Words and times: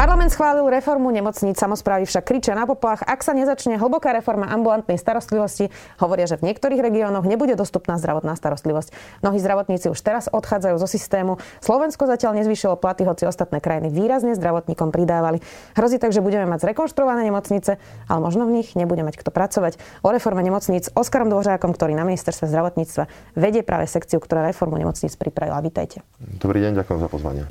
Parlament 0.00 0.32
schválil 0.32 0.64
reformu 0.64 1.12
nemocníc, 1.12 1.60
samozprávy 1.60 2.08
však 2.08 2.24
kričia 2.24 2.56
na 2.56 2.64
poplach. 2.64 3.04
Ak 3.04 3.20
sa 3.20 3.36
nezačne 3.36 3.76
hlboká 3.76 4.16
reforma 4.16 4.48
ambulantnej 4.48 4.96
starostlivosti, 4.96 5.68
hovoria, 6.00 6.24
že 6.24 6.40
v 6.40 6.48
niektorých 6.48 6.80
regiónoch 6.80 7.28
nebude 7.28 7.52
dostupná 7.52 8.00
zdravotná 8.00 8.32
starostlivosť. 8.32 8.96
Mnohí 9.20 9.36
zdravotníci 9.36 9.92
už 9.92 10.00
teraz 10.00 10.32
odchádzajú 10.32 10.80
zo 10.80 10.88
systému. 10.88 11.36
Slovensko 11.60 12.08
zatiaľ 12.08 12.40
nezvýšilo 12.40 12.80
platy, 12.80 13.04
hoci 13.04 13.28
ostatné 13.28 13.60
krajiny 13.60 13.92
výrazne 13.92 14.32
zdravotníkom 14.40 14.88
pridávali. 14.88 15.44
Hrozí 15.76 16.00
tak, 16.00 16.16
že 16.16 16.24
budeme 16.24 16.48
mať 16.48 16.64
zrekonštruované 16.64 17.28
nemocnice, 17.28 17.76
ale 18.08 18.20
možno 18.24 18.48
v 18.48 18.56
nich 18.56 18.72
nebude 18.80 19.04
mať 19.04 19.20
kto 19.20 19.28
pracovať. 19.28 19.76
O 20.00 20.16
reforme 20.16 20.40
nemocníc 20.40 20.88
Oskarom 20.96 21.28
Dvořákom, 21.28 21.76
ktorý 21.76 21.92
na 21.92 22.08
ministerstve 22.08 22.48
zdravotníctva 22.48 23.36
vedie 23.36 23.60
práve 23.60 23.84
sekciu, 23.84 24.16
ktorá 24.16 24.48
reformu 24.48 24.80
nemocníc 24.80 25.12
pripravila. 25.20 25.60
Vítajte. 25.60 26.00
Dobrý 26.40 26.64
deň, 26.64 26.80
ďakujem 26.80 26.98
za 27.04 27.08
pozvanie. 27.12 27.44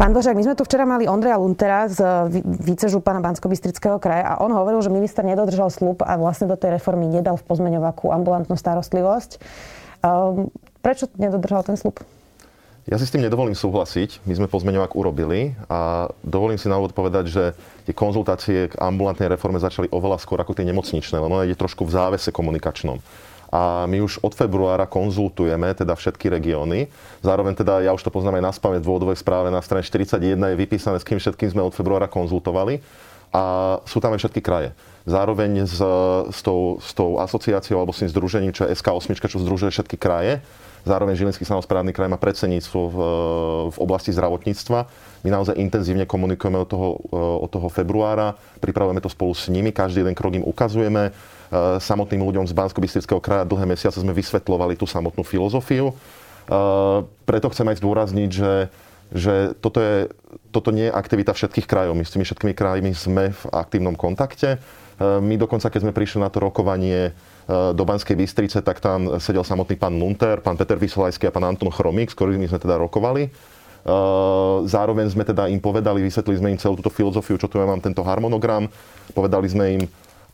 Pán 0.00 0.16
Božák, 0.16 0.32
my 0.32 0.48
sme 0.48 0.56
tu 0.56 0.64
včera 0.64 0.88
mali 0.88 1.04
Ondreja 1.04 1.36
Luntera 1.36 1.84
z 1.84 2.00
vicežupana 2.64 3.20
bansko 3.20 3.52
kraja 4.00 4.32
a 4.32 4.40
on 4.40 4.48
hovoril, 4.48 4.80
že 4.80 4.88
minister 4.88 5.20
nedodržal 5.20 5.68
slub 5.68 6.00
a 6.00 6.16
vlastne 6.16 6.48
do 6.48 6.56
tej 6.56 6.80
reformy 6.80 7.04
nedal 7.04 7.36
v 7.36 7.44
pozmeňovaku 7.44 8.08
ambulantnú 8.08 8.56
starostlivosť. 8.56 9.36
Um, 10.00 10.48
prečo 10.80 11.04
nedodržal 11.20 11.68
ten 11.68 11.76
slub? 11.76 12.00
Ja 12.88 12.96
si 12.96 13.04
s 13.04 13.12
tým 13.12 13.20
nedovolím 13.20 13.52
súhlasiť. 13.52 14.24
My 14.24 14.40
sme 14.40 14.48
pozmeňovak 14.48 14.96
urobili 14.96 15.52
a 15.68 16.08
dovolím 16.24 16.56
si 16.56 16.72
na 16.72 16.80
úvod 16.80 16.96
povedať, 16.96 17.28
že 17.28 17.44
tie 17.84 17.92
konzultácie 17.92 18.72
k 18.72 18.80
ambulantnej 18.80 19.28
reforme 19.28 19.60
začali 19.60 19.92
oveľa 19.92 20.16
skôr 20.16 20.40
ako 20.40 20.56
tie 20.56 20.64
nemocničné, 20.64 21.20
len 21.20 21.28
ona 21.28 21.44
ide 21.44 21.60
trošku 21.60 21.84
v 21.84 21.92
závese 21.92 22.32
komunikačnom 22.32 23.04
a 23.50 23.84
my 23.90 23.98
už 23.98 24.22
od 24.22 24.30
februára 24.30 24.86
konzultujeme 24.86 25.74
teda 25.74 25.98
všetky 25.98 26.30
regióny. 26.30 26.86
Zároveň 27.20 27.58
teda, 27.58 27.82
ja 27.82 27.90
už 27.90 28.06
to 28.06 28.14
poznám 28.14 28.38
aj 28.38 28.44
na 28.46 28.52
spame 28.54 28.78
v 28.78 28.86
dôvodovej 28.86 29.18
správe 29.18 29.50
na 29.50 29.58
strane 29.58 29.82
41 29.82 30.38
je 30.38 30.56
vypísané, 30.56 31.02
s 31.02 31.06
kým 31.06 31.18
všetkým 31.18 31.50
sme 31.50 31.66
od 31.66 31.74
februára 31.74 32.06
konzultovali 32.06 32.78
a 33.34 33.42
sú 33.86 33.98
tam 33.98 34.14
aj 34.14 34.26
všetky 34.26 34.40
kraje. 34.42 34.70
Zároveň 35.02 35.66
s, 35.66 35.82
s, 36.30 36.40
tou, 36.46 36.78
s 36.78 36.94
tou 36.94 37.18
asociáciou 37.18 37.82
alebo 37.82 37.90
s 37.90 38.06
tým 38.06 38.10
združením, 38.10 38.54
čo 38.54 38.66
je 38.66 38.74
SK8, 38.74 39.18
čo 39.18 39.42
združuje 39.42 39.74
všetky 39.74 39.98
kraje, 39.98 40.42
Zároveň 40.84 41.16
Žilinský 41.16 41.44
samozprávny 41.44 41.92
kraj 41.92 42.08
má 42.08 42.16
predsedníctvo 42.16 42.80
v, 42.88 42.96
v 43.74 43.78
oblasti 43.80 44.10
zdravotníctva. 44.16 44.78
My 45.24 45.28
naozaj 45.28 45.60
intenzívne 45.60 46.08
komunikujeme 46.08 46.56
od 46.56 46.68
toho, 46.68 46.88
od 47.44 47.50
toho 47.52 47.68
februára, 47.68 48.32
pripravujeme 48.64 49.04
to 49.04 49.12
spolu 49.12 49.36
s 49.36 49.52
nimi, 49.52 49.68
každý 49.68 50.00
jeden 50.00 50.16
krok 50.16 50.32
im 50.40 50.44
ukazujeme. 50.48 51.12
Eh, 51.50 51.82
samotným 51.82 52.22
ľuďom 52.22 52.46
z 52.46 52.54
bansko 52.54 52.78
kraja 53.18 53.42
dlhé 53.42 53.66
mesiace 53.66 53.98
sme 53.98 54.14
vysvetlovali 54.14 54.78
tú 54.78 54.86
samotnú 54.86 55.26
filozofiu. 55.26 55.90
Eh, 55.90 56.98
preto 57.26 57.50
chcem 57.50 57.66
aj 57.66 57.82
zdôrazniť, 57.82 58.30
že, 58.30 58.70
že 59.10 59.34
toto, 59.58 59.82
je, 59.82 60.14
toto 60.54 60.70
nie 60.70 60.86
je 60.86 60.94
aktivita 60.94 61.34
všetkých 61.34 61.66
krajov. 61.66 61.98
My 61.98 62.06
s 62.06 62.14
tými 62.14 62.22
všetkými 62.22 62.54
krajmi 62.54 62.94
sme 62.94 63.34
v 63.34 63.42
aktívnom 63.50 63.98
kontakte. 63.98 64.56
Eh, 64.56 65.18
my 65.18 65.34
dokonca, 65.42 65.74
keď 65.74 65.90
sme 65.90 65.96
prišli 65.96 66.22
na 66.22 66.30
to 66.30 66.38
rokovanie 66.38 67.18
do 67.48 67.82
Banskej 67.86 68.16
Bystrice, 68.18 68.58
tak 68.60 68.82
tam 68.82 69.20
sedel 69.22 69.42
samotný 69.42 69.78
pán 69.78 69.96
Lunter, 69.96 70.38
pán 70.44 70.58
Peter 70.58 70.76
Vysolajský 70.76 71.28
a 71.28 71.34
pán 71.34 71.46
Anton 71.46 71.70
Chromík, 71.72 72.12
s 72.12 72.16
ktorými 72.18 72.46
sme 72.46 72.58
teda 72.60 72.78
rokovali. 72.78 73.30
Zároveň 74.68 75.08
sme 75.08 75.24
teda 75.24 75.48
im 75.48 75.56
povedali, 75.56 76.04
vysvetlili 76.04 76.36
sme 76.36 76.52
im 76.52 76.60
celú 76.60 76.76
túto 76.76 76.92
filozofiu, 76.92 77.40
čo 77.40 77.48
tu 77.48 77.56
ja 77.56 77.64
mám 77.64 77.80
tento 77.80 78.04
harmonogram. 78.04 78.68
Povedali 79.16 79.48
sme 79.48 79.64
im, 79.72 79.82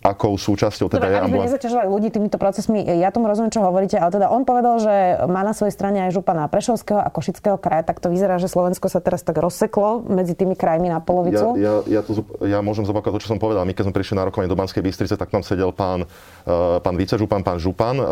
akou 0.06 0.38
súčasťou 0.38 0.86
teda 0.86 1.02
Dobre, 1.02 1.10
je 1.10 1.18
ambulant... 1.18 1.46
nezaťažovali 1.50 1.88
ľudí 1.90 2.08
týmito 2.14 2.38
procesmi, 2.38 2.86
ja 2.86 3.10
tomu 3.10 3.26
rozumiem, 3.26 3.50
čo 3.50 3.58
hovoríte, 3.58 3.98
ale 3.98 4.14
teda 4.14 4.30
on 4.30 4.46
povedal, 4.46 4.78
že 4.78 4.94
má 5.26 5.42
na 5.42 5.50
svojej 5.50 5.74
strane 5.74 6.06
aj 6.06 6.14
župana 6.14 6.46
Prešovského 6.46 7.02
a 7.02 7.10
Košického 7.10 7.58
kraja, 7.58 7.82
tak 7.82 7.98
to 7.98 8.06
vyzerá, 8.06 8.38
že 8.38 8.46
Slovensko 8.46 8.86
sa 8.86 9.02
teraz 9.02 9.26
tak 9.26 9.42
rozseklo 9.42 10.06
medzi 10.06 10.38
tými 10.38 10.54
krajmi 10.54 10.86
na 10.86 11.02
polovicu. 11.02 11.58
Ja, 11.58 11.82
ja, 11.82 11.98
ja, 11.98 12.00
to, 12.06 12.22
ja 12.46 12.62
môžem 12.62 12.86
zopakovať 12.86 13.18
to, 13.18 13.22
čo 13.26 13.30
som 13.34 13.42
povedal. 13.42 13.66
My 13.66 13.74
keď 13.74 13.90
sme 13.90 13.94
prišli 13.98 14.14
na 14.14 14.24
rokovanie 14.30 14.46
do 14.46 14.54
Banskej 14.54 14.84
Bystrice, 14.86 15.18
tak 15.18 15.34
tam 15.34 15.42
sedel 15.42 15.74
pán, 15.74 16.06
uh, 16.06 16.78
pán 16.78 16.94
vicežupan, 16.94 17.42
pán 17.42 17.58
župan 17.58 17.98
uh, 17.98 18.06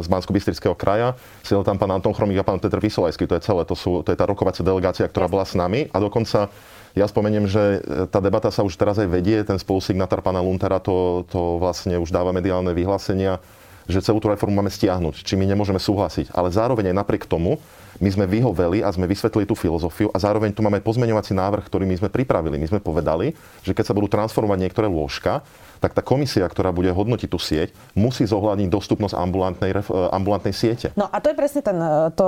z 0.00 0.08
bansko 0.08 0.32
bystrického 0.32 0.72
kraja, 0.72 1.12
sedel 1.44 1.60
tam 1.66 1.76
pán 1.76 1.92
Anton 1.92 2.16
Chromík 2.16 2.40
a 2.40 2.44
pán 2.46 2.56
Peter 2.62 2.80
Vysolajský. 2.80 3.28
To 3.28 3.36
je 3.36 3.42
celé, 3.44 3.62
to, 3.68 3.76
sú, 3.76 4.00
to 4.00 4.14
je 4.14 4.16
tá 4.16 4.24
rokovacia 4.24 4.64
delegácia, 4.64 5.04
ktorá 5.04 5.28
bola 5.28 5.44
s 5.44 5.52
nami 5.52 5.92
a 5.92 5.96
dokonca 6.00 6.48
ja 6.96 7.04
spomeniem, 7.08 7.48
že 7.48 7.80
e, 7.84 8.08
tá 8.08 8.22
debata 8.22 8.48
sa 8.48 8.64
už 8.64 8.76
teraz 8.76 8.96
aj 9.00 9.08
vedie, 9.10 9.40
ten 9.44 9.60
spolusignatár 9.60 10.24
pána 10.24 10.40
Luntera 10.40 10.80
to, 10.80 11.26
to 11.28 11.60
vlastne 11.60 11.96
už 12.00 12.08
dáva 12.08 12.32
mediálne 12.32 12.72
vyhlásenia, 12.72 13.42
že 13.88 14.04
celú 14.04 14.20
tú 14.20 14.28
reformu 14.28 14.60
máme 14.60 14.68
stiahnuť, 14.68 15.24
či 15.24 15.34
my 15.34 15.48
nemôžeme 15.48 15.80
súhlasiť. 15.80 16.36
Ale 16.36 16.52
zároveň 16.52 16.92
aj 16.92 16.96
napriek 17.00 17.24
tomu, 17.24 17.56
my 17.98 18.10
sme 18.12 18.30
vyhoveli 18.30 18.84
a 18.84 18.92
sme 18.94 19.10
vysvetlili 19.10 19.48
tú 19.48 19.58
filozofiu 19.58 20.12
a 20.14 20.18
zároveň 20.22 20.54
tu 20.54 20.62
máme 20.62 20.78
pozmeňovací 20.78 21.34
návrh, 21.34 21.66
ktorý 21.66 21.82
my 21.88 21.96
sme 21.98 22.08
pripravili. 22.12 22.60
My 22.60 22.68
sme 22.70 22.78
povedali, 22.84 23.34
že 23.64 23.74
keď 23.74 23.90
sa 23.90 23.96
budú 23.96 24.06
transformovať 24.06 24.58
niektoré 24.60 24.86
lôžka, 24.86 25.42
tak 25.78 25.94
tá 25.94 26.02
komisia, 26.02 26.44
ktorá 26.46 26.74
bude 26.74 26.90
hodnotiť 26.90 27.28
tú 27.30 27.38
sieť, 27.38 27.72
musí 27.94 28.26
zohľadniť 28.26 28.68
dostupnosť 28.70 29.14
ambulantnej, 29.14 29.70
eh, 29.70 29.82
ambulantnej 30.12 30.54
siete. 30.54 30.90
No 30.98 31.06
a 31.06 31.16
to 31.22 31.30
je 31.32 31.36
presne 31.38 31.60
ten, 31.62 31.78
eh, 31.78 32.10
to, 32.14 32.26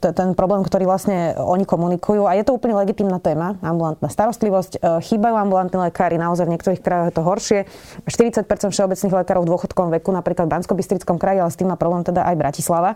eh, 0.00 0.14
ten 0.14 0.32
problém, 0.32 0.62
ktorý 0.62 0.86
vlastne 0.86 1.34
oni 1.38 1.66
komunikujú 1.66 2.26
a 2.26 2.38
je 2.38 2.44
to 2.46 2.54
úplne 2.54 2.78
legitimná 2.78 3.18
téma, 3.18 3.58
ambulantná 3.60 4.06
starostlivosť. 4.10 4.80
Chýbajú 4.84 5.34
ambulantní 5.34 5.78
lekári, 5.80 6.16
naozaj 6.16 6.46
v 6.46 6.52
niektorých 6.56 6.80
krajoch 6.80 7.08
je 7.10 7.14
to 7.14 7.22
horšie. 7.22 7.60
40% 8.06 8.70
všeobecných 8.72 9.14
lekárov 9.24 9.42
v 9.44 9.50
dôchodkovom 9.50 9.90
veku, 10.00 10.10
napríklad 10.14 10.46
v 10.46 10.52
bansko 10.54 10.74
kraji, 11.18 11.38
ale 11.40 11.50
s 11.50 11.58
tým 11.58 11.68
má 11.70 11.76
problém 11.76 12.02
teda 12.04 12.26
aj 12.26 12.34
Bratislava 12.36 12.90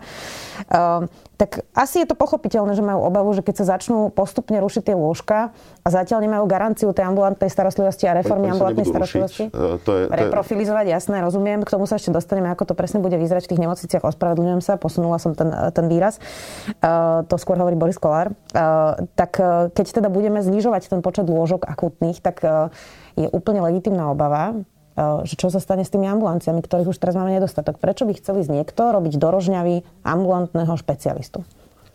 tak 1.39 1.63
asi 1.71 2.03
je 2.03 2.07
to 2.11 2.19
pochopiteľné, 2.19 2.75
že 2.75 2.83
majú 2.83 3.07
obavu, 3.07 3.31
že 3.31 3.39
keď 3.39 3.63
sa 3.63 3.79
začnú 3.79 4.11
postupne 4.11 4.59
rušiť 4.59 4.91
tie 4.91 4.95
lôžka 4.99 5.55
a 5.55 5.87
zatiaľ 5.87 6.27
nemajú 6.27 6.43
garanciu 6.43 6.91
tej 6.91 7.07
ambulantnej 7.07 7.47
starostlivosti 7.47 8.11
a 8.11 8.19
reformy 8.19 8.51
ambulantnej 8.51 8.83
starostlivosti. 8.83 9.47
Uh, 9.47 9.79
to 9.89 9.93
je, 9.97 10.03
to 10.05 10.13
Reprofilizovať, 10.13 10.85
jasné, 10.93 11.17
rozumiem. 11.25 11.65
K 11.65 11.73
tomu 11.73 11.89
sa 11.89 11.97
ešte 11.97 12.13
dostaneme, 12.13 12.53
ako 12.53 12.69
to 12.69 12.73
presne 12.77 13.01
bude 13.01 13.17
vyzerať 13.17 13.49
v 13.49 13.51
tých 13.57 13.63
nemocniciach. 13.65 14.05
Ospravedlňujem 14.05 14.61
sa, 14.61 14.77
posunula 14.77 15.17
som 15.17 15.33
ten, 15.33 15.49
ten 15.73 15.89
výraz. 15.89 16.21
Uh, 16.79 17.25
to 17.25 17.41
skôr 17.41 17.57
hovorí 17.57 17.73
Boris 17.73 17.97
Kolár. 17.97 18.29
Uh, 18.53 19.09
tak 19.17 19.41
uh, 19.41 19.73
keď 19.73 20.05
teda 20.05 20.09
budeme 20.13 20.45
znižovať 20.45 20.93
ten 20.93 21.01
počet 21.01 21.25
lôžok 21.25 21.65
akutných, 21.65 22.21
tak 22.21 22.45
uh, 22.45 22.69
je 23.17 23.25
úplne 23.33 23.65
legitimná 23.65 24.13
obava, 24.13 24.53
že 25.23 25.39
čo 25.39 25.47
sa 25.47 25.63
stane 25.63 25.87
s 25.87 25.91
tými 25.95 26.11
ambulanciami, 26.11 26.59
ktorých 26.59 26.91
už 26.91 26.99
teraz 26.99 27.15
máme 27.15 27.31
nedostatok. 27.31 27.79
Prečo 27.79 28.03
by 28.03 28.19
chceli 28.19 28.43
z 28.43 28.51
niekto 28.51 28.91
robiť 28.91 29.15
do 29.15 29.31
Rožňavy 29.31 30.03
ambulantného 30.03 30.75
špecialistu? 30.75 31.47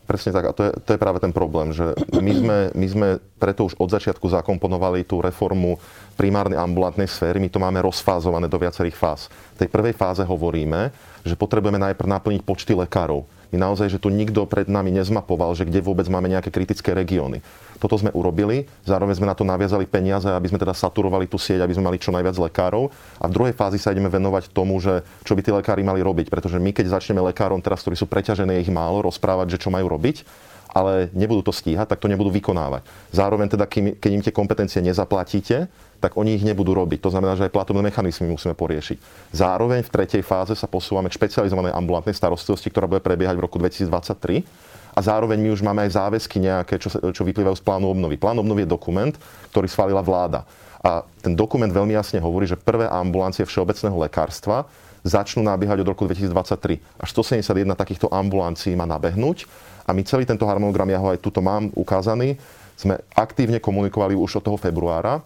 Presne 0.04 0.37
tak. 0.37 0.44
A 0.44 0.53
to 0.53 0.62
je, 0.69 0.72
to 0.84 0.91
je 0.92 1.00
práve 1.00 1.16
ten 1.16 1.32
problém, 1.32 1.72
že 1.72 1.97
my 2.12 2.32
sme, 2.37 2.59
my 2.76 2.87
sme 2.87 3.09
preto 3.41 3.65
už 3.65 3.81
od 3.81 3.88
začiatku 3.88 4.28
zakomponovali 4.28 5.09
tú 5.09 5.25
reformu 5.25 5.81
primárnej 6.20 6.60
ambulantnej 6.60 7.09
sféry. 7.09 7.41
My 7.41 7.48
to 7.48 7.56
máme 7.56 7.81
rozfázované 7.81 8.44
do 8.44 8.60
viacerých 8.60 9.00
fáz. 9.00 9.32
V 9.56 9.64
tej 9.64 9.69
prvej 9.72 9.97
fáze 9.97 10.20
hovoríme, 10.20 10.93
že 11.25 11.41
potrebujeme 11.41 11.81
najprv 11.81 12.20
naplniť 12.20 12.43
počty 12.44 12.76
lekárov. 12.76 13.25
My 13.54 13.70
naozaj, 13.70 13.87
že 13.87 14.03
tu 14.03 14.10
nikto 14.10 14.50
pred 14.50 14.66
nami 14.66 14.91
nezmapoval, 14.91 15.54
že 15.54 15.62
kde 15.62 15.78
vôbec 15.78 16.10
máme 16.10 16.26
nejaké 16.26 16.50
kritické 16.50 16.91
regióny. 16.91 17.38
Toto 17.78 17.94
sme 17.94 18.10
urobili, 18.10 18.66
zároveň 18.82 19.15
sme 19.15 19.31
na 19.31 19.38
to 19.38 19.47
naviazali 19.47 19.87
peniaze, 19.87 20.26
aby 20.26 20.50
sme 20.50 20.59
teda 20.59 20.75
saturovali 20.75 21.31
tú 21.31 21.38
sieť, 21.38 21.62
aby 21.62 21.70
sme 21.70 21.87
mali 21.87 22.03
čo 22.03 22.10
najviac 22.10 22.34
lekárov. 22.34 22.91
A 23.22 23.31
v 23.31 23.34
druhej 23.38 23.54
fázi 23.54 23.78
sa 23.78 23.94
ideme 23.94 24.10
venovať 24.10 24.50
tomu, 24.50 24.82
že 24.82 25.06
čo 25.22 25.38
by 25.38 25.43
tí 25.47 25.54
lekári 25.54 25.87
mali 25.87 26.03
robiť. 26.03 26.34
Pretože 26.34 26.59
my, 26.59 26.75
keď 26.75 26.98
začneme 26.98 27.22
lekárom 27.31 27.62
teraz, 27.62 27.87
ktorí 27.87 27.94
sú 27.94 28.10
preťažené, 28.10 28.59
ich 28.59 28.75
málo, 28.75 29.06
rozprávať, 29.06 29.54
že 29.54 29.62
čo 29.62 29.70
majú 29.70 29.87
robiť, 29.87 30.26
ale 30.75 31.14
nebudú 31.14 31.47
to 31.47 31.53
stíhať, 31.54 31.87
tak 31.87 32.03
to 32.03 32.10
nebudú 32.10 32.34
vykonávať. 32.34 32.82
Zároveň 33.14 33.47
teda, 33.54 33.70
keď 33.70 34.10
im 34.10 34.25
tie 34.26 34.34
kompetencie 34.34 34.82
nezaplatíte, 34.82 35.70
tak 36.04 36.20
oni 36.20 36.37
ich 36.37 36.44
nebudú 36.44 36.76
robiť. 36.76 37.00
To 37.00 37.08
znamená, 37.08 37.32
že 37.32 37.49
aj 37.49 37.56
platobné 37.56 37.81
mechanizmy 37.81 38.29
musíme 38.29 38.52
poriešiť. 38.52 39.00
Zároveň 39.32 39.81
v 39.81 39.88
tretej 39.88 40.20
fáze 40.20 40.52
sa 40.52 40.69
posúvame 40.69 41.08
k 41.08 41.17
špecializovanej 41.17 41.73
ambulantnej 41.73 42.12
starostlivosti, 42.12 42.69
ktorá 42.69 42.84
bude 42.84 43.00
prebiehať 43.00 43.40
v 43.40 43.44
roku 43.49 43.56
2023 43.56 44.44
a 44.93 45.00
zároveň 45.00 45.40
my 45.40 45.49
už 45.56 45.64
máme 45.64 45.81
aj 45.88 45.96
záväzky 45.96 46.44
nejaké, 46.44 46.76
čo, 46.76 46.93
čo 46.93 47.23
vyplývajú 47.25 47.56
z 47.56 47.64
plánu 47.64 47.88
obnovy. 47.88 48.20
Plán 48.20 48.37
obnovy 48.37 48.69
je 48.69 48.75
dokument, 48.76 49.14
ktorý 49.49 49.64
schválila 49.64 50.05
vláda. 50.05 50.44
A 50.84 51.00
ten 51.25 51.32
dokument 51.32 51.73
veľmi 51.73 51.96
jasne 51.96 52.20
hovorí, 52.20 52.44
že 52.44 52.61
prvé 52.61 52.84
ambulancie 52.84 53.49
všeobecného 53.49 53.96
lekárstva 54.05 54.69
začnú 55.00 55.40
nabiehať 55.40 55.81
od 55.81 55.88
roku 55.88 56.05
2023. 56.05 57.00
Až 57.00 57.08
171 57.17 57.73
takýchto 57.73 58.12
ambulancií 58.12 58.76
má 58.76 58.84
nabehnúť 58.84 59.49
a 59.88 59.96
my 59.96 60.05
celý 60.05 60.29
tento 60.29 60.44
harmonogram, 60.44 60.88
ja 60.93 61.00
ho 61.00 61.08
aj 61.12 61.20
tuto 61.25 61.40
mám 61.40 61.73
ukázaný, 61.73 62.37
sme 62.76 63.00
aktívne 63.17 63.58
komunikovali 63.58 64.12
už 64.12 64.40
od 64.40 64.44
toho 64.52 64.58
februára. 64.61 65.25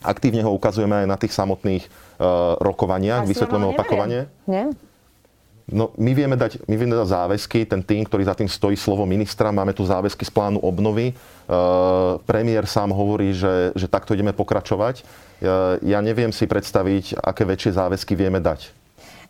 Aktívne 0.00 0.40
ho 0.40 0.50
ukazujeme 0.56 1.04
aj 1.04 1.06
na 1.06 1.16
tých 1.20 1.36
samotných 1.36 1.84
uh, 1.84 2.56
rokovaniach, 2.60 3.28
vysvetlujeme 3.28 3.68
opakovanie. 3.76 4.32
Nie? 4.48 4.72
No, 5.70 5.94
my 5.94 6.10
vieme, 6.18 6.34
dať, 6.34 6.66
my 6.66 6.74
vieme 6.74 6.98
dať 6.98 7.14
záväzky, 7.14 7.62
ten 7.62 7.78
tým, 7.78 8.02
ktorý 8.02 8.26
za 8.26 8.34
tým 8.34 8.50
stojí 8.50 8.74
slovo 8.74 9.06
ministra, 9.06 9.54
máme 9.54 9.70
tu 9.70 9.86
záväzky 9.86 10.26
z 10.26 10.32
plánu 10.34 10.58
obnovy. 10.58 11.14
E, 11.14 11.14
premiér 12.26 12.66
sám 12.66 12.90
hovorí, 12.90 13.30
že, 13.30 13.70
že 13.78 13.86
takto 13.86 14.10
ideme 14.10 14.34
pokračovať. 14.34 14.98
E, 14.98 15.02
ja 15.86 16.02
neviem 16.02 16.34
si 16.34 16.50
predstaviť, 16.50 17.22
aké 17.22 17.46
väčšie 17.46 17.78
záväzky 17.78 18.18
vieme 18.18 18.42
dať. 18.42 18.79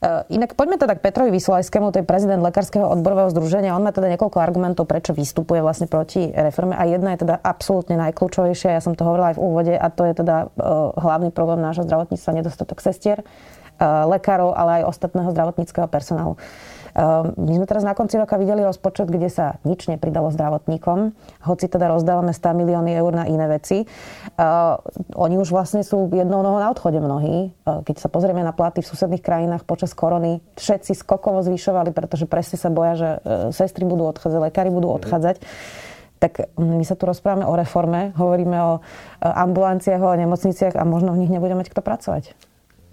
E, 0.00 0.25
inak 0.32 0.56
poďme 0.56 0.81
teda 0.81 0.97
k 0.97 1.05
Petrovi 1.05 1.31
Vysolajskému, 1.37 1.93
to 1.93 2.00
je 2.00 2.08
prezident 2.08 2.41
Lekárskeho 2.41 2.88
odborového 2.88 3.29
združenia. 3.37 3.76
On 3.76 3.85
má 3.85 3.93
teda 3.93 4.08
niekoľko 4.08 4.41
argumentov, 4.41 4.88
prečo 4.88 5.12
vystupuje 5.12 5.61
vlastne 5.61 5.85
proti 5.85 6.32
reforme 6.32 6.73
a 6.73 6.88
jedna 6.88 7.12
je 7.12 7.29
teda 7.29 7.37
absolútne 7.37 8.00
najkľúčovejšia, 8.00 8.76
ja 8.76 8.81
som 8.81 8.97
to 8.97 9.05
hovorila 9.05 9.32
aj 9.32 9.37
v 9.37 9.44
úvode, 9.44 9.75
a 9.76 9.87
to 9.93 10.08
je 10.08 10.14
teda 10.17 10.49
uh, 10.49 10.97
hlavný 10.97 11.29
problém 11.29 11.61
nášho 11.61 11.85
zdravotníctva, 11.85 12.41
nedostatok 12.41 12.81
sestier 12.81 13.20
lekárov, 13.81 14.52
ale 14.52 14.85
aj 14.85 14.93
ostatného 14.93 15.32
zdravotníckého 15.32 15.88
personálu. 15.88 16.37
Ehm, 16.95 17.35
my 17.37 17.53
sme 17.61 17.67
teraz 17.67 17.87
na 17.87 17.95
konci 17.95 18.19
roka 18.19 18.35
videli 18.41 18.63
rozpočet, 18.65 19.11
kde 19.11 19.31
sa 19.31 19.59
nič 19.63 19.87
nepridalo 19.87 20.31
zdravotníkom, 20.35 21.15
hoci 21.47 21.67
teda 21.71 21.91
rozdávame 21.91 22.35
100 22.35 22.61
milióny 22.61 22.91
eur 22.99 23.13
na 23.15 23.25
iné 23.27 23.47
veci. 23.47 23.85
Ehm, 23.85 24.81
oni 25.15 25.37
už 25.39 25.55
vlastne 25.55 25.83
sú 25.87 26.11
jednou 26.11 26.43
nohou 26.43 26.59
na 26.59 26.71
odchode 26.71 26.99
mnohí. 26.99 27.51
Ehm, 27.51 27.87
keď 27.87 27.97
sa 28.03 28.09
pozrieme 28.11 28.43
na 28.43 28.55
platy 28.55 28.83
v 28.83 28.91
susedných 28.91 29.23
krajinách 29.23 29.63
počas 29.67 29.95
korony, 29.95 30.43
všetci 30.59 30.97
skokovo 30.97 31.43
zvyšovali, 31.47 31.95
pretože 31.95 32.27
presne 32.27 32.57
sa 32.59 32.73
boja, 32.73 32.95
že 32.97 33.09
sestry 33.55 33.87
budú 33.87 34.07
odchádzať, 34.11 34.41
lekári 34.41 34.71
budú 34.71 34.91
odchádzať 34.91 35.43
tak 36.21 36.53
my 36.61 36.85
sa 36.85 36.95
tu 37.01 37.09
rozprávame 37.09 37.49
o 37.49 37.57
reforme, 37.57 38.13
hovoríme 38.13 38.59
o 38.61 38.73
ambulanciách, 39.25 40.05
o 40.05 40.21
nemocniciach 40.21 40.77
a 40.77 40.85
možno 40.85 41.17
v 41.17 41.25
nich 41.25 41.33
nebude 41.33 41.57
mať 41.57 41.73
kto 41.73 41.81
pracovať. 41.81 42.37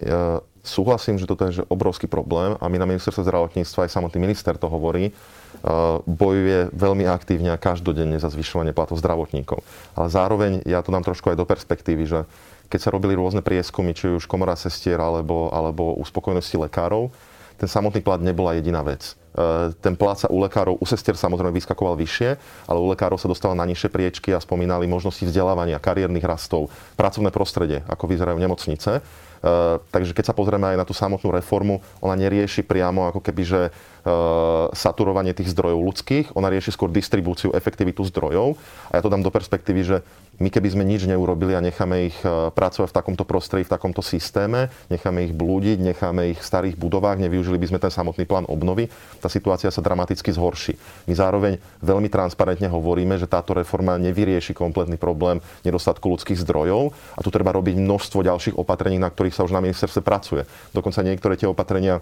Ja 0.00 0.40
súhlasím, 0.68 1.16
že 1.16 1.24
toto 1.24 1.48
je 1.48 1.64
že 1.64 1.68
obrovský 1.72 2.04
problém 2.04 2.54
a 2.60 2.64
my 2.68 2.76
na 2.76 2.86
ministerstve 2.86 3.24
zdravotníctva, 3.24 3.88
aj 3.88 3.94
samotný 3.96 4.18
minister 4.20 4.54
to 4.60 4.68
hovorí, 4.68 5.10
uh, 5.10 6.04
bojuje 6.04 6.68
veľmi 6.76 7.08
aktívne 7.08 7.56
a 7.56 7.58
každodenne 7.58 8.20
za 8.20 8.28
zvyšovanie 8.28 8.76
platov 8.76 9.00
zdravotníkov. 9.00 9.64
Ale 9.96 10.08
zároveň 10.12 10.50
ja 10.68 10.84
to 10.84 10.92
dám 10.92 11.02
trošku 11.02 11.32
aj 11.32 11.40
do 11.40 11.48
perspektívy, 11.48 12.04
že 12.04 12.20
keď 12.68 12.80
sa 12.84 12.92
robili 12.92 13.16
rôzne 13.16 13.40
prieskumy, 13.40 13.96
či 13.96 14.12
už 14.12 14.28
komora 14.28 14.52
sestier 14.52 15.00
alebo, 15.00 15.48
alebo 15.48 15.96
uspokojnosti 16.04 16.60
lekárov, 16.68 17.08
ten 17.58 17.66
samotný 17.66 18.04
plat 18.06 18.22
nebola 18.22 18.54
jediná 18.54 18.86
vec. 18.86 19.18
Uh, 19.34 19.74
ten 19.82 19.98
plat 19.98 20.14
sa 20.14 20.30
u 20.30 20.38
lekárov, 20.38 20.78
u 20.78 20.86
sestier 20.86 21.18
samozrejme 21.18 21.50
vyskakoval 21.56 21.98
vyššie, 21.98 22.30
ale 22.70 22.78
u 22.78 22.86
lekárov 22.92 23.18
sa 23.18 23.26
dostal 23.26 23.56
na 23.58 23.66
nižšie 23.66 23.90
priečky 23.90 24.30
a 24.30 24.38
spomínali 24.38 24.86
možnosti 24.86 25.26
vzdelávania, 25.26 25.82
kariérnych 25.82 26.22
rastov, 26.22 26.70
pracovné 26.94 27.34
prostredie, 27.34 27.82
ako 27.90 28.06
vyzerajú 28.06 28.38
nemocnice. 28.38 29.02
Eh, 29.38 29.76
takže 29.94 30.18
keď 30.18 30.24
sa 30.32 30.34
pozrieme 30.34 30.74
aj 30.74 30.78
na 30.82 30.86
tú 30.86 30.90
samotnú 30.90 31.30
reformu, 31.30 31.78
ona 32.02 32.18
nerieši 32.18 32.66
priamo 32.66 33.06
ako 33.06 33.22
keby, 33.22 33.42
že 33.46 33.60
eh, 33.70 33.72
saturovanie 34.74 35.30
tých 35.30 35.54
zdrojov 35.54 35.78
ľudských, 35.78 36.34
ona 36.34 36.50
rieši 36.50 36.74
skôr 36.74 36.90
distribúciu, 36.90 37.54
efektivitu 37.54 38.02
zdrojov. 38.02 38.58
A 38.90 38.98
ja 38.98 39.02
to 39.02 39.12
dám 39.12 39.22
do 39.22 39.30
perspektívy, 39.30 39.82
že 39.86 39.96
my 40.38 40.48
keby 40.54 40.68
sme 40.70 40.86
nič 40.86 41.04
neurobili 41.10 41.58
a 41.58 41.60
necháme 41.62 42.10
ich 42.10 42.18
e, 42.22 42.54
pracovať 42.54 42.88
v 42.90 42.96
takomto 42.96 43.24
prostredí, 43.26 43.66
v 43.66 43.74
takomto 43.74 44.06
systéme, 44.06 44.70
necháme 44.86 45.26
ich 45.26 45.34
blúdiť, 45.34 45.82
necháme 45.82 46.34
ich 46.34 46.38
v 46.38 46.46
starých 46.46 46.76
budovách, 46.78 47.18
nevyužili 47.18 47.58
by 47.58 47.66
sme 47.74 47.82
ten 47.82 47.90
samotný 47.90 48.22
plán 48.22 48.46
obnovy, 48.46 48.86
tá 49.18 49.26
situácia 49.26 49.74
sa 49.74 49.82
dramaticky 49.82 50.30
zhorší. 50.30 50.78
My 51.10 51.14
zároveň 51.18 51.58
veľmi 51.82 52.06
transparentne 52.06 52.70
hovoríme, 52.70 53.18
že 53.18 53.26
táto 53.26 53.50
reforma 53.52 53.98
nevyrieši 53.98 54.54
kompletný 54.54 54.94
problém 54.94 55.42
nedostatku 55.66 56.06
ľudských 56.06 56.38
zdrojov 56.38 56.94
a 57.18 57.20
tu 57.20 57.34
treba 57.34 57.50
robiť 57.50 57.74
množstvo 57.74 58.22
ďalších 58.22 58.54
opatrení, 58.54 59.02
na 59.02 59.10
ktorých 59.10 59.34
sa 59.34 59.42
už 59.42 59.52
na 59.52 59.62
ministerstve 59.62 60.06
pracuje. 60.06 60.46
Dokonca 60.70 61.02
niektoré 61.02 61.34
tie 61.34 61.50
opatrenia 61.50 61.98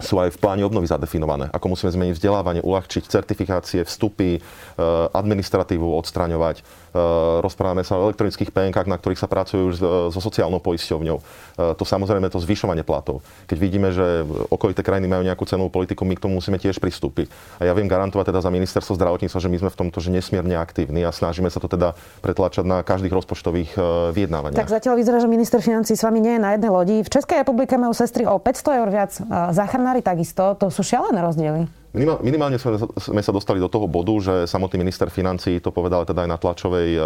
sú 0.00 0.16
aj 0.18 0.34
v 0.34 0.38
pláne 0.40 0.62
obnovy 0.64 0.88
zadefinované. 0.88 1.52
Ako 1.52 1.70
musíme 1.70 1.92
zmeniť 1.92 2.16
vzdelávanie, 2.16 2.60
uľahčiť 2.64 3.04
certifikácie, 3.06 3.84
vstupy, 3.84 4.36
e, 4.36 4.40
administratívu 5.12 5.84
odstraňovať. 6.00 6.60
E, 6.60 6.62
rozprávame 7.44 7.84
sa 7.84 8.00
o 8.00 8.08
elektronických 8.08 8.50
PNK, 8.50 8.88
na 8.88 8.96
ktorých 8.96 9.20
sa 9.20 9.28
pracujú 9.28 9.62
už 9.70 9.76
so 10.10 10.20
sociálnou 10.20 10.58
poisťovňou. 10.64 11.18
E, 11.20 11.22
to 11.76 11.84
samozrejme 11.84 12.32
to 12.32 12.40
zvyšovanie 12.40 12.82
platov. 12.82 13.20
Keď 13.46 13.58
vidíme, 13.60 13.92
že 13.92 14.24
okolité 14.48 14.80
krajiny 14.80 15.06
majú 15.06 15.22
nejakú 15.22 15.44
cenovú 15.44 15.68
politiku, 15.70 16.08
my 16.08 16.16
k 16.16 16.24
tomu 16.24 16.40
musíme 16.40 16.56
tiež 16.56 16.80
pristúpiť. 16.80 17.28
A 17.60 17.68
ja 17.68 17.72
viem 17.76 17.86
garantovať 17.86 18.32
teda 18.32 18.40
za 18.40 18.50
ministerstvo 18.50 18.96
zdravotníctva, 18.96 19.38
že 19.38 19.52
my 19.52 19.56
sme 19.60 19.70
v 19.70 19.78
tomto 19.86 19.98
že 20.00 20.08
nesmierne 20.08 20.56
aktívni 20.56 21.04
a 21.04 21.12
snažíme 21.12 21.52
sa 21.52 21.60
to 21.60 21.68
teda 21.68 21.92
pretlačať 22.24 22.64
na 22.64 22.80
každých 22.80 23.12
rozpočtových 23.12 23.76
vyjednávaniach. 24.16 24.56
Tak 24.56 24.72
zatiaľ 24.72 24.96
vyzerá, 24.96 25.20
že 25.20 25.28
minister 25.28 25.60
financí 25.60 25.92
s 25.92 26.00
vami 26.00 26.24
nie 26.24 26.40
je 26.40 26.40
na 26.40 26.56
jednej 26.56 26.72
lodi. 26.72 26.96
V 27.04 27.10
Českej 27.12 27.44
republike 27.44 27.76
majú 27.76 27.92
sestry 27.92 28.24
o 28.24 28.40
500 28.40 28.80
eur 28.80 28.88
viac 28.88 29.12
záchranná 29.52 29.69
novinári 29.76 30.06
takisto, 30.06 30.54
to 30.54 30.70
sú 30.70 30.86
šialené 30.86 31.20
rozdiely. 31.20 31.60
Minimálne 32.22 32.54
sme, 32.62 33.18
sa 33.18 33.34
dostali 33.34 33.58
do 33.58 33.66
toho 33.66 33.90
bodu, 33.90 34.14
že 34.22 34.34
samotný 34.46 34.78
minister 34.78 35.10
financí 35.10 35.58
to 35.58 35.74
povedal 35.74 36.06
teda 36.06 36.22
aj 36.22 36.30
na 36.30 36.38
tlačovej 36.38 36.88
e, 36.94 37.00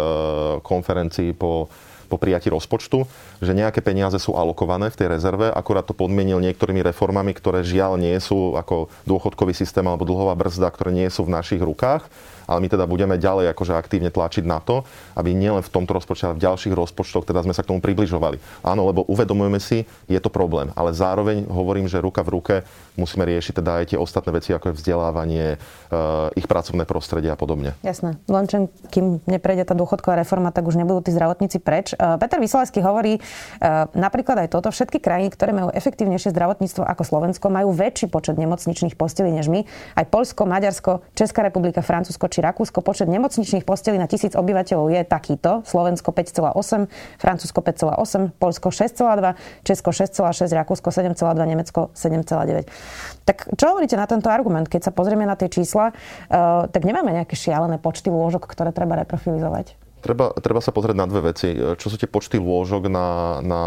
konferencii 0.61 1.33
po, 1.33 1.73
po 2.05 2.21
prijati 2.21 2.53
rozpočtu, 2.53 3.01
že 3.41 3.57
nejaké 3.57 3.81
peniaze 3.81 4.21
sú 4.21 4.37
alokované 4.37 4.93
v 4.93 4.97
tej 5.01 5.07
rezerve, 5.09 5.49
akurát 5.49 5.89
to 5.89 5.97
podmienil 5.97 6.37
niektorými 6.37 6.85
reformami, 6.85 7.33
ktoré 7.33 7.65
žiaľ 7.65 7.97
nie 7.97 8.13
sú 8.21 8.53
ako 8.53 8.93
dôchodkový 9.09 9.57
systém 9.57 9.81
alebo 9.89 10.05
dlhová 10.05 10.37
brzda, 10.37 10.69
ktoré 10.69 10.93
nie 10.93 11.09
sú 11.09 11.25
v 11.25 11.33
našich 11.33 11.65
rukách 11.65 12.05
ale 12.45 12.63
my 12.63 12.67
teda 12.71 12.85
budeme 12.85 13.17
ďalej 13.17 13.51
akože 13.53 13.73
aktívne 13.77 14.09
tlačiť 14.13 14.45
na 14.45 14.61
to, 14.61 14.85
aby 15.17 15.33
nielen 15.33 15.61
v 15.61 15.73
tomto 15.73 15.97
rozpočte, 15.97 16.29
ale 16.29 16.37
v 16.37 16.45
ďalších 16.45 16.73
rozpočtoch 16.73 17.25
teda 17.25 17.43
sme 17.43 17.53
sa 17.53 17.65
k 17.65 17.69
tomu 17.73 17.81
približovali. 17.81 18.37
Áno, 18.65 18.87
lebo 18.89 19.03
uvedomujeme 19.09 19.59
si, 19.61 19.83
je 20.05 20.19
to 20.21 20.29
problém, 20.29 20.69
ale 20.73 20.95
zároveň 20.95 21.45
hovorím, 21.49 21.89
že 21.89 22.01
ruka 22.01 22.21
v 22.21 22.33
ruke 22.37 22.55
musíme 22.95 23.27
riešiť 23.27 23.53
teda 23.59 23.71
aj 23.83 23.85
tie 23.93 23.97
ostatné 23.99 24.31
veci, 24.31 24.55
ako 24.55 24.71
je 24.71 24.77
vzdelávanie, 24.79 25.45
eh, 25.55 26.39
ich 26.39 26.47
pracovné 26.47 26.87
prostredie 26.87 27.29
a 27.29 27.37
podobne. 27.37 27.75
Jasné. 27.83 28.15
Len 28.27 28.45
čím, 28.47 28.71
kým 28.89 29.05
neprejde 29.27 29.67
tá 29.67 29.75
dôchodková 29.75 30.19
reforma, 30.19 30.49
tak 30.55 30.65
už 30.65 30.79
nebudú 30.79 31.03
tí 31.05 31.11
zdravotníci 31.11 31.59
preč. 31.59 31.91
Eh, 31.93 31.99
Peter 32.17 32.39
Vysolajský 32.39 32.79
hovorí 32.81 33.19
eh, 33.19 33.85
napríklad 33.93 34.47
aj 34.47 34.49
toto. 34.55 34.71
Všetky 34.71 35.03
krajiny, 35.03 35.31
ktoré 35.31 35.51
majú 35.51 35.69
efektívnejšie 35.75 36.31
zdravotníctvo 36.31 36.83
ako 36.87 37.03
Slovensko, 37.03 37.45
majú 37.51 37.75
väčší 37.75 38.07
počet 38.07 38.39
nemocničných 38.39 38.95
postelí 38.95 39.31
než 39.31 39.51
my. 39.51 39.67
Aj 39.95 40.05
Polsko, 40.07 40.47
Maďarsko, 40.47 41.03
Česká 41.15 41.43
republika, 41.43 41.83
Francúzsko 41.83 42.27
či 42.35 42.43
Rakúsko 42.43 42.83
počet 42.83 43.07
nemocničných 43.07 43.63
postelí 43.63 43.95
na 43.95 44.11
tisíc 44.11 44.35
obyvateľov 44.35 44.91
je 44.91 45.01
takýto. 45.07 45.63
Slovensko 45.63 46.11
5,8, 46.11 46.91
Francúzsko 47.15 47.63
5,8, 47.63 48.35
Polsko 48.35 48.75
6,2, 48.75 49.63
Česko 49.63 49.95
6,6, 49.95 50.51
Rakúsko 50.51 50.91
7,2, 50.91 51.15
Nemecko 51.47 51.95
7,9. 51.95 52.67
Tak 53.23 53.55
čo 53.55 53.71
hovoríte 53.71 53.95
na 53.95 54.03
tento 54.03 54.27
argument? 54.27 54.67
Keď 54.67 54.81
sa 54.83 54.91
pozrieme 54.91 55.23
na 55.23 55.39
tie 55.39 55.47
čísla, 55.47 55.95
uh, 55.95 56.67
tak 56.67 56.83
nemáme 56.83 57.15
nejaké 57.15 57.39
šialené 57.39 57.79
počty 57.79 58.11
lôžok, 58.11 58.51
ktoré 58.51 58.75
treba 58.75 58.99
reprofilizovať? 58.99 59.79
Treba, 60.03 60.29
treba 60.37 60.61
sa 60.61 60.69
pozrieť 60.69 60.97
na 61.01 61.09
dve 61.09 61.33
veci. 61.33 61.57
Čo 61.57 61.89
sú 61.89 61.97
tie 61.97 62.05
počty 62.05 62.37
lôžok 62.37 62.93
na, 62.93 63.41
na 63.41 63.61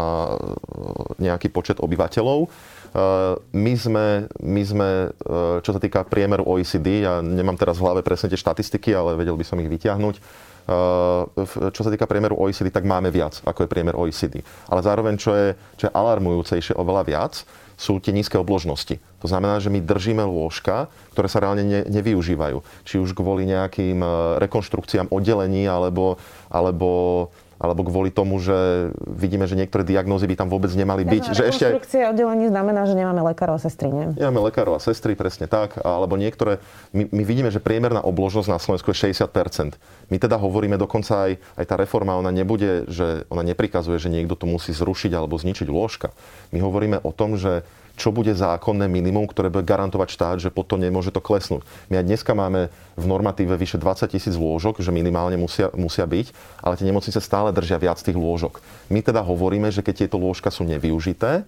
nejaký 1.19 1.51
počet 1.51 1.83
obyvateľov? 1.83 2.47
Eh, 2.89 3.33
my 3.53 3.73
sme, 3.77 4.07
my 4.41 4.61
sme, 4.65 4.89
eh, 5.13 5.57
čo 5.61 5.71
sa 5.73 5.79
týka 5.81 6.01
priemeru 6.01 6.41
OECD, 6.41 7.05
ja 7.05 7.21
nemám 7.21 7.53
teraz 7.53 7.77
v 7.77 7.85
hlave 7.85 8.01
presne 8.01 8.33
tie 8.33 8.39
štatistiky, 8.39 8.89
ale 8.97 9.13
vedel 9.13 9.37
by 9.37 9.45
som 9.45 9.61
ich 9.61 9.69
vyťahnuť, 9.69 10.15
eh, 10.17 11.69
čo 11.69 11.81
sa 11.85 11.93
týka 11.93 12.09
priemeru 12.09 12.33
OECD, 12.33 12.73
tak 12.73 12.89
máme 12.89 13.13
viac, 13.13 13.45
ako 13.45 13.65
je 13.65 13.69
priemer 13.69 13.93
OECD. 13.93 14.41
Ale 14.73 14.81
zároveň, 14.81 15.21
čo 15.21 15.37
je, 15.37 15.53
čo 15.77 15.89
je 15.89 15.93
alarmujúcejšie 15.93 16.73
oveľa 16.73 17.03
viac, 17.05 17.33
sú 17.79 17.95
tie 18.03 18.11
nízke 18.11 18.35
obložnosti. 18.35 18.99
To 19.23 19.27
znamená, 19.31 19.63
že 19.63 19.71
my 19.71 19.79
držíme 19.79 20.19
lôžka, 20.27 20.91
ktoré 21.15 21.31
sa 21.31 21.39
reálne 21.39 21.63
ne, 21.63 21.81
nevyužívajú. 21.87 22.59
Či 22.83 22.99
už 22.99 23.15
kvôli 23.15 23.47
nejakým 23.47 24.03
rekonštrukciám 24.35 25.07
oddelení, 25.07 25.63
alebo, 25.63 26.19
alebo 26.51 27.31
alebo 27.59 27.83
kvôli 27.83 28.07
tomu, 28.07 28.39
že 28.39 28.89
vidíme, 29.03 29.43
že 29.43 29.59
niektoré 29.59 29.83
diagnózy 29.83 30.31
by 30.31 30.35
tam 30.39 30.47
vôbec 30.47 30.71
nemali 30.71 31.03
byť. 31.03 31.23
Že 31.35 31.43
ešte 31.51 31.65
aj... 31.67 32.15
oddelení 32.15 32.47
znamená, 32.47 32.87
že 32.87 32.95
nemáme 32.95 33.19
lekárov 33.19 33.59
a 33.59 33.61
sestry, 33.61 33.91
nie? 33.91 34.15
Nemáme 34.15 34.47
lekárov 34.47 34.79
a 34.79 34.81
sestry, 34.81 35.19
presne 35.19 35.51
tak. 35.51 35.75
Alebo 35.83 36.15
niektoré... 36.15 36.63
My, 36.95 37.11
my 37.11 37.23
vidíme, 37.27 37.51
že 37.51 37.59
priemerná 37.59 37.99
obložnosť 37.99 38.47
na 38.47 38.63
Slovensku 38.63 38.95
je 38.95 39.11
60%. 39.11 39.75
My 40.07 40.17
teda 40.17 40.39
hovoríme 40.39 40.79
dokonca 40.79 41.27
aj, 41.27 41.31
aj 41.59 41.65
tá 41.67 41.75
reforma, 41.75 42.15
ona 42.15 42.31
nebude, 42.31 42.87
že 42.87 43.27
ona 43.27 43.43
neprikazuje, 43.43 43.99
že 43.99 44.07
niekto 44.07 44.39
to 44.39 44.47
musí 44.47 44.71
zrušiť 44.71 45.11
alebo 45.11 45.35
zničiť 45.35 45.67
lôžka. 45.67 46.15
My 46.55 46.63
hovoríme 46.63 47.03
o 47.03 47.11
tom, 47.11 47.35
že 47.35 47.67
čo 47.99 48.15
bude 48.15 48.31
zákonné 48.31 48.87
minimum, 48.87 49.27
ktoré 49.27 49.51
bude 49.51 49.67
garantovať 49.67 50.07
štát, 50.15 50.37
že 50.39 50.49
potom 50.55 50.79
nemôže 50.79 51.11
to 51.11 51.19
klesnúť. 51.19 51.67
My 51.91 51.99
aj 51.99 52.07
dneska 52.07 52.31
máme 52.31 52.71
v 52.95 53.05
normatíve 53.05 53.59
vyše 53.59 53.75
20 53.75 54.07
tisíc 54.07 54.39
lôžok, 54.39 54.79
že 54.79 54.95
minimálne 54.95 55.35
musia, 55.35 55.67
musia 55.75 56.07
byť, 56.07 56.31
ale 56.63 56.79
tie 56.79 56.87
nemocnice 56.87 57.19
stále 57.19 57.51
držia 57.51 57.75
viac 57.75 57.99
tých 57.99 58.15
lôžok. 58.15 58.63
My 58.87 59.03
teda 59.03 59.19
hovoríme, 59.19 59.67
že 59.67 59.83
keď 59.83 60.07
tieto 60.07 60.15
lôžka 60.15 60.47
sú 60.47 60.63
nevyužité, 60.63 61.43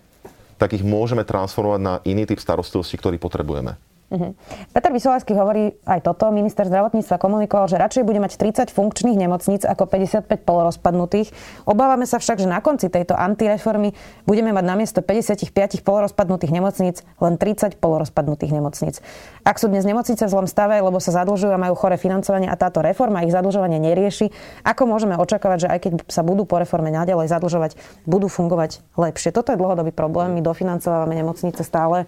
tak 0.59 0.77
ich 0.77 0.85
môžeme 0.85 1.25
transformovať 1.25 1.81
na 1.81 1.93
iný 2.05 2.29
typ 2.29 2.37
starostlivosti, 2.37 2.99
ktorý 2.99 3.17
potrebujeme. 3.17 3.79
Uh-huh. 4.11 4.35
Peter 4.75 4.91
Vysolajský 4.91 5.31
hovorí 5.39 5.71
aj 5.87 6.03
toto. 6.03 6.27
Minister 6.35 6.67
zdravotníctva 6.67 7.15
komunikoval, 7.15 7.71
že 7.71 7.79
radšej 7.79 8.03
bude 8.03 8.19
mať 8.19 8.35
30 8.35 8.67
funkčných 8.67 9.15
nemocníc 9.15 9.63
ako 9.63 9.87
55 9.87 10.27
polorozpadnutých. 10.43 11.31
Obávame 11.63 12.03
sa 12.03 12.19
však, 12.19 12.43
že 12.43 12.47
na 12.51 12.59
konci 12.59 12.91
tejto 12.91 13.15
antireformy 13.15 13.95
budeme 14.27 14.51
mať 14.51 14.65
namiesto 14.67 14.99
55 14.99 15.47
polorozpadnutých 15.87 16.51
nemocníc 16.51 17.07
len 17.23 17.39
30 17.39 17.79
polorozpadnutých 17.79 18.51
nemocníc. 18.51 18.99
Ak 19.47 19.63
sú 19.63 19.71
dnes 19.71 19.87
nemocnice 19.87 20.27
v 20.27 20.29
zlom 20.29 20.43
stave, 20.43 20.75
lebo 20.83 20.99
sa 20.99 21.15
zadlžujú 21.23 21.55
a 21.55 21.63
majú 21.63 21.79
chore 21.79 21.95
financovanie 21.95 22.51
a 22.51 22.59
táto 22.59 22.83
reforma 22.83 23.23
ich 23.23 23.31
zadlžovanie 23.31 23.79
nerieši, 23.79 24.27
ako 24.67 24.91
môžeme 24.91 25.15
očakávať, 25.15 25.57
že 25.63 25.67
aj 25.71 25.79
keď 25.87 25.91
sa 26.11 26.19
budú 26.19 26.43
po 26.43 26.59
reforme 26.59 26.91
naďalej 26.91 27.31
zadlžovať, 27.31 27.79
budú 28.03 28.27
fungovať 28.27 28.83
lepšie. 28.99 29.31
Toto 29.31 29.55
je 29.55 29.57
dlhodobý 29.57 29.95
problém. 29.95 30.35
My 30.35 30.43
dofinancovávame 30.43 31.15
nemocnice 31.15 31.63
stále 31.63 32.03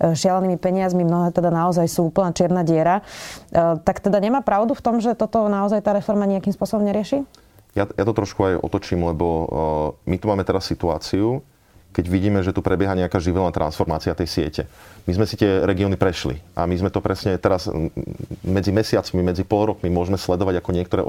e, 0.00 0.16
šialenými 0.16 0.56
peniazmi. 0.56 1.04
Mnohé 1.04 1.34
teda 1.42 1.50
naozaj 1.50 1.90
sú 1.90 2.14
úplná 2.14 2.30
čierna 2.30 2.62
diera. 2.62 3.02
E, 3.50 3.82
tak 3.82 3.98
teda 3.98 4.22
nemá 4.22 4.46
pravdu 4.46 4.78
v 4.78 4.84
tom, 4.86 5.02
že 5.02 5.18
toto 5.18 5.50
naozaj 5.50 5.82
tá 5.82 5.90
reforma 5.90 6.30
nejakým 6.30 6.54
spôsobom 6.54 6.86
nerieši? 6.86 7.26
Ja, 7.74 7.90
ja 7.90 8.04
to 8.04 8.14
trošku 8.14 8.40
aj 8.44 8.54
otočím, 8.60 9.00
lebo 9.08 9.26
uh, 9.26 9.48
my 10.04 10.20
tu 10.20 10.28
máme 10.28 10.44
teraz 10.44 10.68
situáciu, 10.68 11.40
keď 11.92 12.04
vidíme, 12.08 12.40
že 12.40 12.56
tu 12.56 12.64
prebieha 12.64 12.96
nejaká 12.96 13.20
živelná 13.20 13.52
transformácia 13.52 14.16
tej 14.16 14.28
siete. 14.28 14.62
My 15.04 15.12
sme 15.12 15.28
si 15.28 15.36
tie 15.36 15.60
regióny 15.60 16.00
prešli 16.00 16.40
a 16.56 16.64
my 16.64 16.72
sme 16.72 16.88
to 16.88 17.04
presne 17.04 17.36
teraz 17.36 17.68
medzi 18.40 18.72
mesiacmi, 18.72 19.20
medzi 19.20 19.44
pol 19.44 19.76
rokmi 19.76 19.92
môžeme 19.92 20.16
sledovať, 20.16 20.64
ako 20.64 20.70
niektoré 20.72 21.00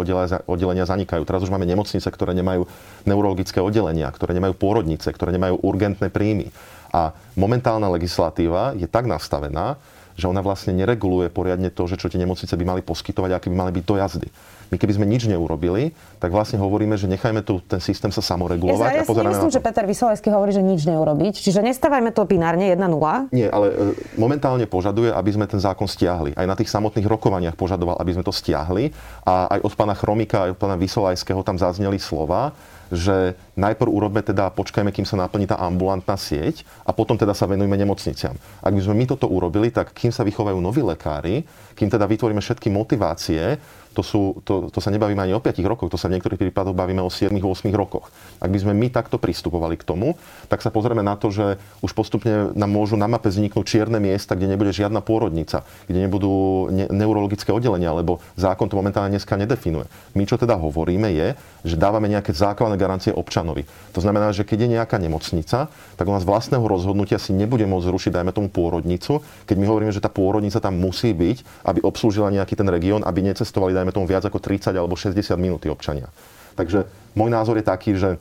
oddelenia 0.44 0.84
zanikajú. 0.84 1.24
Teraz 1.24 1.44
už 1.48 1.52
máme 1.56 1.64
nemocnice, 1.64 2.04
ktoré 2.04 2.36
nemajú 2.36 2.68
neurologické 3.08 3.64
oddelenia, 3.64 4.12
ktoré 4.12 4.36
nemajú 4.36 4.60
pôrodnice, 4.60 5.08
ktoré 5.08 5.32
nemajú 5.32 5.64
urgentné 5.64 6.12
príjmy. 6.12 6.52
A 6.92 7.16
momentálna 7.40 7.88
legislatíva 7.90 8.76
je 8.76 8.86
tak 8.86 9.08
nastavená, 9.08 9.80
že 10.14 10.26
ona 10.30 10.42
vlastne 10.46 10.74
nereguluje 10.78 11.34
poriadne 11.34 11.74
to, 11.74 11.90
že 11.90 11.98
čo 11.98 12.10
tie 12.10 12.22
nemocnice 12.22 12.54
by 12.54 12.66
mali 12.66 12.82
poskytovať, 12.86 13.32
aké 13.38 13.48
by 13.50 13.58
mali 13.58 13.72
byť 13.74 13.84
dojazdy. 13.86 14.28
My 14.74 14.82
keby 14.82 14.98
sme 14.98 15.06
nič 15.06 15.30
neurobili, 15.30 15.94
tak 16.18 16.34
vlastne 16.34 16.58
hovoríme, 16.58 16.98
že 16.98 17.06
nechajme 17.06 17.46
tu 17.46 17.62
ten 17.62 17.78
systém 17.78 18.10
sa 18.10 18.26
samoregulovať. 18.26 18.90
Ja, 18.90 18.98
ja, 18.98 19.06
si 19.06 19.22
myslím, 19.22 19.54
že 19.54 19.62
Peter 19.62 19.86
Vysolajský 19.86 20.34
hovorí, 20.34 20.50
že 20.50 20.66
nič 20.66 20.90
neurobiť. 20.90 21.38
Čiže 21.38 21.62
nestávajme 21.62 22.10
to 22.10 22.26
binárne 22.26 22.74
1-0. 22.74 22.82
Nie, 23.30 23.54
ale 23.54 23.70
e, 23.70 23.74
momentálne 24.18 24.66
požaduje, 24.66 25.14
aby 25.14 25.30
sme 25.30 25.46
ten 25.46 25.62
zákon 25.62 25.86
stiahli. 25.86 26.34
Aj 26.34 26.50
na 26.50 26.58
tých 26.58 26.74
samotných 26.74 27.06
rokovaniach 27.06 27.54
požadoval, 27.54 28.02
aby 28.02 28.18
sme 28.18 28.26
to 28.26 28.34
stiahli. 28.34 28.90
A 29.30 29.46
aj 29.54 29.60
od 29.62 29.74
pána 29.78 29.94
Chromika, 29.94 30.50
aj 30.50 30.58
od 30.58 30.60
pána 30.66 30.74
Vysolajského 30.82 31.46
tam 31.46 31.62
zazneli 31.62 32.02
slova, 32.02 32.58
že 32.94 33.34
najprv 33.58 33.90
urobme 33.90 34.22
teda, 34.22 34.54
počkajme, 34.54 34.94
kým 34.94 35.04
sa 35.04 35.18
naplní 35.18 35.50
tá 35.50 35.58
ambulantná 35.60 36.14
sieť 36.14 36.62
a 36.86 36.94
potom 36.94 37.18
teda 37.18 37.34
sa 37.34 37.50
venujme 37.50 37.74
nemocniciam. 37.74 38.38
Ak 38.62 38.74
by 38.74 38.82
sme 38.82 38.96
my 39.04 39.06
toto 39.10 39.28
urobili, 39.28 39.74
tak 39.74 39.92
kým 39.98 40.14
sa 40.14 40.22
vychovajú 40.22 40.58
noví 40.62 40.86
lekári, 40.86 41.44
kým 41.74 41.90
teda 41.90 42.06
vytvoríme 42.06 42.40
všetky 42.40 42.70
motivácie, 42.70 43.58
to, 43.94 44.04
sú, 44.04 44.42
to, 44.44 44.74
to 44.74 44.80
sa 44.82 44.90
nebavíme 44.90 45.22
ani 45.22 45.38
o 45.38 45.42
5 45.42 45.54
rokoch, 45.64 45.90
to 45.94 45.98
sa 46.02 46.10
v 46.10 46.18
niektorých 46.18 46.50
prípadoch 46.50 46.74
bavíme 46.74 47.00
o 47.00 47.14
7-8 47.14 47.70
rokoch. 47.72 48.10
Ak 48.42 48.50
by 48.50 48.60
sme 48.60 48.74
my 48.74 48.90
takto 48.90 49.22
pristupovali 49.22 49.78
k 49.78 49.86
tomu, 49.86 50.18
tak 50.50 50.66
sa 50.66 50.74
pozrieme 50.74 51.06
na 51.06 51.14
to, 51.14 51.30
že 51.30 51.62
už 51.86 51.94
postupne 51.94 52.52
nám 52.58 52.72
môžu 52.74 52.98
na 52.98 53.06
mape 53.06 53.30
vzniknúť 53.30 53.66
čierne 53.66 54.02
miesta, 54.02 54.34
kde 54.34 54.52
nebude 54.52 54.74
žiadna 54.74 55.06
pôrodnica, 55.06 55.62
kde 55.86 56.10
nebudú 56.10 56.68
ne- 56.74 56.90
neurologické 56.90 57.54
oddelenia, 57.54 57.94
lebo 57.94 58.20
zákon 58.36 58.66
to 58.68 58.76
momentálne 58.76 59.14
dneska 59.14 59.38
nedefinuje. 59.38 59.86
My 60.18 60.26
čo 60.26 60.42
teda 60.42 60.58
hovoríme 60.58 61.14
je, 61.14 61.38
že 61.64 61.80
dávame 61.80 62.12
nejaké 62.12 62.36
základné 62.36 62.76
garancie 62.76 63.16
občanovi. 63.16 63.64
To 63.96 64.04
znamená, 64.04 64.36
že 64.36 64.44
keď 64.44 64.68
je 64.68 64.74
nejaká 64.80 64.98
nemocnica, 65.00 65.72
tak 65.96 66.06
ona 66.06 66.20
z 66.20 66.28
vlastného 66.28 66.66
rozhodnutia 66.66 67.22
si 67.22 67.32
nebude 67.32 67.64
môcť 67.64 67.88
zrušiť, 67.88 68.12
dajme 68.12 68.36
tomu 68.36 68.52
pôrodnicu, 68.52 69.24
keď 69.48 69.56
my 69.56 69.66
hovoríme, 69.70 69.92
že 69.96 70.04
tá 70.04 70.12
pôrodnica 70.12 70.60
tam 70.60 70.76
musí 70.76 71.16
byť, 71.16 71.64
aby 71.64 71.80
obslúžila 71.86 72.34
nejaký 72.34 72.60
ten 72.60 72.68
región, 72.68 73.06
aby 73.08 73.24
necestovali, 73.24 73.72
dajme 73.84 73.92
tomu 73.92 74.08
viac 74.08 74.24
ako 74.24 74.40
30 74.40 74.72
alebo 74.72 74.96
60 74.96 75.20
minút 75.36 75.68
občania. 75.68 76.08
Takže 76.56 76.88
môj 77.20 77.28
názor 77.28 77.60
je 77.60 77.68
taký, 77.68 78.00
že 78.00 78.16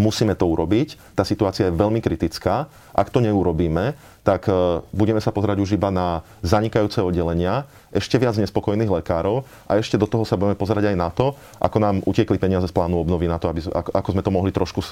musíme 0.00 0.32
to 0.32 0.48
urobiť. 0.48 0.96
Tá 1.12 1.28
situácia 1.28 1.68
je 1.68 1.76
veľmi 1.76 2.00
kritická. 2.00 2.72
Ak 2.96 3.12
to 3.12 3.20
neurobíme, 3.20 3.92
tak 4.24 4.48
e, 4.48 4.80
budeme 4.96 5.20
sa 5.20 5.28
pozerať 5.28 5.60
už 5.60 5.76
iba 5.76 5.92
na 5.92 6.24
zanikajúce 6.40 7.04
oddelenia, 7.04 7.68
ešte 7.92 8.16
viac 8.16 8.40
nespokojných 8.40 8.88
lekárov 8.88 9.44
a 9.68 9.76
ešte 9.76 10.00
do 10.00 10.08
toho 10.08 10.24
sa 10.24 10.40
budeme 10.40 10.56
pozerať 10.56 10.92
aj 10.92 10.96
na 10.96 11.08
to, 11.12 11.36
ako 11.60 11.76
nám 11.76 12.00
utiekli 12.08 12.40
peniaze 12.40 12.64
z 12.64 12.72
plánu 12.72 12.96
obnovy 12.96 13.28
na 13.28 13.36
to, 13.36 13.52
aby, 13.52 13.60
ako 13.72 14.08
sme 14.16 14.24
to 14.24 14.32
mohli 14.32 14.50
trošku 14.52 14.80
e, 14.80 14.88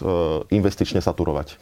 investične 0.52 1.00
saturovať. 1.00 1.56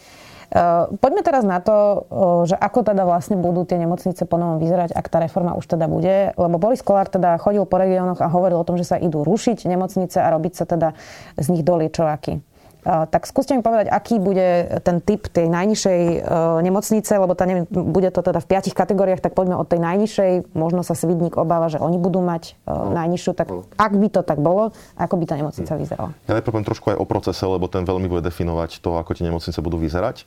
Eh, 0.46 0.84
poďme 1.02 1.26
teraz 1.26 1.42
na 1.42 1.58
to, 1.58 2.06
eh, 2.06 2.54
že 2.54 2.56
ako 2.56 2.86
teda 2.86 3.02
vlastne 3.02 3.34
budú 3.34 3.66
tie 3.66 3.82
nemocnice 3.82 4.22
ponovom 4.30 4.62
vyzerať, 4.62 4.94
ak 4.94 5.06
tá 5.10 5.18
reforma 5.18 5.58
už 5.58 5.66
teda 5.66 5.90
bude. 5.90 6.30
Lebo 6.38 6.56
Boris 6.62 6.86
Kolár 6.86 7.10
teda 7.10 7.34
chodil 7.42 7.66
po 7.66 7.82
regiónoch 7.82 8.22
a 8.22 8.30
hovoril 8.30 8.62
o 8.62 8.66
tom, 8.66 8.78
že 8.78 8.86
sa 8.86 8.96
idú 8.96 9.26
rušiť 9.26 9.66
nemocnice 9.66 10.22
a 10.22 10.30
robiť 10.30 10.52
sa 10.54 10.64
teda 10.70 10.94
z 11.34 11.46
nich 11.50 11.66
doliečovaky. 11.66 12.38
Tak 12.86 13.26
skúste 13.26 13.58
mi 13.58 13.66
povedať, 13.66 13.90
aký 13.90 14.22
bude 14.22 14.78
ten 14.86 15.02
typ 15.02 15.26
tej 15.26 15.50
najnižšej 15.50 16.00
nemocnice, 16.62 17.12
lebo 17.18 17.34
tá, 17.34 17.42
neviem, 17.42 17.66
bude 17.66 18.14
to 18.14 18.22
teda 18.22 18.38
v 18.38 18.46
piatich 18.46 18.78
kategóriách, 18.78 19.18
tak 19.18 19.34
poďme 19.34 19.58
od 19.58 19.66
tej 19.66 19.82
najnižšej. 19.82 20.54
Možno 20.54 20.86
sa 20.86 20.94
Svidník 20.94 21.34
obáva, 21.34 21.66
že 21.66 21.82
oni 21.82 21.98
budú 21.98 22.22
mať 22.22 22.54
no. 22.62 22.94
najnižšiu, 22.94 23.32
tak 23.34 23.50
no. 23.50 23.66
ak 23.74 23.90
by 23.90 24.06
to 24.06 24.22
tak 24.22 24.38
bolo, 24.38 24.70
ako 24.94 25.18
by 25.18 25.24
tá 25.26 25.34
nemocnica 25.34 25.74
hm. 25.74 25.78
vyzerala? 25.82 26.10
Ja 26.30 26.38
najprv 26.38 26.62
trošku 26.62 26.94
aj 26.94 26.98
o 27.02 27.06
procese, 27.10 27.42
lebo 27.42 27.66
ten 27.66 27.82
veľmi 27.82 28.06
bude 28.06 28.22
definovať 28.22 28.78
to, 28.78 28.94
ako 28.94 29.18
tie 29.18 29.26
nemocnice 29.26 29.58
budú 29.58 29.82
vyzerať. 29.82 30.22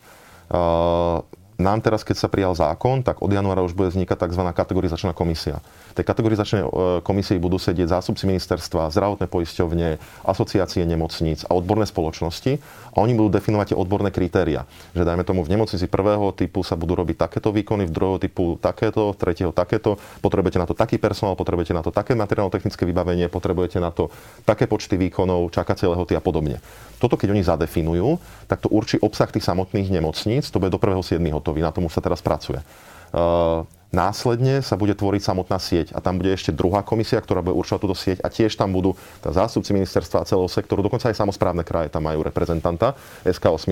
Nám 1.60 1.84
teraz, 1.84 2.08
keď 2.08 2.16
sa 2.16 2.32
prijal 2.32 2.56
zákon, 2.56 3.04
tak 3.04 3.20
od 3.20 3.28
januára 3.28 3.60
už 3.60 3.75
bude 3.75 3.92
vznikať 3.92 4.32
tzv. 4.32 4.48
kategorizačná 4.48 5.12
komisia. 5.12 5.60
Tej 5.92 6.08
kategorizačnej 6.08 6.63
e, 6.63 6.70
komisii 7.04 7.36
budú 7.36 7.60
sedieť 7.60 8.00
zástupci 8.00 8.24
ministerstva, 8.32 8.88
zdravotné 8.88 9.28
poisťovne, 9.28 10.00
asociácie 10.24 10.88
nemocníc 10.88 11.44
a 11.44 11.51
odborné 11.51 11.84
spoločnosti 11.84 12.63
a 12.96 12.98
oni 13.04 13.12
budú 13.12 13.36
definovať 13.36 13.75
tie 13.75 13.78
odborné 13.78 14.08
kritéria. 14.08 14.63
Že 14.96 15.04
dajme 15.04 15.28
tomu 15.28 15.44
v 15.44 15.51
nemocnici 15.51 15.84
prvého 15.92 16.32
typu 16.32 16.63
sa 16.63 16.80
budú 16.80 16.96
robiť 16.96 17.28
takéto 17.28 17.51
výkony, 17.51 17.92
v 17.92 17.92
druhého 17.92 18.24
typu 18.24 18.56
takéto, 18.56 19.12
tretieho 19.20 19.51
takéto, 19.51 20.00
potrebujete 20.24 20.63
na 20.63 20.68
to 20.70 20.72
taký 20.72 20.96
personál, 20.96 21.36
potrebujete 21.36 21.75
na 21.75 21.84
to 21.84 21.92
také 21.92 22.16
materiálno-technické 22.16 22.88
vybavenie, 22.88 23.28
potrebujete 23.28 23.84
na 23.84 23.92
to 23.92 24.08
také 24.48 24.63
počty 24.63 24.96
výkonov, 24.96 25.51
čakacie 25.51 25.92
lehoty 25.92 26.16
a 26.16 26.24
podobne. 26.24 26.63
Toto, 27.00 27.16
keď 27.16 27.32
oni 27.32 27.44
zadefinujú, 27.44 28.20
tak 28.48 28.60
to 28.63 28.72
určí 28.72 29.00
obsah 29.00 29.32
tých 29.32 29.44
samotných 29.44 29.88
nemocníc, 29.88 30.51
to 30.51 30.60
bude 30.60 30.72
do 30.72 30.80
1.7. 30.80 31.20
hotový, 31.50 31.65
na 31.65 31.74
tom 31.74 31.89
už 31.89 31.98
sa 31.98 32.06
teraz 32.06 32.22
pracuje. 32.22 32.62
Uh, 33.10 33.65
Následne 33.89 34.62
sa 34.62 34.77
bude 34.77 34.94
tvoriť 34.94 35.34
samotná 35.34 35.58
sieť 35.58 35.98
a 35.98 36.00
tam 36.00 36.22
bude 36.22 36.29
ešte 36.29 36.53
druhá 36.53 36.86
komisia, 36.86 37.18
ktorá 37.18 37.41
bude 37.41 37.58
určovať 37.58 37.82
túto 37.82 37.98
sieť 37.98 38.22
a 38.22 38.29
tiež 38.29 38.53
tam 38.53 38.70
budú 38.70 38.94
tá 39.18 39.34
zástupci 39.34 39.74
ministerstva 39.74 40.22
a 40.22 40.29
celého 40.29 40.46
sektoru, 40.46 40.86
dokonca 40.86 41.10
aj 41.10 41.18
samozprávne 41.18 41.65
kraje 41.65 41.89
tam 41.89 42.06
majú 42.06 42.22
reprezentanta, 42.22 42.94
SK8. 43.25 43.65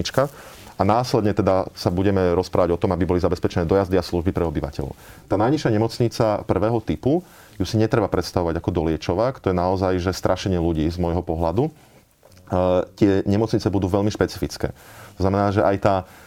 A 0.78 0.82
následne 0.82 1.38
teda 1.38 1.70
sa 1.78 1.94
budeme 1.94 2.34
rozprávať 2.34 2.74
o 2.74 2.82
tom, 2.82 2.98
aby 2.98 3.06
boli 3.06 3.22
zabezpečené 3.22 3.70
dojazdy 3.70 3.94
a 3.94 4.02
služby 4.02 4.34
pre 4.34 4.42
obyvateľov. 4.42 4.98
Tá 5.30 5.38
najnižšia 5.38 5.70
nemocnica 5.70 6.26
prvého 6.50 6.82
typu 6.82 7.22
ju 7.62 7.66
si 7.70 7.78
netreba 7.78 8.10
predstavovať 8.10 8.58
ako 8.58 8.74
doliečovák, 8.74 9.38
to 9.38 9.54
je 9.54 9.56
naozaj 9.58 10.02
že 10.02 10.18
strašenie 10.18 10.58
ľudí 10.58 10.90
z 10.90 10.98
môjho 10.98 11.22
pohľadu. 11.22 11.70
Uh, 12.50 12.90
tie 12.98 13.22
nemocnice 13.30 13.70
budú 13.70 13.86
veľmi 13.86 14.10
špecifické. 14.10 14.74
To 15.18 15.22
znamená, 15.22 15.54
že 15.54 15.62
aj 15.62 15.78
tá 15.78 15.96
E, 16.02 16.27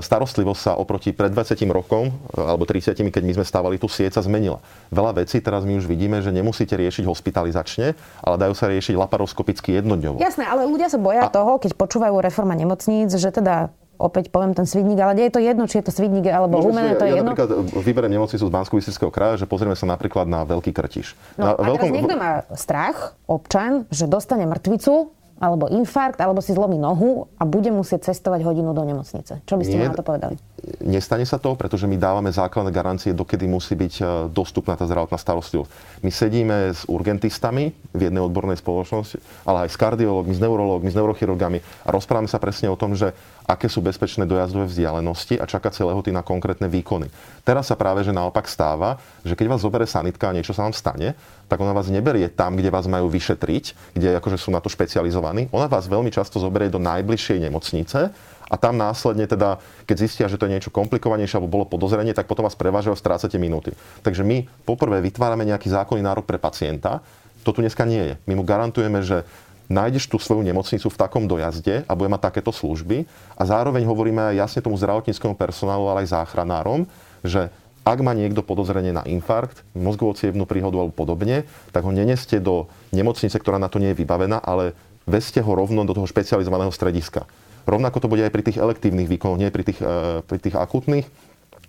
starostlivosť 0.00 0.60
sa 0.60 0.72
oproti 0.76 1.12
pred 1.12 1.32
20 1.32 1.68
rokom, 1.70 2.08
e, 2.32 2.40
alebo 2.40 2.64
30, 2.64 2.96
keď 2.96 3.22
my 3.22 3.32
sme 3.40 3.44
stávali 3.44 3.76
tú 3.76 3.86
sieť, 3.86 4.16
sa 4.16 4.22
zmenila. 4.24 4.60
Veľa 4.88 5.20
vecí 5.24 5.40
teraz 5.40 5.68
my 5.68 5.76
už 5.80 5.86
vidíme, 5.86 6.24
že 6.24 6.32
nemusíte 6.32 6.74
riešiť 6.76 7.04
hospitalizačne, 7.04 7.92
ale 8.24 8.34
dajú 8.40 8.54
sa 8.56 8.72
riešiť 8.72 8.94
laparoskopicky 8.96 9.76
jednodňovo. 9.80 10.20
Jasné, 10.20 10.48
ale 10.48 10.64
ľudia 10.64 10.88
sa 10.88 10.96
boja 10.96 11.28
a... 11.28 11.32
toho, 11.32 11.60
keď 11.60 11.76
počúvajú 11.76 12.16
reforma 12.24 12.56
nemocníc, 12.56 13.12
že 13.12 13.28
teda 13.28 13.72
opäť 14.00 14.32
poviem 14.32 14.56
ten 14.56 14.64
svidník, 14.64 14.96
ale 14.96 15.12
nie 15.12 15.28
je 15.28 15.34
to 15.36 15.40
jedno, 15.44 15.68
či 15.68 15.84
je 15.84 15.84
to 15.84 15.92
svidník 15.92 16.24
alebo 16.32 16.64
humené, 16.64 16.96
to 16.96 17.04
je 17.04 17.12
ja 17.12 17.20
jedno. 17.20 17.36
napríklad 17.36 17.50
vyberiem 17.84 18.16
nemocnicu 18.16 18.44
z 18.48 18.52
bansko 18.52 19.12
kraja, 19.12 19.44
že 19.44 19.44
pozrieme 19.44 19.76
sa 19.76 19.84
napríklad 19.84 20.24
na 20.24 20.48
Veľký 20.48 20.72
Krtiš. 20.72 21.12
No, 21.36 21.52
na 21.52 21.52
a 21.52 21.60
veľkom... 21.60 21.84
teraz 21.84 21.92
niekto 21.92 22.16
má 22.16 22.32
strach, 22.56 23.12
občan, 23.28 23.84
že 23.92 24.08
dostane 24.08 24.48
mŕtvicu 24.48 25.12
alebo 25.40 25.72
infarkt, 25.72 26.20
alebo 26.20 26.44
si 26.44 26.52
zlomí 26.52 26.76
nohu 26.76 27.32
a 27.40 27.48
bude 27.48 27.72
musieť 27.72 28.12
cestovať 28.12 28.44
hodinu 28.44 28.76
do 28.76 28.84
nemocnice. 28.84 29.40
Čo 29.48 29.56
by 29.56 29.64
ste 29.64 29.76
Nie, 29.80 29.88
na 29.88 29.96
to 29.96 30.04
povedali? 30.04 30.36
Nestane 30.84 31.24
sa 31.24 31.40
to, 31.40 31.56
pretože 31.56 31.88
my 31.88 31.96
dávame 31.96 32.28
základné 32.28 32.68
garancie, 32.68 33.16
dokedy 33.16 33.48
musí 33.48 33.72
byť 33.72 33.94
e, 33.96 34.02
dostupná 34.28 34.76
tá 34.76 34.84
zdravotná 34.84 35.16
starostlivosť. 35.16 35.72
My 36.04 36.12
sedíme 36.12 36.76
s 36.76 36.84
urgentistami 36.84 37.72
v 37.96 38.00
jednej 38.04 38.20
odbornej 38.20 38.60
spoločnosti, 38.60 39.16
ale 39.48 39.64
aj 39.64 39.72
s 39.72 39.80
kardiológmi, 39.80 40.36
s 40.36 40.40
neurológmi, 40.40 40.92
s 40.92 40.96
neurochirurgami 41.00 41.58
a 41.84 41.88
rozprávame 41.88 42.28
sa 42.28 42.36
presne 42.36 42.68
o 42.68 42.76
tom, 42.76 42.92
že 42.92 43.16
aké 43.48 43.72
sú 43.72 43.80
bezpečné 43.80 44.28
dojazdové 44.28 44.68
vzdialenosti 44.68 45.40
a 45.40 45.48
čakacie 45.48 45.82
lehoty 45.82 46.12
na 46.12 46.20
konkrétne 46.20 46.68
výkony. 46.68 47.08
Teraz 47.40 47.72
sa 47.72 47.74
práve 47.74 48.04
že 48.04 48.12
naopak 48.12 48.44
stáva, 48.44 49.00
že 49.24 49.32
keď 49.34 49.56
vás 49.56 49.64
zoberie 49.64 49.88
sanitka 49.88 50.28
a 50.28 50.36
niečo 50.36 50.52
sa 50.52 50.68
vám 50.68 50.76
stane, 50.76 51.16
tak 51.50 51.58
ona 51.58 51.74
vás 51.74 51.90
neberie 51.90 52.30
tam, 52.30 52.54
kde 52.54 52.70
vás 52.70 52.86
majú 52.86 53.10
vyšetriť, 53.10 53.96
kde 53.96 54.08
akože 54.22 54.38
sú 54.38 54.54
na 54.54 54.62
to 54.62 54.70
špecializovaní. 54.70 55.50
Ona 55.50 55.66
vás 55.66 55.90
veľmi 55.90 56.12
často 56.14 56.38
zoberie 56.38 56.70
do 56.70 56.78
najbližšej 56.78 57.48
nemocnice 57.50 58.14
a 58.50 58.58
tam 58.58 58.74
následne 58.74 59.30
teda, 59.30 59.62
keď 59.86 59.96
zistia, 59.96 60.26
že 60.26 60.34
to 60.34 60.50
je 60.50 60.58
niečo 60.58 60.74
komplikovanejšie 60.74 61.38
alebo 61.38 61.62
bolo 61.62 61.70
podozrenie, 61.70 62.10
tak 62.10 62.26
potom 62.26 62.42
vás 62.42 62.58
prevážajú 62.58 62.92
a 62.92 62.98
strácate 62.98 63.38
minúty. 63.38 63.70
Takže 64.02 64.26
my 64.26 64.50
poprvé 64.66 64.98
vytvárame 65.00 65.46
nejaký 65.46 65.70
zákonný 65.70 66.02
nárok 66.02 66.26
pre 66.26 66.42
pacienta, 66.42 66.98
to 67.46 67.54
tu 67.54 67.62
dneska 67.62 67.86
nie 67.88 68.12
je. 68.12 68.14
My 68.28 68.34
mu 68.36 68.44
garantujeme, 68.44 69.00
že 69.00 69.24
nájdeš 69.70 70.10
tú 70.10 70.18
svoju 70.18 70.42
nemocnicu 70.42 70.90
v 70.90 70.98
takom 70.98 71.30
dojazde 71.30 71.86
a 71.86 71.92
bude 71.94 72.10
mať 72.10 72.26
takéto 72.26 72.50
služby 72.50 73.06
a 73.38 73.42
zároveň 73.46 73.86
hovoríme 73.86 74.34
aj 74.34 74.50
jasne 74.50 74.60
tomu 74.66 74.74
zdravotníckému 74.76 75.38
personálu, 75.38 75.86
ale 75.86 76.04
aj 76.04 76.18
záchranárom, 76.18 76.90
že 77.22 77.48
ak 77.80 77.98
má 78.04 78.12
niekto 78.12 78.44
podozrenie 78.44 78.92
na 78.92 79.06
infarkt, 79.08 79.64
mozgovú 79.72 80.12
cievnú 80.12 80.44
príhodu 80.44 80.76
alebo 80.76 80.92
podobne, 80.92 81.48
tak 81.72 81.86
ho 81.86 81.94
neneste 81.94 82.36
do 82.36 82.68
nemocnice, 82.92 83.32
ktorá 83.40 83.56
na 83.56 83.72
to 83.72 83.80
nie 83.80 83.96
je 83.96 84.00
vybavená, 84.04 84.36
ale 84.42 84.76
veste 85.08 85.40
ho 85.40 85.52
rovno 85.56 85.86
do 85.88 85.96
toho 85.96 86.04
špecializovaného 86.04 86.74
strediska. 86.74 87.24
Rovnako 87.64 87.98
to 88.00 88.10
bude 88.10 88.24
aj 88.24 88.32
pri 88.32 88.42
tých 88.46 88.58
elektívnych 88.60 89.08
výkonoch, 89.08 89.40
nie 89.40 89.52
pri 89.52 89.64
tých, 89.66 89.80
e, 89.80 90.24
pri 90.24 90.38
tých 90.38 90.56
akutných. 90.56 91.06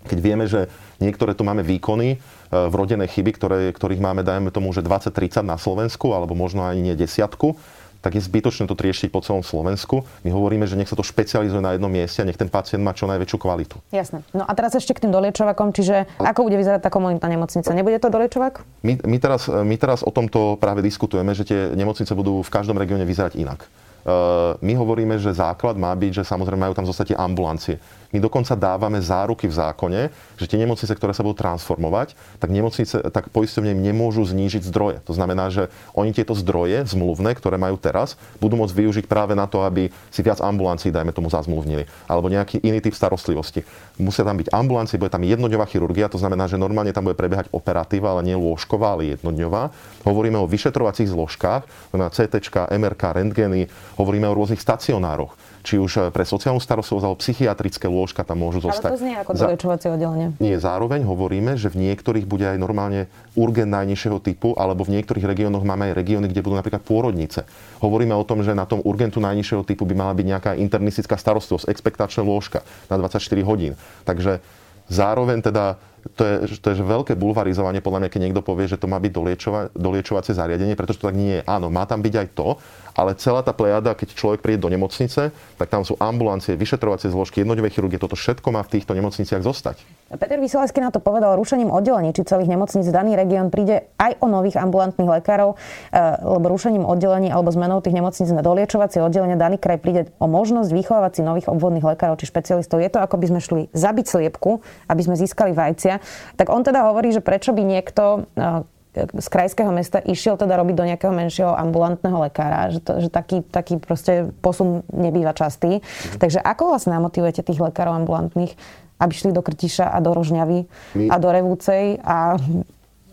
Keď 0.02 0.18
vieme, 0.18 0.50
že 0.50 0.66
niektoré 0.98 1.32
tu 1.32 1.46
máme 1.46 1.62
výkony, 1.62 2.16
e, 2.16 2.16
vrodené 2.50 3.06
chyby, 3.06 3.30
ktoré, 3.38 3.58
ktorých 3.70 4.02
máme, 4.02 4.26
dajme 4.26 4.50
tomu, 4.50 4.74
že 4.74 4.82
20-30 4.82 5.46
na 5.46 5.58
Slovensku, 5.58 6.10
alebo 6.10 6.34
možno 6.34 6.66
ani 6.66 6.90
nie 6.90 6.94
desiatku, 6.98 7.54
tak 8.02 8.18
je 8.18 8.22
zbytočné 8.26 8.66
to 8.66 8.74
riešiť 8.74 9.14
po 9.14 9.22
celom 9.22 9.46
Slovensku. 9.46 10.02
My 10.26 10.34
hovoríme, 10.34 10.66
že 10.66 10.74
nech 10.74 10.90
sa 10.90 10.98
to 10.98 11.06
špecializuje 11.06 11.62
na 11.62 11.78
jednom 11.78 11.88
mieste 11.88 12.18
a 12.18 12.26
nech 12.26 12.34
ten 12.34 12.50
pacient 12.50 12.82
má 12.82 12.90
čo 12.90 13.06
najväčšiu 13.06 13.38
kvalitu. 13.38 13.78
Jasné. 13.94 14.26
No 14.34 14.42
a 14.42 14.52
teraz 14.58 14.74
ešte 14.74 14.90
k 14.98 15.06
tým 15.06 15.14
doliečovakom, 15.14 15.70
čiže 15.70 16.10
ako 16.18 16.50
bude 16.50 16.58
vyzerať 16.58 16.82
tá 16.82 16.90
komunitná 16.90 17.30
nemocnica? 17.30 17.70
Nebude 17.70 18.02
to 18.02 18.10
doliečovak? 18.10 18.66
My, 18.82 18.98
my, 19.06 19.18
teraz, 19.22 19.46
my 19.46 19.76
teraz 19.78 20.02
o 20.02 20.10
tomto 20.10 20.58
práve 20.58 20.82
diskutujeme, 20.82 21.30
že 21.30 21.46
tie 21.46 21.70
nemocnice 21.78 22.10
budú 22.18 22.42
v 22.42 22.50
každom 22.50 22.74
regióne 22.74 23.06
vyzerať 23.06 23.38
inak. 23.38 23.70
Uh, 24.02 24.58
my 24.58 24.74
hovoríme, 24.74 25.14
že 25.18 25.30
základ 25.30 25.78
má 25.78 25.94
byť, 25.94 26.22
že 26.22 26.28
samozrejme 26.28 26.66
majú 26.66 26.74
tam 26.74 26.86
zostať 26.86 27.14
ambulancie. 27.14 27.78
My 28.12 28.20
dokonca 28.20 28.52
dávame 28.52 29.00
záruky 29.00 29.48
v 29.48 29.56
zákone, 29.56 30.12
že 30.36 30.44
tie 30.44 30.60
nemocnice, 30.60 30.92
ktoré 30.92 31.16
sa 31.16 31.24
budú 31.24 31.40
transformovať, 31.40 32.12
tak, 32.36 32.52
nemocnice, 32.52 33.08
tak 33.08 33.32
poisťovne 33.32 33.72
nemôžu 33.72 34.28
znížiť 34.28 34.68
zdroje. 34.68 35.00
To 35.08 35.16
znamená, 35.16 35.48
že 35.48 35.72
oni 35.96 36.12
tieto 36.12 36.36
zdroje 36.36 36.84
zmluvné, 36.92 37.32
ktoré 37.32 37.56
majú 37.56 37.80
teraz, 37.80 38.20
budú 38.36 38.60
môcť 38.60 38.76
využiť 38.76 39.04
práve 39.08 39.32
na 39.32 39.48
to, 39.48 39.64
aby 39.64 39.88
si 40.12 40.20
viac 40.20 40.44
ambulancií, 40.44 40.92
dajme 40.92 41.16
tomu, 41.16 41.32
zazmluvnili. 41.32 41.88
Alebo 42.04 42.28
nejaký 42.28 42.60
iný 42.60 42.84
typ 42.84 42.92
starostlivosti. 42.92 43.64
Musia 43.96 44.28
tam 44.28 44.36
byť 44.36 44.52
ambulancie, 44.52 45.00
bude 45.00 45.08
tam 45.08 45.24
jednodňová 45.24 45.64
chirurgia, 45.72 46.12
to 46.12 46.20
znamená, 46.20 46.52
že 46.52 46.60
normálne 46.60 46.92
tam 46.92 47.08
bude 47.08 47.16
prebiehať 47.16 47.48
operatíva, 47.48 48.12
ale 48.12 48.28
nie 48.28 48.36
lôžková, 48.36 48.92
ale 48.92 49.16
jednodňová. 49.16 49.72
Hovoríme 50.04 50.36
o 50.36 50.44
vyšetrovacích 50.44 51.08
zložkách, 51.08 51.64
znamená 51.88 52.12
CT, 52.12 52.44
MRK, 52.76 53.02
rentgeny, 53.16 53.72
hovoríme 53.96 54.28
o 54.28 54.34
rôznych 54.36 54.60
stacionároch 54.60 55.34
či 55.62 55.78
už 55.78 55.92
eh, 55.96 56.02
pre 56.10 56.26
sociálnu 56.26 56.58
starostlivosť 56.58 57.04
alebo 57.06 57.18
psychiatrické 57.22 57.86
lôžka 57.86 58.26
tam 58.26 58.42
môžu 58.42 58.60
zostať. 58.60 58.90
Ale 58.92 58.98
to 58.98 59.02
znie 59.02 59.16
ako 59.16 59.30
doliečovacie 59.32 59.88
oddelenie. 59.94 60.26
Nie, 60.42 60.58
zároveň 60.58 61.06
hovoríme, 61.06 61.54
že 61.54 61.70
v 61.70 61.90
niektorých 61.90 62.26
bude 62.26 62.50
aj 62.50 62.58
normálne 62.58 63.06
urgent 63.38 63.70
najnižšieho 63.70 64.18
typu, 64.20 64.52
alebo 64.58 64.82
v 64.84 65.00
niektorých 65.00 65.24
regiónoch 65.24 65.62
máme 65.62 65.90
aj 65.90 65.94
regióny, 65.96 66.26
kde 66.28 66.42
budú 66.42 66.58
napríklad 66.58 66.82
pôrodnice. 66.82 67.46
Hovoríme 67.80 68.12
o 68.12 68.26
tom, 68.26 68.42
že 68.42 68.52
na 68.52 68.66
tom 68.66 68.82
urgentu 68.82 69.22
najnižšieho 69.22 69.62
typu 69.62 69.86
by 69.86 69.94
mala 69.94 70.12
byť 70.12 70.26
nejaká 70.26 70.50
internistická 70.58 71.14
starostlivosť, 71.16 71.70
expektačné 71.70 72.26
lôžka 72.26 72.66
na 72.90 72.98
24 72.98 73.22
hodín. 73.46 73.78
Takže 74.02 74.42
zároveň 74.90 75.40
teda 75.40 75.78
to 76.18 76.26
je, 76.26 76.58
to 76.58 76.74
je 76.74 76.82
veľké 76.82 77.14
bulvarizovanie, 77.14 77.78
podľa 77.78 78.02
mňa, 78.02 78.10
keď 78.10 78.20
niekto 78.26 78.42
povie, 78.42 78.66
že 78.66 78.74
to 78.74 78.90
má 78.90 78.98
byť 78.98 79.12
doliečova, 79.14 79.60
doliečovacie 79.70 80.34
zariadenie, 80.34 80.74
pretože 80.74 80.98
to 80.98 81.06
tak 81.06 81.14
nie 81.14 81.38
je. 81.38 81.42
Áno, 81.46 81.70
má 81.70 81.86
tam 81.86 82.02
byť 82.02 82.14
aj 82.18 82.28
to, 82.34 82.58
ale 82.92 83.16
celá 83.16 83.40
tá 83.40 83.56
plejada, 83.56 83.96
keď 83.96 84.12
človek 84.12 84.40
príde 84.44 84.60
do 84.60 84.68
nemocnice, 84.68 85.32
tak 85.32 85.68
tam 85.68 85.82
sú 85.82 85.96
ambulancie, 85.96 86.56
vyšetrovacie 86.56 87.08
zložky, 87.08 87.40
jednodňové 87.40 87.72
chirurgie, 87.72 88.00
toto 88.00 88.16
všetko 88.16 88.48
má 88.52 88.60
v 88.64 88.78
týchto 88.78 88.92
nemocniciach 88.92 89.40
zostať. 89.40 89.80
Peter 90.12 90.36
Vysolajský 90.36 90.84
na 90.84 90.92
to 90.92 91.00
povedal 91.00 91.40
rušením 91.40 91.72
oddelení 91.72 92.12
či 92.12 92.28
celých 92.28 92.52
nemocníc 92.52 92.84
daný 92.92 93.16
región 93.16 93.48
príde 93.48 93.88
aj 93.96 94.20
o 94.20 94.28
nových 94.28 94.60
ambulantných 94.60 95.08
lekárov, 95.08 95.56
e, 95.56 95.96
lebo 96.20 96.52
rušením 96.52 96.84
oddelení 96.84 97.32
alebo 97.32 97.48
zmenou 97.48 97.80
tých 97.80 97.96
nemocníc 97.96 98.28
na 98.28 98.44
doliečovacie 98.44 99.00
oddelenia 99.00 99.40
daný 99.40 99.56
kraj 99.56 99.80
príde 99.80 100.12
o 100.20 100.28
možnosť 100.28 100.68
vychovávať 100.68 101.12
si 101.16 101.20
nových 101.24 101.48
obvodných 101.48 101.84
lekárov 101.96 102.20
či 102.20 102.28
špecialistov. 102.28 102.84
Je 102.84 102.92
to 102.92 103.00
ako 103.00 103.16
by 103.16 103.26
sme 103.32 103.40
šli 103.40 103.62
zabiť 103.72 104.04
sliepku, 104.04 104.60
aby 104.92 105.00
sme 105.00 105.16
získali 105.16 105.56
vajcia. 105.56 106.04
Tak 106.36 106.52
on 106.52 106.60
teda 106.60 106.84
hovorí, 106.92 107.08
že 107.08 107.24
prečo 107.24 107.56
by 107.56 107.64
niekto 107.64 108.28
e, 108.36 108.68
z 108.92 109.28
krajského 109.32 109.72
mesta 109.72 110.04
išiel 110.04 110.36
teda 110.36 110.52
robiť 110.60 110.74
do 110.76 110.84
nejakého 110.84 111.12
menšieho 111.16 111.56
ambulantného 111.56 112.28
lekára, 112.28 112.68
že, 112.68 112.84
to, 112.84 113.00
že 113.00 113.08
taký, 113.08 113.40
taký 113.40 113.80
proste 113.80 114.28
posun 114.44 114.84
nebýva 114.92 115.32
častý. 115.32 115.80
Mm. 115.80 116.20
Takže 116.20 116.38
ako 116.44 116.76
vlastne 116.76 116.92
namotivujete 116.92 117.40
tých 117.40 117.56
lekárov 117.56 118.04
ambulantných, 118.04 118.52
aby 119.00 119.12
šli 119.16 119.32
do 119.32 119.40
Krtiša 119.40 119.88
a 119.88 119.98
do 120.04 120.12
Rožňavy 120.12 120.68
My... 120.94 121.06
a 121.08 121.16
do 121.16 121.28
Revúcej 121.32 121.98
a 122.04 122.36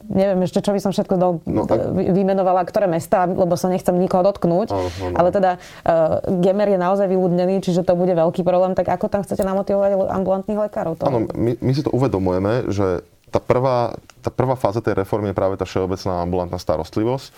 neviem 0.09 0.41
ešte, 0.43 0.59
čo 0.59 0.73
by 0.73 0.81
som 0.81 0.91
všetko 0.91 1.15
do, 1.15 1.27
no, 1.45 1.63
tak... 1.69 1.93
vymenovala, 1.93 2.65
ktoré 2.65 2.89
mesta, 2.89 3.29
lebo 3.29 3.53
sa 3.53 3.69
nechcem 3.69 3.93
nikoho 3.93 4.25
dotknúť. 4.25 4.67
Oh, 4.73 4.89
oh, 4.89 5.13
Ale 5.15 5.29
teda 5.29 5.61
uh, 5.61 6.19
Gemer 6.41 6.75
je 6.75 6.79
naozaj 6.81 7.07
vyľudnený, 7.07 7.61
čiže 7.61 7.85
to 7.85 7.93
bude 7.93 8.11
veľký 8.11 8.41
problém. 8.41 8.73
Tak 8.73 8.89
ako 8.89 9.05
tam 9.07 9.21
chcete 9.21 9.45
namotivovať 9.45 10.09
ambulantných 10.09 10.59
lekárov? 10.59 10.97
Áno, 11.05 11.29
my, 11.29 11.61
my 11.61 11.71
si 11.71 11.85
to 11.85 11.93
uvedomujeme, 11.93 12.73
že 12.73 13.05
tá 13.29 13.39
prvá, 13.39 13.93
tá 14.19 14.33
prvá 14.33 14.57
fáza 14.57 14.81
tej 14.81 14.97
reformy 14.97 15.31
je 15.31 15.37
práve 15.37 15.55
tá 15.55 15.63
všeobecná 15.63 16.25
ambulantná 16.25 16.57
starostlivosť, 16.57 17.29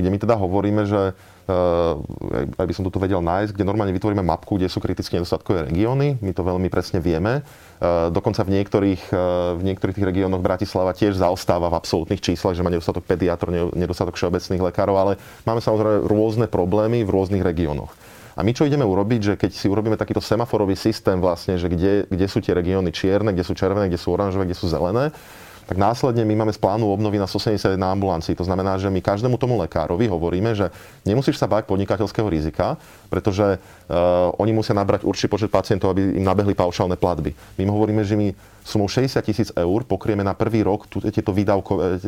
kde 0.00 0.08
my 0.08 0.16
teda 0.16 0.32
hovoríme, 0.38 0.88
že 0.88 1.12
uh, 1.12 2.56
aj 2.56 2.64
by 2.64 2.72
som 2.72 2.86
to 2.88 2.94
tu 2.94 2.96
vedel 2.96 3.20
nájsť, 3.20 3.52
kde 3.52 3.68
normálne 3.68 3.92
vytvoríme 3.92 4.24
mapku, 4.24 4.56
kde 4.56 4.72
sú 4.72 4.80
kriticky 4.80 5.20
nedostatkové 5.20 5.68
regióny. 5.68 6.16
My 6.24 6.32
to 6.32 6.40
veľmi 6.40 6.72
presne 6.72 7.04
vieme. 7.04 7.44
Uh, 7.76 8.08
dokonca 8.08 8.40
v 8.46 8.56
niektorých, 8.56 9.12
uh, 9.12 9.60
v 9.60 9.62
niektorých 9.68 10.00
tých 10.00 10.08
regiónoch 10.08 10.40
Bratislava 10.40 10.96
tiež 10.96 11.20
zaostáva 11.20 11.68
v 11.68 11.76
absolútnych 11.76 12.24
číslach, 12.24 12.56
že 12.56 12.64
má 12.64 12.72
nedostatok 12.72 13.04
pediatrov, 13.04 13.76
nedostatok 13.76 14.16
všeobecných 14.16 14.72
lekárov, 14.72 14.96
ale 14.96 15.12
máme 15.44 15.60
samozrejme 15.60 16.08
rôzne 16.08 16.46
problémy 16.48 17.04
v 17.04 17.10
rôznych 17.12 17.44
regiónoch. 17.44 17.92
A 18.40 18.42
my 18.42 18.56
čo 18.56 18.64
ideme 18.64 18.88
urobiť, 18.88 19.20
že 19.20 19.34
keď 19.36 19.52
si 19.52 19.68
urobíme 19.68 20.00
takýto 20.00 20.24
semaforový 20.24 20.72
systém 20.72 21.20
vlastne, 21.20 21.60
že 21.60 21.68
kde, 21.68 22.08
kde 22.08 22.24
sú 22.24 22.40
tie 22.40 22.56
regióny 22.56 22.88
čierne, 22.88 23.36
kde 23.36 23.44
sú 23.44 23.52
červené, 23.52 23.92
kde 23.92 24.00
sú 24.00 24.16
oranžové, 24.16 24.48
kde 24.48 24.56
sú 24.56 24.64
zelené, 24.64 25.12
tak 25.70 25.78
následne 25.78 26.26
my 26.26 26.34
máme 26.34 26.50
z 26.50 26.58
plánu 26.58 26.90
obnovy 26.90 27.22
na 27.22 27.30
171 27.30 27.78
ambulancii. 27.78 28.34
To 28.34 28.42
znamená, 28.42 28.74
že 28.74 28.90
my 28.90 28.98
každému 28.98 29.38
tomu 29.38 29.54
lekárovi 29.62 30.10
hovoríme, 30.10 30.50
že 30.50 30.74
nemusíš 31.06 31.38
sa 31.38 31.46
báť 31.46 31.70
podnikateľského 31.70 32.26
rizika, 32.26 32.74
pretože 33.06 33.54
uh, 33.54 34.34
oni 34.42 34.50
musia 34.50 34.74
nabrať 34.74 35.06
určitý 35.06 35.30
počet 35.30 35.46
pacientov, 35.46 35.94
aby 35.94 36.18
im 36.18 36.26
nabehli 36.26 36.58
paušálne 36.58 36.98
platby. 36.98 37.38
My 37.54 37.70
im 37.70 37.70
hovoríme, 37.70 38.02
že 38.02 38.18
my 38.18 38.34
sumou 38.66 38.90
60 38.90 39.22
tisíc 39.22 39.48
eur 39.54 39.86
pokrieme 39.86 40.26
na 40.26 40.34
prvý 40.34 40.66
rok 40.66 40.90
tieto 40.90 41.30
výdavkové, 41.30 42.02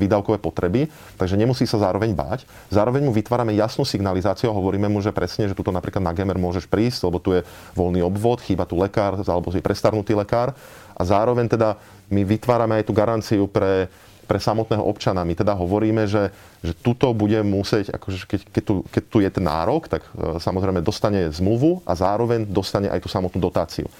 výdavkové 0.00 0.40
potreby, 0.40 0.88
takže 1.20 1.36
nemusí 1.36 1.68
sa 1.68 1.84
zároveň 1.84 2.16
báť. 2.16 2.48
Zároveň 2.72 3.04
mu 3.04 3.12
vytvárame 3.12 3.52
jasnú 3.52 3.84
signalizáciu 3.84 4.48
a 4.48 4.56
hovoríme 4.56 4.88
mu, 4.88 5.04
že 5.04 5.12
presne, 5.12 5.52
že 5.52 5.56
tuto 5.56 5.68
napríklad 5.68 6.00
na 6.00 6.16
Gemer 6.16 6.40
môžeš 6.40 6.64
prísť, 6.64 7.12
lebo 7.12 7.20
tu 7.20 7.36
je 7.36 7.44
voľný 7.76 8.00
obvod, 8.00 8.40
chýba 8.40 8.64
tu 8.64 8.80
lekár 8.80 9.20
alebo 9.20 9.52
je 9.52 9.60
prestarnutý 9.60 10.16
lekár 10.16 10.56
a 10.92 11.02
zároveň 11.02 11.48
teda 11.48 11.80
my 12.08 12.22
vytvárame 12.24 12.80
aj 12.80 12.84
tú 12.88 12.92
garanciu 12.96 13.44
pre, 13.46 13.86
pre 14.26 14.38
samotného 14.40 14.80
občana. 14.80 15.26
My 15.26 15.36
teda 15.36 15.52
hovoríme, 15.52 16.08
že, 16.08 16.32
že 16.64 16.72
tuto 16.72 17.12
bude 17.12 17.36
musieť, 17.44 17.92
akože 17.92 18.24
keď, 18.24 18.40
keď, 18.48 18.62
tu, 18.64 18.74
keď 18.88 19.02
tu 19.06 19.18
je 19.20 19.30
ten 19.30 19.44
nárok, 19.44 19.92
tak 19.92 20.06
e, 20.16 20.40
samozrejme 20.40 20.80
dostane 20.80 21.28
zmluvu 21.28 21.84
a 21.84 21.92
zároveň 21.92 22.48
dostane 22.48 22.88
aj 22.88 23.04
tú 23.04 23.08
samotnú 23.12 23.42
dotáciu. 23.42 23.86
E, 23.86 23.92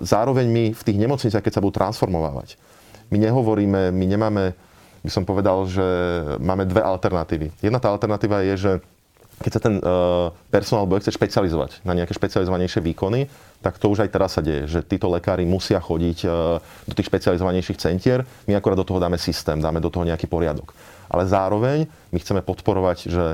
zároveň 0.00 0.46
my 0.48 0.64
v 0.72 0.82
tých 0.82 0.98
nemocniciach, 0.98 1.44
keď 1.44 1.58
sa 1.58 1.62
budú 1.62 1.76
transformovať, 1.76 2.56
my 3.12 3.20
nehovoríme, 3.20 3.92
my 3.92 4.06
nemáme, 4.08 4.44
by 5.04 5.10
som 5.12 5.28
povedal, 5.28 5.68
že 5.68 5.84
máme 6.40 6.64
dve 6.64 6.80
alternatívy. 6.80 7.52
Jedna 7.60 7.76
tá 7.76 7.92
alternatíva 7.92 8.40
je, 8.46 8.54
že 8.56 8.72
keď 9.42 9.52
sa 9.52 9.62
ten 9.62 9.74
uh, 9.82 10.30
personál 10.48 10.86
bude 10.86 11.02
chcieť 11.02 11.18
špecializovať 11.18 11.82
na 11.82 11.92
nejaké 11.92 12.14
špecializovanejšie 12.14 12.80
výkony, 12.80 13.26
tak 13.62 13.78
to 13.78 13.90
už 13.90 14.06
aj 14.06 14.10
teraz 14.10 14.38
sa 14.38 14.42
deje, 14.42 14.66
že 14.66 14.80
títo 14.82 15.10
lekári 15.10 15.42
musia 15.42 15.82
chodiť 15.82 16.18
uh, 16.24 16.58
do 16.86 16.94
tých 16.94 17.10
špecializovanejších 17.10 17.78
centier. 17.78 18.22
My 18.46 18.56
akorát 18.56 18.78
do 18.78 18.86
toho 18.86 19.02
dáme 19.02 19.18
systém, 19.18 19.58
dáme 19.58 19.82
do 19.82 19.90
toho 19.90 20.06
nejaký 20.06 20.30
poriadok. 20.30 20.72
Ale 21.10 21.28
zároveň 21.28 21.90
my 22.14 22.18
chceme 22.22 22.40
podporovať, 22.40 22.98
že 23.10 23.24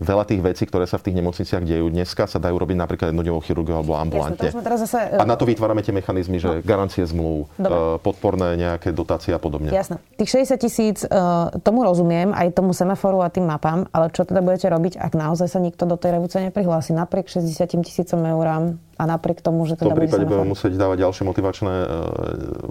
veľa 0.00 0.24
tých 0.24 0.40
vecí, 0.40 0.64
ktoré 0.64 0.88
sa 0.88 0.96
v 0.96 1.12
tých 1.12 1.16
nemocniciach 1.20 1.60
dejú 1.60 1.92
dneska, 1.92 2.24
sa 2.24 2.40
dajú 2.40 2.56
robiť 2.56 2.76
napríklad 2.80 3.12
jednodňovou 3.12 3.44
chirurgiou 3.44 3.84
alebo 3.84 4.00
ambulantne. 4.00 4.48
Jasne, 4.48 4.64
zase... 4.64 4.98
A 5.12 5.24
na 5.28 5.36
to 5.36 5.44
vytvárame 5.44 5.84
tie 5.84 5.92
mechanizmy, 5.92 6.40
že 6.40 6.48
no. 6.48 6.64
garancie 6.64 7.04
zmluv, 7.04 7.52
Dobre. 7.60 7.76
Eh, 7.76 7.96
podporné 8.00 8.56
nejaké 8.56 8.96
dotácie 8.96 9.36
a 9.36 9.40
podobne. 9.40 9.68
Jasné. 9.68 10.00
Tých 10.16 10.56
60 10.56 10.56
tisíc, 10.56 10.98
uh, 11.04 11.52
tomu 11.60 11.84
rozumiem, 11.84 12.32
aj 12.32 12.56
tomu 12.56 12.72
semaforu 12.72 13.20
a 13.20 13.28
tým 13.28 13.44
mapám, 13.44 13.84
ale 13.92 14.08
čo 14.08 14.24
teda 14.24 14.40
budete 14.40 14.72
robiť, 14.72 14.96
ak 14.96 15.12
naozaj 15.12 15.48
sa 15.52 15.60
nikto 15.60 15.84
do 15.84 16.00
tej 16.00 16.16
revúce 16.16 16.40
neprihlási 16.40 16.96
napriek 16.96 17.28
60 17.28 17.84
tisícom 17.84 18.24
eurám? 18.24 18.80
a 19.00 19.08
napriek 19.08 19.40
tomu, 19.40 19.64
že 19.64 19.80
teda 19.80 19.96
v 19.96 19.96
tom 19.96 20.00
prípade 20.04 20.28
budeme 20.28 20.52
musieť 20.52 20.76
dávať 20.76 21.08
ďalšie 21.08 21.24
motivačné, 21.24 21.72
e, 21.72 21.96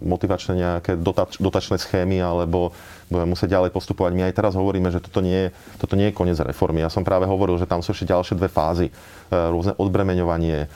motivačné 0.05 0.53
nejaké 0.61 0.91
dotač, 1.01 1.41
dotačné 1.41 1.81
schémy 1.81 2.21
alebo 2.21 2.69
budeme 3.09 3.33
musieť 3.33 3.57
ďalej 3.57 3.73
postupovať. 3.73 4.11
My 4.13 4.29
aj 4.29 4.37
teraz 4.37 4.53
hovoríme, 4.53 4.93
že 4.93 5.01
toto 5.01 5.19
nie, 5.19 5.49
toto 5.81 5.97
nie 5.97 6.09
je 6.09 6.17
koniec 6.17 6.37
reformy. 6.37 6.85
Ja 6.85 6.93
som 6.93 7.01
práve 7.01 7.25
hovoril, 7.25 7.57
že 7.57 7.65
tam 7.65 7.81
sú 7.81 7.91
ešte 7.91 8.07
ďalšie 8.07 8.37
dve 8.37 8.47
fázy. 8.47 8.87
E, 8.87 8.93
rôzne 9.33 9.73
odbremeňovanie. 9.75 10.65
E, 10.65 10.67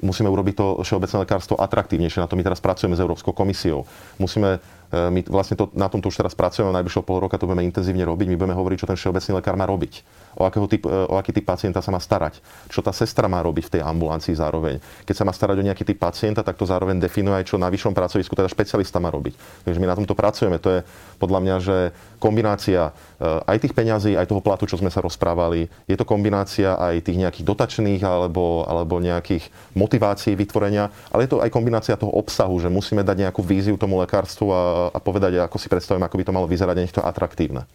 musíme 0.00 0.32
urobiť 0.32 0.54
to 0.56 0.66
všeobecné 0.80 1.28
lekárstvo 1.28 1.60
atraktívnejšie. 1.60 2.24
Na 2.24 2.28
to 2.28 2.40
my 2.40 2.42
teraz 2.42 2.58
pracujeme 2.58 2.96
s 2.96 3.04
Európskou 3.04 3.36
komisiou. 3.36 3.84
Musíme 4.16 4.64
my 4.92 5.24
vlastne 5.24 5.56
to, 5.56 5.72
na 5.72 5.88
tomto 5.88 6.12
už 6.12 6.20
teraz 6.20 6.36
pracujeme, 6.36 6.68
najbližšieho 6.68 7.00
pol 7.00 7.24
roka 7.24 7.40
to 7.40 7.48
budeme 7.48 7.64
intenzívne 7.64 8.04
robiť. 8.04 8.28
My 8.28 8.36
budeme 8.36 8.56
hovoriť, 8.56 8.76
čo 8.84 8.88
ten 8.88 8.98
všeobecný 9.00 9.40
lekár 9.40 9.56
má 9.56 9.64
robiť 9.64 10.04
o, 10.36 10.42
akého 10.44 10.66
typ, 10.68 10.84
e, 10.88 11.08
o 11.08 11.14
aký 11.16 11.32
typ 11.32 11.44
pacienta 11.44 11.84
sa 11.84 11.92
má 11.92 12.00
starať, 12.00 12.40
čo 12.68 12.80
tá 12.80 12.92
sestra 12.92 13.28
má 13.28 13.40
robiť 13.44 13.68
v 13.68 13.72
tej 13.78 13.82
ambulancii 13.84 14.34
zároveň. 14.36 14.80
Keď 15.04 15.14
sa 15.16 15.24
má 15.24 15.32
starať 15.32 15.60
o 15.60 15.66
nejaký 15.66 15.84
typ 15.84 15.98
pacienta, 16.00 16.40
tak 16.44 16.56
to 16.56 16.64
zároveň 16.64 17.00
definuje 17.00 17.40
aj, 17.40 17.52
čo 17.52 17.56
na 17.60 17.68
vyššom 17.68 17.92
pracovisku 17.92 18.32
teda 18.32 18.48
špecialista 18.48 19.00
má 19.00 19.12
robiť. 19.12 19.64
Takže 19.68 19.78
my 19.80 19.86
na 19.88 19.96
tomto 19.96 20.14
pracujeme. 20.16 20.56
To 20.60 20.68
je 20.68 20.80
podľa 21.20 21.40
mňa, 21.40 21.56
že 21.60 21.76
kombinácia 22.16 22.90
e, 22.90 22.92
aj 23.24 23.56
tých 23.60 23.76
peňazí, 23.76 24.12
aj 24.16 24.28
toho 24.28 24.40
platu, 24.44 24.64
čo 24.64 24.80
sme 24.80 24.88
sa 24.88 25.04
rozprávali, 25.04 25.68
je 25.88 25.96
to 25.98 26.08
kombinácia 26.08 26.74
aj 26.78 27.04
tých 27.04 27.20
nejakých 27.20 27.44
dotačných 27.46 28.02
alebo, 28.02 28.64
alebo 28.64 29.02
nejakých 29.02 29.52
motivácií 29.76 30.34
vytvorenia, 30.38 30.88
ale 31.12 31.26
je 31.26 31.30
to 31.36 31.42
aj 31.42 31.50
kombinácia 31.52 31.98
toho 31.98 32.12
obsahu, 32.14 32.56
že 32.62 32.72
musíme 32.72 33.04
dať 33.04 33.28
nejakú 33.28 33.42
víziu 33.44 33.74
tomu 33.76 33.98
lekárstvu 34.00 34.46
a, 34.50 34.60
a 34.90 34.98
povedať, 34.98 35.38
ako 35.38 35.60
si 35.60 35.68
predstavím, 35.70 36.02
ako 36.02 36.18
by 36.18 36.24
to 36.26 36.34
malo 36.34 36.46
vyzerať 36.50 36.76
nech 36.80 36.94
to 36.94 37.04
atraktívne. 37.04 37.68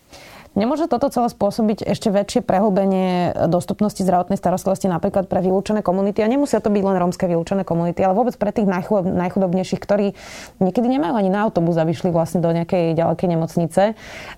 Nemôže 0.57 0.89
toto 0.89 1.05
celé 1.13 1.29
spôsobiť 1.29 1.85
ešte 1.85 2.09
väčšie 2.09 2.41
prehlbenie 2.41 3.29
dostupnosti 3.45 4.01
zdravotnej 4.01 4.41
starostlivosti 4.41 4.89
napríklad 4.89 5.29
pre 5.29 5.45
vylúčené 5.45 5.85
komunity? 5.85 6.25
A 6.25 6.31
nemusia 6.31 6.57
to 6.57 6.73
byť 6.73 6.81
len 6.81 6.97
rómske 6.97 7.29
vylúčené 7.29 7.61
komunity, 7.61 8.01
ale 8.01 8.17
vôbec 8.17 8.33
pre 8.41 8.49
tých 8.49 8.65
najchudobnejších, 8.65 9.77
ktorí 9.77 10.17
niekedy 10.57 10.87
nemajú 10.89 11.13
ani 11.13 11.29
na 11.29 11.45
autobus 11.45 11.77
a 11.77 11.85
vyšli 11.85 12.09
vlastne 12.09 12.41
do 12.41 12.49
nejakej 12.49 12.97
ďalekej 12.97 13.27
nemocnice. 13.37 13.81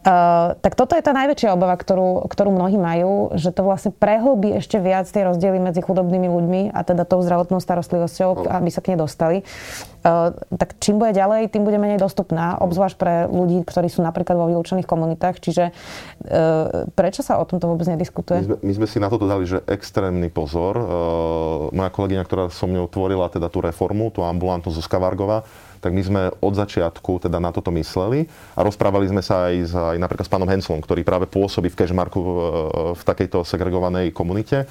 Uh, 0.04 0.60
tak 0.60 0.76
toto 0.76 1.00
je 1.00 1.08
tá 1.08 1.16
najväčšia 1.16 1.56
obava, 1.56 1.80
ktorú, 1.80 2.28
ktorú 2.28 2.52
mnohí 2.52 2.76
majú, 2.76 3.32
že 3.40 3.56
to 3.56 3.64
vlastne 3.64 3.96
prehlbí 3.96 4.60
ešte 4.60 4.76
viac 4.84 5.08
tie 5.08 5.24
rozdiely 5.24 5.56
medzi 5.56 5.80
chudobnými 5.80 6.28
ľuďmi 6.28 6.62
a 6.76 6.84
teda 6.84 7.08
tou 7.08 7.24
zdravotnou 7.24 7.64
starostlivosťou, 7.64 8.44
aby 8.44 8.68
sa 8.68 8.84
k 8.84 8.92
nej 8.92 9.00
dostali. 9.00 9.48
Uh, 10.00 10.32
tak 10.56 10.80
čím 10.80 10.96
bude 10.96 11.12
ďalej, 11.12 11.52
tým 11.52 11.68
bude 11.68 11.76
menej 11.76 12.00
dostupná, 12.00 12.56
obzvlášť 12.64 12.96
pre 12.96 13.14
ľudí, 13.28 13.68
ktorí 13.68 13.92
sú 13.92 14.00
napríklad 14.00 14.40
vo 14.40 14.48
vylúčených 14.48 14.88
komunitách. 14.88 15.44
Čiže 15.44 15.76
E, 16.20 16.44
prečo 17.00 17.24
sa 17.24 17.40
o 17.40 17.48
tomto 17.48 17.72
vôbec 17.72 17.88
nediskutuje? 17.88 18.44
My 18.44 18.48
sme, 18.52 18.58
my 18.60 18.74
sme 18.76 18.88
si 18.92 18.98
na 19.00 19.08
toto 19.08 19.24
dali, 19.24 19.48
že 19.48 19.64
extrémny 19.72 20.28
pozor. 20.28 20.76
E, 20.76 20.84
moja 21.72 21.90
kolegyňa, 21.96 22.24
ktorá 22.28 22.44
so 22.52 22.68
mnou 22.68 22.92
tvorila 22.92 23.32
teda 23.32 23.48
tú 23.48 23.64
reformu, 23.64 24.12
tú 24.12 24.28
ambulantnú 24.28 24.68
Zuzka 24.76 25.00
Vargová, 25.00 25.48
tak 25.80 25.96
my 25.96 26.02
sme 26.04 26.22
od 26.44 26.54
začiatku 26.60 27.24
teda 27.24 27.40
na 27.40 27.56
toto 27.56 27.72
mysleli 27.72 28.28
a 28.52 28.68
rozprávali 28.68 29.08
sme 29.08 29.24
sa 29.24 29.48
aj, 29.48 29.56
s, 29.64 29.72
aj 29.72 29.96
napríklad 29.96 30.28
s 30.28 30.32
pánom 30.32 30.50
Henslom, 30.52 30.84
ktorý 30.84 31.08
práve 31.08 31.24
pôsobí 31.24 31.72
v 31.72 31.78
Kežmarku 31.80 32.20
v, 32.20 32.30
v 33.00 33.02
takejto 33.08 33.48
segregovanej 33.48 34.12
komunite 34.12 34.68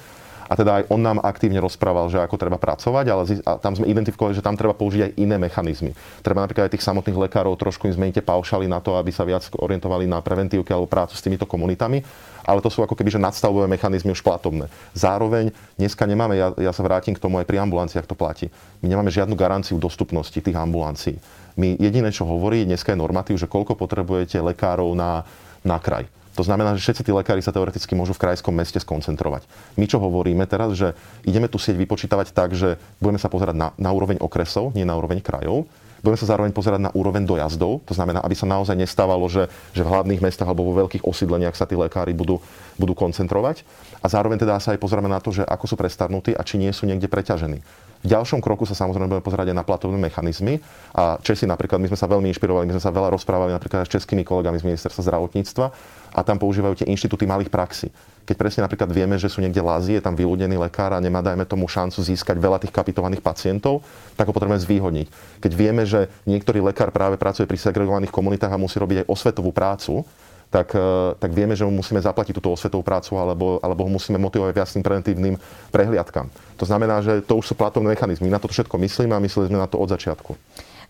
a 0.49 0.53
teda 0.57 0.81
aj 0.81 0.83
on 0.89 1.01
nám 1.05 1.21
aktívne 1.21 1.61
rozprával, 1.61 2.09
že 2.09 2.17
ako 2.17 2.35
treba 2.41 2.57
pracovať, 2.57 3.05
ale 3.05 3.23
a 3.45 3.61
tam 3.61 3.77
sme 3.77 3.85
identifikovali, 3.85 4.33
že 4.33 4.41
tam 4.41 4.57
treba 4.57 4.73
použiť 4.73 5.01
aj 5.05 5.11
iné 5.21 5.37
mechanizmy. 5.37 5.93
Treba 6.25 6.41
napríklad 6.41 6.67
aj 6.67 6.73
tých 6.73 6.87
samotných 6.89 7.29
lekárov 7.29 7.53
trošku 7.53 7.85
im 7.85 7.93
zmeníte 7.93 8.25
paušali 8.25 8.65
na 8.65 8.81
to, 8.81 8.97
aby 8.97 9.13
sa 9.13 9.21
viac 9.21 9.45
orientovali 9.53 10.09
na 10.09 10.25
preventívky 10.25 10.73
alebo 10.73 10.89
prácu 10.89 11.13
s 11.13 11.21
týmito 11.21 11.45
komunitami 11.45 12.01
ale 12.49 12.65
to 12.65 12.73
sú 12.73 12.81
ako 12.81 12.97
keby 12.97 13.13
že 13.13 13.21
nadstavové 13.21 13.69
mechanizmy 13.69 14.09
už 14.09 14.25
platobné. 14.25 14.73
Zároveň 14.97 15.53
dneska 15.77 16.09
nemáme, 16.09 16.33
ja, 16.33 16.49
ja 16.57 16.73
sa 16.73 16.81
vrátim 16.81 17.13
k 17.13 17.21
tomu 17.21 17.37
aj 17.37 17.45
pri 17.45 17.61
ambulanciách 17.61 18.09
to 18.09 18.17
platí. 18.17 18.49
My 18.81 18.89
nemáme 18.89 19.13
žiadnu 19.13 19.37
garanciu 19.37 19.77
dostupnosti 19.77 20.33
tých 20.33 20.57
ambulancií. 20.57 21.21
My 21.53 21.77
jediné, 21.77 22.09
čo 22.09 22.25
hovorí, 22.25 22.65
dneska 22.65 22.95
je 22.95 22.97
normatív, 22.97 23.37
že 23.37 23.45
koľko 23.45 23.77
potrebujete 23.77 24.41
lekárov 24.41 24.97
na, 24.97 25.27
na 25.61 25.77
kraj. 25.77 26.09
To 26.37 26.43
znamená, 26.45 26.77
že 26.77 26.83
všetci 26.85 27.09
tí 27.09 27.11
lekári 27.11 27.41
sa 27.41 27.51
teoreticky 27.51 27.97
môžu 27.97 28.15
v 28.15 28.23
krajskom 28.27 28.53
meste 28.53 28.79
skoncentrovať. 28.79 29.43
My 29.75 29.85
čo 29.89 29.97
hovoríme 29.97 30.45
teraz, 30.45 30.77
že 30.77 30.93
ideme 31.25 31.49
tu 31.49 31.57
sieť 31.57 31.75
vypočítavať 31.75 32.31
tak, 32.31 32.55
že 32.55 32.77
budeme 33.01 33.19
sa 33.19 33.27
pozerať 33.27 33.55
na, 33.57 33.67
na 33.75 33.89
úroveň 33.91 34.21
okresov, 34.21 34.71
nie 34.77 34.87
na 34.87 34.95
úroveň 34.95 35.19
krajov. 35.19 35.67
Budeme 35.99 36.19
sa 36.19 36.31
zároveň 36.31 36.55
pozerať 36.55 36.79
na 36.79 36.91
úroveň 36.95 37.27
dojazdov, 37.27 37.83
to 37.83 37.91
znamená, 37.91 38.23
aby 38.23 38.31
sa 38.31 38.47
naozaj 38.47 38.71
nestávalo, 38.71 39.27
že, 39.27 39.51
že 39.75 39.83
v 39.83 39.91
hlavných 39.91 40.23
mestách 40.23 40.47
alebo 40.47 40.71
vo 40.71 40.87
veľkých 40.87 41.03
osídleniach 41.03 41.59
sa 41.59 41.67
tí 41.67 41.75
lekári 41.75 42.15
budú, 42.15 42.39
budú 42.79 42.95
koncentrovať. 42.95 43.67
A 43.99 44.07
zároveň 44.07 44.39
teda 44.39 44.63
sa 44.63 44.71
aj 44.71 44.79
pozrieme 44.79 45.11
na 45.11 45.19
to, 45.19 45.35
že 45.35 45.43
ako 45.43 45.65
sú 45.67 45.75
prestarnutí 45.75 46.31
a 46.31 46.41
či 46.47 46.55
nie 46.55 46.71
sú 46.71 46.87
niekde 46.87 47.11
preťažení. 47.11 47.59
V 47.99 48.07
ďalšom 48.07 48.39
kroku 48.39 48.63
sa 48.63 48.79
samozrejme 48.79 49.11
budeme 49.11 49.27
pozerať 49.27 49.51
aj 49.51 49.57
na 49.59 49.67
platovné 49.67 49.99
mechanizmy. 49.99 50.63
A 50.95 51.19
Česi 51.19 51.43
napríklad, 51.43 51.83
my 51.83 51.91
sme 51.91 51.99
sa 51.99 52.07
veľmi 52.07 52.31
inšpirovali, 52.31 52.63
my 52.71 52.79
sme 52.79 52.83
sa 52.87 52.95
veľa 52.95 53.11
rozprávali 53.11 53.51
napríklad 53.51 53.83
aj 53.83 53.91
s 53.91 53.99
českými 53.99 54.23
kolegami 54.23 54.55
z 54.55 54.71
ministerstva 54.71 55.03
zdravotníctva 55.03 55.67
a 56.13 56.19
tam 56.25 56.37
používajú 56.41 56.83
tie 56.83 56.89
inštitúty 56.89 57.29
malých 57.29 57.53
praxí. 57.53 57.87
Keď 58.29 58.35
presne 58.37 58.61
napríklad 58.61 58.93
vieme, 58.93 59.17
že 59.17 59.25
sú 59.25 59.41
niekde 59.41 59.57
lázy, 59.57 59.97
je 59.97 60.05
tam 60.05 60.13
vyľudený 60.13 60.61
lekár 60.61 60.93
a 60.93 61.01
nemá, 61.01 61.25
dajme 61.25 61.49
tomu, 61.49 61.65
šancu 61.65 61.97
získať 61.97 62.37
veľa 62.37 62.61
tých 62.61 62.69
kapitovaných 62.69 63.25
pacientov, 63.25 63.81
tak 64.13 64.29
ho 64.29 64.33
potrebujeme 64.33 64.61
zvýhodniť. 64.61 65.07
Keď 65.41 65.51
vieme, 65.57 65.81
že 65.89 66.13
niektorý 66.29 66.61
lekár 66.61 66.93
práve 66.93 67.17
pracuje 67.17 67.49
pri 67.49 67.57
segregovaných 67.57 68.13
komunitách 68.13 68.53
a 68.53 68.61
musí 68.61 68.77
robiť 68.77 69.01
aj 69.01 69.09
osvetovú 69.09 69.49
prácu, 69.49 70.05
tak, 70.49 70.73
e, 70.73 71.13
tak 71.17 71.29
vieme, 71.33 71.53
že 71.53 71.65
mu 71.65 71.73
musíme 71.73 72.01
zaplatiť 72.01 72.33
túto 72.33 72.49
osvetovú 72.49 72.81
prácu 72.81 73.17
alebo, 73.17 73.61
alebo 73.61 73.85
ho 73.85 73.89
musíme 73.89 74.17
motivovať 74.17 74.53
viac 74.53 74.69
tým 74.69 74.85
preventívnym 74.85 75.35
prehliadkam. 75.69 76.29
To 76.57 76.65
znamená, 76.65 77.01
že 77.05 77.21
to 77.21 77.37
už 77.37 77.53
sú 77.53 77.53
platovné 77.53 77.93
mechanizmy. 77.93 78.33
Na 78.33 78.41
to 78.41 78.49
všetko 78.49 78.77
myslíme 78.81 79.13
a 79.13 79.21
mysleli 79.21 79.49
sme 79.49 79.61
na 79.61 79.69
to 79.69 79.77
od 79.77 79.89
začiatku. 79.93 80.33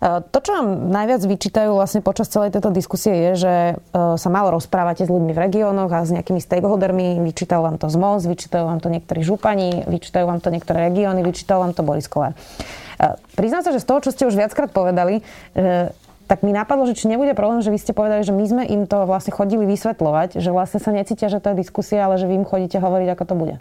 E, 0.00 0.24
to, 0.32 0.38
čo 0.40 0.50
vám 0.56 0.88
najviac 0.88 1.20
vyčítajú 1.20 1.76
vlastne 1.76 2.00
počas 2.00 2.32
celej 2.32 2.56
tejto 2.56 2.72
diskusie 2.72 3.12
je, 3.12 3.30
že 3.36 3.54
e, 3.54 3.74
sa 3.92 4.28
málo 4.32 4.56
rozprávate 4.56 5.04
s 5.04 5.12
ľuďmi 5.12 5.36
v 5.36 5.42
regiónoch 5.44 5.92
a 5.92 6.08
s 6.08 6.10
nejakými 6.16 6.40
stakeholdermi. 6.40 7.20
Vyčítajú 7.20 7.60
vám 7.60 7.76
to 7.76 7.92
z 7.92 7.96
MOZ, 8.00 8.24
vyčítajú 8.24 8.64
vám 8.64 8.80
to 8.80 8.88
niektorí 8.88 9.20
župani, 9.20 9.84
vyčítajú 9.84 10.24
vám 10.24 10.40
to 10.40 10.48
niektoré 10.48 10.88
regióny, 10.88 11.20
vyčítajú 11.20 11.60
vám 11.60 11.72
to 11.76 11.84
Boris 11.84 12.08
Kolár. 12.08 12.32
Priznám 13.32 13.64
sa, 13.64 13.72
že 13.72 13.80
z 13.80 13.88
toho, 13.88 14.04
čo 14.04 14.12
ste 14.12 14.28
už 14.28 14.36
viackrát 14.36 14.68
povedali, 14.68 15.24
tak 16.30 16.46
mi 16.46 16.54
napadlo, 16.54 16.86
že 16.86 16.94
či 16.94 17.10
nebude 17.10 17.34
problém, 17.34 17.58
že 17.58 17.74
vy 17.74 17.80
ste 17.82 17.90
povedali, 17.90 18.22
že 18.22 18.30
my 18.30 18.44
sme 18.46 18.62
im 18.68 18.86
to 18.86 19.02
vlastne 19.02 19.34
chodili 19.34 19.66
vysvetľovať, 19.66 20.38
že 20.38 20.54
vlastne 20.54 20.78
sa 20.78 20.94
necítia, 20.94 21.26
že 21.26 21.42
to 21.42 21.50
je 21.50 21.64
diskusia, 21.64 22.06
ale 22.06 22.22
že 22.22 22.30
vy 22.30 22.38
im 22.38 22.46
chodíte 22.46 22.78
hovoriť, 22.78 23.08
ako 23.10 23.24
to 23.26 23.34
bude. 23.34 23.54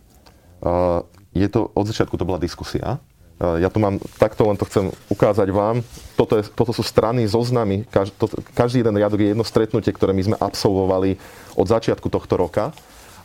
Uh, 0.61 1.01
je 1.33 1.49
to, 1.49 1.65
od 1.73 1.85
začiatku 1.89 2.13
to 2.13 2.29
bola 2.29 2.37
diskusia. 2.37 3.01
Uh, 3.39 3.55
ja 3.63 3.71
tu 3.71 3.79
mám, 3.79 4.03
takto 4.19 4.43
len 4.43 4.59
to 4.59 4.67
chcem 4.67 4.91
ukázať 5.07 5.47
vám. 5.55 5.79
Toto, 6.19 6.35
je, 6.35 6.43
toto 6.51 6.75
sú 6.75 6.83
strany, 6.83 7.23
zoznamy. 7.23 7.87
Každý, 7.87 8.13
to, 8.19 8.25
každý 8.51 8.83
jeden 8.83 8.99
riadok 8.99 9.23
je 9.23 9.31
jedno 9.31 9.47
stretnutie, 9.47 9.95
ktoré 9.95 10.11
my 10.11 10.23
sme 10.27 10.37
absolvovali 10.37 11.15
od 11.55 11.63
začiatku 11.63 12.11
tohto 12.11 12.35
roka. 12.35 12.75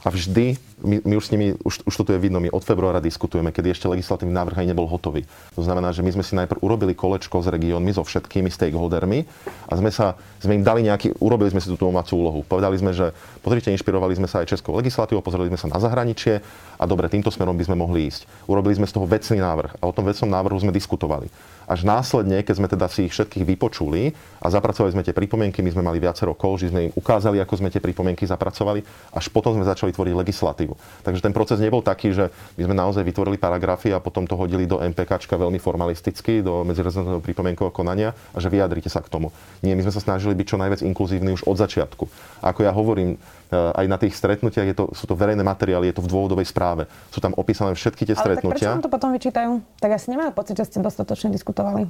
A 0.04 0.12
vždy, 0.12 0.60
my, 0.84 1.00
my 1.00 1.14
už 1.16 1.24
s 1.24 1.32
nimi, 1.32 1.56
už, 1.64 1.80
už 1.88 1.94
to 1.96 2.12
je 2.12 2.20
vidno, 2.20 2.36
my 2.36 2.52
od 2.52 2.60
februára 2.60 3.00
diskutujeme, 3.00 3.48
kedy 3.56 3.72
ešte 3.72 3.88
legislatívny 3.88 4.36
návrh 4.36 4.60
aj 4.60 4.68
nebol 4.68 4.84
hotový. 4.84 5.24
To 5.56 5.64
znamená, 5.64 5.96
že 5.96 6.04
my 6.04 6.12
sme 6.12 6.20
si 6.20 6.36
najprv 6.36 6.60
urobili 6.60 6.92
kolečko 6.92 7.40
s 7.40 7.48
regiónmi, 7.48 7.88
so 7.96 8.04
všetkými 8.04 8.52
stakeholdermi 8.52 9.24
a 9.64 9.72
sme, 9.80 9.88
sa, 9.88 10.20
sme 10.44 10.60
im 10.60 10.64
dali 10.64 10.84
nejaký, 10.84 11.16
urobili 11.24 11.56
sme 11.56 11.64
si 11.64 11.72
tú 11.72 11.80
domácu 11.80 12.20
úlohu. 12.20 12.44
Povedali 12.44 12.76
sme, 12.76 12.92
že 12.92 13.16
pozrite, 13.44 13.68
inšpirovali 13.68 14.16
sme 14.16 14.24
sa 14.24 14.40
aj 14.40 14.56
českou 14.56 14.72
legislatívou, 14.80 15.20
pozreli 15.20 15.52
sme 15.52 15.60
sa 15.60 15.68
na 15.68 15.76
zahraničie 15.76 16.40
a 16.80 16.84
dobre, 16.88 17.12
týmto 17.12 17.28
smerom 17.28 17.52
by 17.52 17.68
sme 17.68 17.76
mohli 17.76 18.08
ísť. 18.08 18.24
Urobili 18.48 18.72
sme 18.80 18.88
z 18.88 18.96
toho 18.96 19.04
vecný 19.04 19.44
návrh 19.44 19.76
a 19.78 19.84
o 19.84 19.92
tom 19.92 20.08
vecnom 20.08 20.32
návrhu 20.32 20.56
sme 20.56 20.72
diskutovali. 20.72 21.28
Až 21.64 21.88
následne, 21.88 22.44
keď 22.44 22.54
sme 22.60 22.68
teda 22.68 22.86
si 22.92 23.08
ich 23.08 23.12
všetkých 23.16 23.56
vypočuli 23.56 24.12
a 24.44 24.52
zapracovali 24.52 24.92
sme 24.92 25.02
tie 25.04 25.16
pripomienky, 25.16 25.64
my 25.64 25.72
sme 25.72 25.82
mali 25.84 25.96
viacero 25.96 26.36
kol, 26.36 26.60
že 26.60 26.68
sme 26.68 26.88
im 26.88 26.92
ukázali, 26.92 27.40
ako 27.40 27.64
sme 27.64 27.72
tie 27.72 27.80
pripomienky 27.80 28.28
zapracovali, 28.28 28.84
až 29.16 29.24
potom 29.32 29.56
sme 29.56 29.64
začali 29.64 29.96
tvoriť 29.96 30.12
legislatívu. 30.12 30.76
Takže 31.08 31.24
ten 31.24 31.32
proces 31.32 31.56
nebol 31.64 31.80
taký, 31.80 32.12
že 32.12 32.28
my 32.60 32.68
sme 32.68 32.74
naozaj 32.76 33.00
vytvorili 33.00 33.40
paragrafy 33.40 33.96
a 33.96 34.00
potom 34.00 34.28
to 34.28 34.36
hodili 34.36 34.68
do 34.68 34.76
MPK 34.76 35.24
veľmi 35.24 35.56
formalisticky, 35.56 36.44
do 36.44 36.68
medzirezortného 36.68 37.24
pripomienkového 37.24 37.72
konania 37.72 38.12
a 38.36 38.38
že 38.44 38.52
vyjadrite 38.52 38.92
sa 38.92 39.00
k 39.00 39.08
tomu. 39.08 39.32
Nie, 39.64 39.72
my 39.72 39.88
sme 39.88 39.94
sa 39.96 40.04
snažili 40.04 40.36
byť 40.36 40.46
čo 40.46 40.60
najviac 40.60 40.84
inkluzívni 40.84 41.32
už 41.32 41.48
od 41.48 41.56
začiatku. 41.56 42.04
Ako 42.44 42.60
ja 42.60 42.76
hovorím, 42.76 43.16
aj 43.54 43.86
na 43.86 43.98
tých 44.00 44.14
stretnutiach 44.18 44.66
je 44.66 44.76
to, 44.76 44.84
sú 44.96 45.04
to 45.06 45.14
verejné 45.14 45.46
materiály, 45.46 45.90
je 45.90 45.96
to 46.00 46.04
v 46.04 46.10
dôvodovej 46.10 46.46
správe. 46.48 46.90
Sú 47.14 47.22
tam 47.22 47.36
opísané 47.38 47.76
všetky 47.78 48.08
tie 48.08 48.16
Ale 48.18 48.22
stretnutia. 48.22 48.74
Ale 48.74 48.82
tak 48.82 48.82
prečo 48.82 48.86
to 48.86 48.92
potom 48.92 49.10
vyčítajú? 49.14 49.50
Tak 49.78 49.90
asi 49.94 50.06
nemajú 50.10 50.30
pocit, 50.34 50.58
že 50.58 50.66
ste 50.66 50.78
dostatočne 50.82 51.30
diskutovali. 51.30 51.86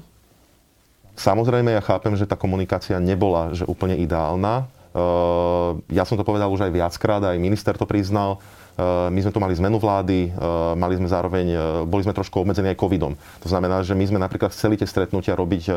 Samozrejme, 1.15 1.71
ja 1.71 1.83
chápem, 1.83 2.19
že 2.19 2.27
tá 2.27 2.35
komunikácia 2.35 2.99
nebola 2.99 3.55
že 3.55 3.63
úplne 3.65 3.95
ideálna. 3.95 4.67
Eh, 4.95 5.71
ja 5.95 6.03
som 6.07 6.15
to 6.15 6.27
povedal 6.27 6.51
už 6.51 6.71
aj 6.71 6.73
viackrát, 6.75 7.23
aj 7.23 7.39
minister 7.39 7.75
to 7.75 7.87
priznal. 7.87 8.43
My 8.79 9.19
sme 9.23 9.31
tu 9.31 9.39
mali 9.39 9.55
zmenu 9.55 9.79
vlády, 9.79 10.35
mali 10.75 10.95
sme 10.99 11.07
zároveň, 11.07 11.47
boli 11.87 12.03
sme 12.03 12.11
trošku 12.11 12.43
obmedzení 12.43 12.75
aj 12.75 12.79
covidom. 12.83 13.15
To 13.43 13.49
znamená, 13.49 13.87
že 13.87 13.95
my 13.95 14.03
sme 14.03 14.19
napríklad 14.19 14.51
chceli 14.51 14.75
tie 14.75 14.89
stretnutia 14.89 15.39
robiť 15.39 15.71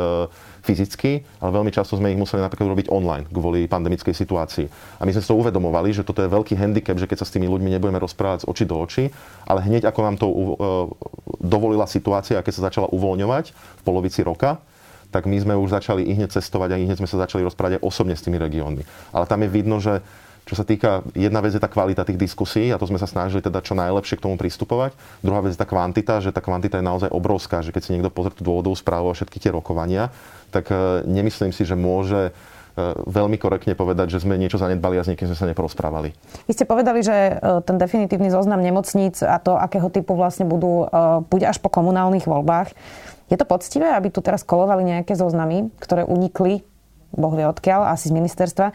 fyzicky, 0.65 1.21
ale 1.37 1.49
veľmi 1.53 1.69
často 1.69 1.93
sme 1.93 2.09
ich 2.09 2.17
museli 2.17 2.41
napríklad 2.41 2.73
robiť 2.73 2.89
online 2.89 3.29
kvôli 3.29 3.69
pandemickej 3.69 4.17
situácii. 4.17 4.65
A 4.97 5.05
my 5.05 5.13
sme 5.13 5.21
si 5.21 5.29
to 5.29 5.37
uvedomovali, 5.37 5.93
že 5.93 6.01
toto 6.01 6.25
je 6.25 6.33
veľký 6.33 6.57
handicap, 6.57 6.97
že 6.97 7.05
keď 7.05 7.21
sa 7.21 7.27
s 7.29 7.33
tými 7.37 7.45
ľuďmi 7.45 7.69
nebudeme 7.77 8.01
rozprávať 8.01 8.43
z 8.43 8.49
oči 8.49 8.65
do 8.65 8.75
očí, 8.81 9.13
ale 9.45 9.61
hneď 9.61 9.85
ako 9.85 9.99
nám 10.01 10.15
to 10.17 10.27
dovolila 11.37 11.85
situácia, 11.85 12.41
keď 12.41 12.53
sa 12.57 12.65
začala 12.73 12.89
uvoľňovať 12.89 13.53
v 13.53 13.81
polovici 13.85 14.25
roka, 14.25 14.57
tak 15.07 15.23
my 15.23 15.39
sme 15.39 15.55
už 15.55 15.71
začali 15.71 16.03
i 16.03 16.19
cestovať 16.19 16.75
a 16.75 16.79
i 16.81 16.83
hneď 16.83 16.99
sme 16.99 17.07
sa 17.07 17.23
začali 17.23 17.45
rozprávať 17.47 17.79
aj 17.79 17.85
osobne 17.87 18.11
s 18.11 18.25
tými 18.27 18.35
regiónmi. 18.35 18.83
Ale 19.15 19.23
tam 19.23 19.39
je 19.39 19.49
vidno, 19.53 19.79
že 19.79 20.03
čo 20.47 20.55
sa 20.55 20.63
týka, 20.63 21.03
jedna 21.11 21.43
vec 21.43 21.51
je 21.51 21.59
tá 21.59 21.67
kvalita 21.67 22.07
tých 22.07 22.15
diskusí 22.15 22.71
a 22.71 22.79
to 22.79 22.87
sme 22.87 22.95
sa 22.95 23.03
snažili 23.03 23.43
teda 23.43 23.59
čo 23.59 23.75
najlepšie 23.75 24.15
k 24.15 24.23
tomu 24.23 24.39
pristupovať. 24.39 24.95
Druhá 25.19 25.43
vec 25.43 25.51
je 25.51 25.59
tá 25.59 25.67
kvantita, 25.67 26.23
že 26.23 26.31
tá 26.31 26.39
kvantita 26.39 26.79
je 26.79 26.87
naozaj 26.87 27.09
obrovská, 27.11 27.59
že 27.59 27.75
keď 27.75 27.81
si 27.83 27.91
niekto 27.91 28.07
pozrie 28.07 28.31
tú 28.31 28.47
dôvodovú 28.47 28.79
správu 28.79 29.11
a 29.11 29.13
všetky 29.13 29.43
tie 29.43 29.51
rokovania, 29.51 30.07
tak 30.55 30.71
e, 30.71 31.03
nemyslím 31.03 31.51
si, 31.51 31.67
že 31.67 31.75
môže 31.75 32.31
e, 32.31 32.95
veľmi 32.95 33.35
korektne 33.35 33.75
povedať, 33.75 34.15
že 34.15 34.23
sme 34.23 34.39
niečo 34.39 34.55
zanedbali 34.55 34.95
a 34.95 35.03
s 35.03 35.11
niekým 35.11 35.27
sme 35.27 35.35
sa 35.35 35.51
neporozprávali. 35.51 36.15
Vy 36.47 36.53
ste 36.55 36.63
povedali, 36.63 37.03
že 37.03 37.35
e, 37.35 37.59
ten 37.67 37.75
definitívny 37.75 38.31
zoznam 38.31 38.63
nemocníc 38.63 39.19
a 39.27 39.43
to, 39.43 39.59
akého 39.59 39.91
typu 39.91 40.15
vlastne 40.15 40.47
budú, 40.47 40.87
bude 41.27 41.43
až 41.43 41.59
po 41.59 41.67
komunálnych 41.67 42.23
voľbách. 42.23 42.71
Je 43.27 43.35
to 43.35 43.43
poctivé, 43.43 43.91
aby 43.91 44.07
tu 44.07 44.23
teraz 44.23 44.47
kolovali 44.47 44.87
nejaké 44.87 45.11
zoznamy, 45.11 45.67
ktoré 45.83 46.07
unikli 46.07 46.63
Boh 47.17 47.33
vie 47.33 47.49
odkiaľ, 47.49 47.89
asi 47.89 48.07
z 48.09 48.13
ministerstva. 48.13 48.67
E, 48.69 48.73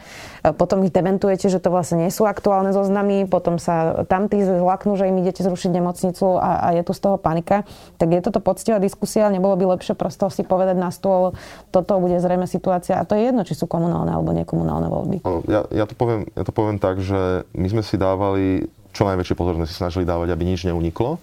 potom 0.53 0.83
ich 0.83 0.91
dementujete, 0.91 1.47
že 1.47 1.63
to 1.63 1.71
vlastne 1.71 2.03
nie 2.03 2.11
sú 2.11 2.27
aktuálne 2.27 2.75
zoznamy, 2.75 3.25
potom 3.25 3.57
sa 3.57 4.03
tam 4.05 4.27
tí 4.27 4.43
zlaknú, 4.43 4.99
že 4.99 5.07
im 5.07 5.17
idete 5.23 5.41
zrušiť 5.41 5.71
nemocnicu 5.71 6.37
a, 6.37 6.67
a 6.67 6.67
je 6.75 6.83
tu 6.83 6.91
z 6.91 7.01
toho 7.01 7.15
panika. 7.15 7.63
Tak 7.97 8.07
je 8.11 8.19
toto 8.19 8.43
poctivá 8.43 8.77
diskusia, 8.83 9.31
nebolo 9.31 9.55
by 9.55 9.79
lepšie 9.79 9.95
prosto 9.95 10.27
si 10.27 10.43
povedať 10.43 10.75
na 10.75 10.91
stôl, 10.91 11.33
toto 11.71 11.97
bude 12.03 12.19
zrejme 12.19 12.45
situácia 12.45 12.99
a 12.99 13.07
to 13.07 13.15
je 13.15 13.31
jedno, 13.31 13.47
či 13.47 13.55
sú 13.55 13.65
komunálne 13.65 14.11
alebo 14.11 14.35
nekomunálne 14.35 14.87
voľby. 14.91 15.17
Ja, 15.47 15.63
ja, 15.71 15.85
to 15.87 15.95
poviem, 15.95 16.27
ja 16.35 16.43
to 16.43 16.51
poviem 16.51 16.77
tak, 16.77 16.99
že 16.99 17.47
my 17.55 17.67
sme 17.71 17.81
si 17.81 17.95
dávali 17.95 18.67
čo 18.93 19.09
najväčšie 19.09 19.33
pozornosť 19.33 19.69
si 19.73 19.79
snažili 19.81 20.05
dávať, 20.05 20.29
aby 20.29 20.43
nič 20.45 20.69
neuniklo 20.69 21.17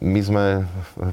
my 0.00 0.20
sme 0.24 0.64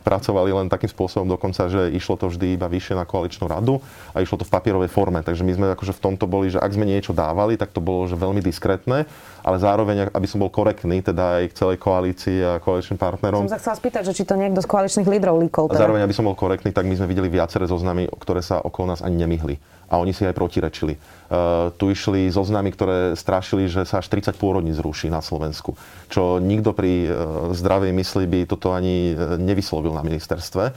pracovali 0.08 0.56
len 0.56 0.72
takým 0.72 0.88
spôsobom 0.88 1.28
dokonca, 1.28 1.68
že 1.68 1.92
išlo 1.92 2.16
to 2.16 2.32
vždy 2.32 2.56
iba 2.56 2.72
vyššie 2.72 2.96
na 2.96 3.04
koaličnú 3.04 3.52
radu 3.52 3.84
a 4.16 4.24
išlo 4.24 4.40
to 4.40 4.48
v 4.48 4.54
papierovej 4.54 4.88
forme. 4.88 5.20
Takže 5.20 5.44
my 5.44 5.52
sme 5.52 5.66
akože 5.76 6.00
v 6.00 6.04
tomto 6.04 6.24
boli, 6.24 6.48
že 6.48 6.64
ak 6.64 6.72
sme 6.72 6.88
niečo 6.88 7.12
dávali, 7.12 7.60
tak 7.60 7.76
to 7.76 7.84
bolo 7.84 8.08
že 8.08 8.16
veľmi 8.16 8.40
diskrétne, 8.40 9.04
ale 9.42 9.58
zároveň, 9.58 10.14
aby 10.14 10.28
som 10.30 10.38
bol 10.38 10.54
korektný, 10.54 11.02
teda 11.02 11.42
aj 11.42 11.44
k 11.50 11.58
celej 11.58 11.78
koalícii 11.82 12.38
a 12.46 12.52
koaličným 12.62 12.98
partnerom. 13.02 13.46
Som 13.50 13.54
sa 13.54 13.62
chcela 13.62 13.78
spýtať, 13.78 14.04
že 14.10 14.14
či 14.14 14.24
to 14.26 14.38
niekto 14.38 14.62
z 14.62 14.68
koaličných 14.70 15.08
lídrov 15.10 15.42
líkol. 15.42 15.70
Teda. 15.70 15.86
Zároveň, 15.86 16.06
aby 16.06 16.16
som 16.16 16.26
bol 16.30 16.38
korektný, 16.38 16.70
tak 16.70 16.86
my 16.86 16.94
sme 16.94 17.10
videli 17.10 17.28
viaceré 17.28 17.66
zoznamy, 17.66 18.06
ktoré 18.22 18.46
sa 18.46 18.62
okolo 18.62 18.94
nás 18.94 19.02
ani 19.02 19.26
nemihli 19.26 19.58
a 19.92 20.00
oni 20.00 20.16
si 20.16 20.24
aj 20.24 20.32
protirečili. 20.32 20.96
Uh, 20.96 21.68
tu 21.76 21.92
išli 21.92 22.32
zoznamy, 22.32 22.72
ktoré 22.72 23.12
strašili, 23.20 23.68
že 23.68 23.84
sa 23.84 24.00
až 24.00 24.08
30 24.08 24.40
pôrodní 24.40 24.72
zruší 24.72 25.12
na 25.12 25.20
Slovensku. 25.20 25.76
Čo 26.08 26.40
nikto 26.40 26.72
pri 26.72 27.12
uh, 27.12 27.12
zdravej 27.52 27.92
mysli 27.92 28.24
by 28.24 28.40
toto 28.48 28.72
ani 28.72 29.12
e, 29.12 29.36
nevyslovil 29.36 29.92
na 29.92 30.06
ministerstve. 30.06 30.72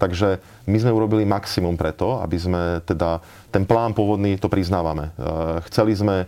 Takže 0.00 0.40
my 0.70 0.78
sme 0.80 0.94
urobili 0.94 1.28
maximum 1.28 1.76
preto, 1.76 2.22
aby 2.24 2.38
sme 2.40 2.62
teda 2.86 3.20
ten 3.52 3.68
plán 3.68 3.92
pôvodný 3.92 4.40
to 4.40 4.48
priznávame. 4.48 5.12
Chceli 5.68 5.92
sme 5.92 6.24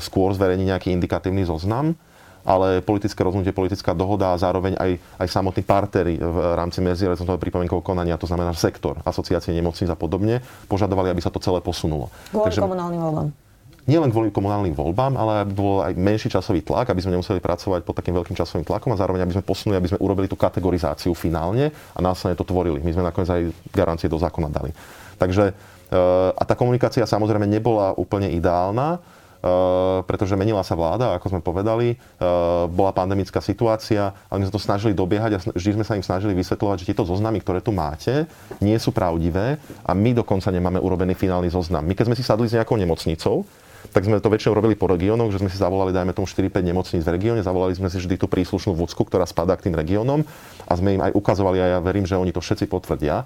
skôr 0.00 0.32
zverejniť 0.34 0.66
nejaký 0.70 0.88
indikatívny 0.94 1.44
zoznam, 1.44 1.96
ale 2.44 2.80
politické 2.80 3.20
rozhodnutie, 3.20 3.52
politická 3.52 3.92
dohoda 3.92 4.32
a 4.32 4.40
zároveň 4.40 4.76
aj, 4.80 4.90
aj 5.20 5.28
samotní 5.28 5.62
partnery 5.64 6.16
v 6.16 6.36
rámci 6.56 6.80
medzirezortového 6.80 7.40
pripomienkového 7.40 7.84
konania, 7.84 8.16
to 8.16 8.28
znamená 8.28 8.52
sektor, 8.56 8.96
asociácie 9.04 9.52
nemocníc 9.52 9.92
a 9.92 9.96
podobne, 9.98 10.40
požadovali, 10.66 11.12
aby 11.12 11.20
sa 11.20 11.32
to 11.32 11.42
celé 11.42 11.60
posunulo. 11.60 12.08
Kvôli 12.32 12.48
Takže, 12.48 12.60
komunálnym 12.64 13.00
voľbám. 13.00 13.28
Nie 13.88 13.96
len 13.96 14.12
kvôli 14.12 14.28
komunálnym 14.28 14.76
voľbám, 14.76 15.16
ale 15.16 15.42
aby 15.42 15.52
bol 15.56 15.80
aj 15.80 15.96
menší 15.96 16.28
časový 16.28 16.60
tlak, 16.60 16.92
aby 16.92 17.00
sme 17.00 17.16
nemuseli 17.16 17.40
pracovať 17.40 17.80
pod 17.80 17.96
takým 17.96 18.12
veľkým 18.12 18.36
časovým 18.36 18.62
tlakom 18.62 18.92
a 18.92 19.00
zároveň 19.00 19.24
aby 19.24 19.40
sme 19.40 19.44
posunuli, 19.44 19.80
aby 19.80 19.88
sme 19.90 20.02
urobili 20.04 20.28
tú 20.28 20.36
kategorizáciu 20.36 21.16
finálne 21.16 21.72
a 21.96 21.98
následne 21.98 22.36
to 22.36 22.44
tvorili. 22.44 22.84
My 22.84 22.92
sme 22.92 23.08
nakoniec 23.08 23.30
aj 23.32 23.42
garancie 23.72 24.06
do 24.06 24.20
zákona 24.20 24.52
dali. 24.52 24.70
Takže 25.16 25.44
eh, 25.50 26.30
a 26.36 26.42
tá 26.44 26.54
komunikácia 26.54 27.08
samozrejme 27.08 27.48
nebola 27.48 27.96
úplne 27.96 28.28
ideálna, 28.30 29.00
pretože 30.04 30.36
menila 30.36 30.60
sa 30.60 30.76
vláda, 30.76 31.16
ako 31.16 31.36
sme 31.36 31.40
povedali, 31.40 31.96
eh, 31.96 31.98
bola 32.68 32.92
pandemická 32.92 33.40
situácia, 33.40 34.12
ale 34.28 34.44
my 34.44 34.44
sme 34.48 34.54
to 34.54 34.62
snažili 34.62 34.92
dobiehať 34.92 35.30
a 35.32 35.38
vždy 35.56 35.80
sme 35.80 35.84
sa 35.84 35.96
im 35.96 36.04
snažili 36.04 36.36
vysvetľovať, 36.36 36.84
že 36.84 36.88
tieto 36.92 37.08
zoznamy, 37.08 37.40
ktoré 37.40 37.64
tu 37.64 37.72
máte, 37.72 38.28
nie 38.60 38.76
sú 38.76 38.92
pravdivé 38.92 39.56
a 39.84 39.96
my 39.96 40.12
dokonca 40.12 40.52
nemáme 40.52 40.76
urobený 40.76 41.16
finálny 41.16 41.48
zoznam. 41.48 41.88
My 41.88 41.96
keď 41.96 42.12
sme 42.12 42.18
si 42.18 42.24
sadli 42.24 42.52
s 42.52 42.56
nejakou 42.56 42.76
nemocnicou, 42.76 43.48
tak 43.90 44.04
sme 44.04 44.20
to 44.20 44.28
väčšinou 44.28 44.54
robili 44.54 44.76
po 44.76 44.86
regiónoch, 44.86 45.32
že 45.32 45.40
sme 45.40 45.48
si 45.48 45.56
zavolali, 45.56 45.90
dajme 45.90 46.12
tomu 46.12 46.28
4-5 46.28 46.60
nemocníc 46.60 47.02
v 47.02 47.16
regióne, 47.16 47.40
zavolali 47.40 47.72
sme 47.72 47.88
si 47.88 47.96
vždy 47.96 48.20
tú 48.20 48.28
príslušnú 48.28 48.76
vúcku, 48.76 49.08
ktorá 49.08 49.24
spadá 49.24 49.56
k 49.56 49.66
tým 49.66 49.74
regiónom 49.74 50.22
a 50.68 50.72
sme 50.76 51.00
im 51.00 51.02
aj 51.02 51.16
ukazovali 51.16 51.58
a 51.58 51.66
ja 51.74 51.78
verím, 51.80 52.04
že 52.04 52.14
oni 52.14 52.30
to 52.30 52.44
všetci 52.44 52.68
potvrdia, 52.68 53.24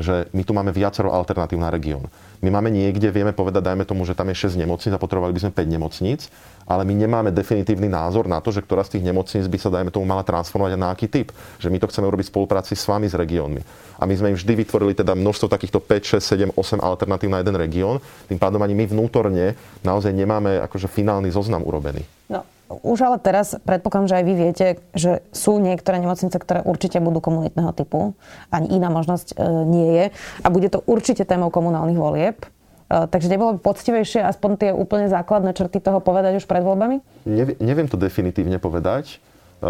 že 0.00 0.28
my 0.32 0.42
tu 0.44 0.52
máme 0.56 0.72
viacero 0.72 1.12
alternatív 1.12 1.60
na 1.60 1.68
región. 1.68 2.08
My 2.42 2.50
máme 2.50 2.74
niekde, 2.74 3.12
vieme 3.14 3.30
povedať, 3.30 3.62
dajme 3.62 3.86
tomu, 3.86 4.02
že 4.02 4.18
tam 4.18 4.26
je 4.32 4.50
6 4.50 4.58
nemocníc 4.58 4.90
a 4.90 4.98
potrebovali 4.98 5.30
by 5.30 5.40
sme 5.46 5.52
5 5.54 5.74
nemocníc, 5.78 6.20
ale 6.66 6.82
my 6.82 6.94
nemáme 6.94 7.30
definitívny 7.30 7.86
názor 7.86 8.26
na 8.26 8.42
to, 8.42 8.50
že 8.50 8.62
ktorá 8.62 8.82
z 8.82 8.98
tých 8.98 9.06
nemocníc 9.06 9.46
by 9.46 9.58
sa, 9.58 9.70
dajme 9.70 9.94
tomu, 9.94 10.06
mala 10.06 10.26
transformovať 10.26 10.74
na 10.74 10.90
aký 10.90 11.06
typ. 11.06 11.30
Že 11.62 11.70
my 11.70 11.78
to 11.78 11.90
chceme 11.90 12.06
urobiť 12.06 12.26
v 12.26 12.32
spolupráci 12.34 12.74
s 12.74 12.86
vami, 12.86 13.06
s 13.06 13.14
regiónmi. 13.14 13.62
A 13.98 14.06
my 14.06 14.14
sme 14.18 14.34
im 14.34 14.38
vždy 14.38 14.52
vytvorili 14.58 14.94
teda 14.98 15.14
množstvo 15.14 15.46
takýchto 15.46 15.78
5, 15.78 16.18
6, 16.18 16.54
7, 16.54 16.58
8 16.58 16.82
alternatív 16.82 17.30
na 17.30 17.38
jeden 17.42 17.54
región. 17.54 18.02
Tým 18.26 18.38
pádom 18.38 18.58
ani 18.62 18.74
my 18.74 18.90
vnútorne 18.90 19.54
naozaj 19.86 20.10
nemáme 20.10 20.58
akože 20.66 20.90
finálny 20.90 21.30
zoznam 21.30 21.62
urobený. 21.62 22.02
No, 22.26 22.42
už 22.80 22.98
ale 23.04 23.16
teraz 23.20 23.52
predpokladám, 23.60 24.08
že 24.08 24.18
aj 24.18 24.24
vy 24.24 24.34
viete, 24.34 24.66
že 24.96 25.20
sú 25.36 25.60
niektoré 25.60 26.00
nemocnice, 26.00 26.36
ktoré 26.40 26.64
určite 26.64 26.96
budú 27.04 27.20
komunitného 27.20 27.72
typu. 27.76 28.16
Ani 28.48 28.72
iná 28.72 28.88
možnosť 28.88 29.32
e, 29.32 29.44
nie 29.68 29.88
je. 29.92 30.04
A 30.40 30.48
bude 30.48 30.72
to 30.72 30.80
určite 30.88 31.28
témou 31.28 31.52
komunálnych 31.52 32.00
volieb. 32.00 32.36
E, 32.40 32.48
takže 32.88 33.28
nebolo 33.28 33.56
by 33.56 33.60
poctivejšie 33.60 34.24
aspoň 34.24 34.50
tie 34.56 34.70
úplne 34.72 35.12
základné 35.12 35.52
črty 35.52 35.84
toho 35.84 36.00
povedať 36.00 36.40
už 36.40 36.48
pred 36.48 36.64
voľbami? 36.64 37.04
Neviem, 37.28 37.56
neviem 37.60 37.88
to 37.90 38.00
definitívne 38.00 38.56
povedať, 38.56 39.16
e, 39.16 39.66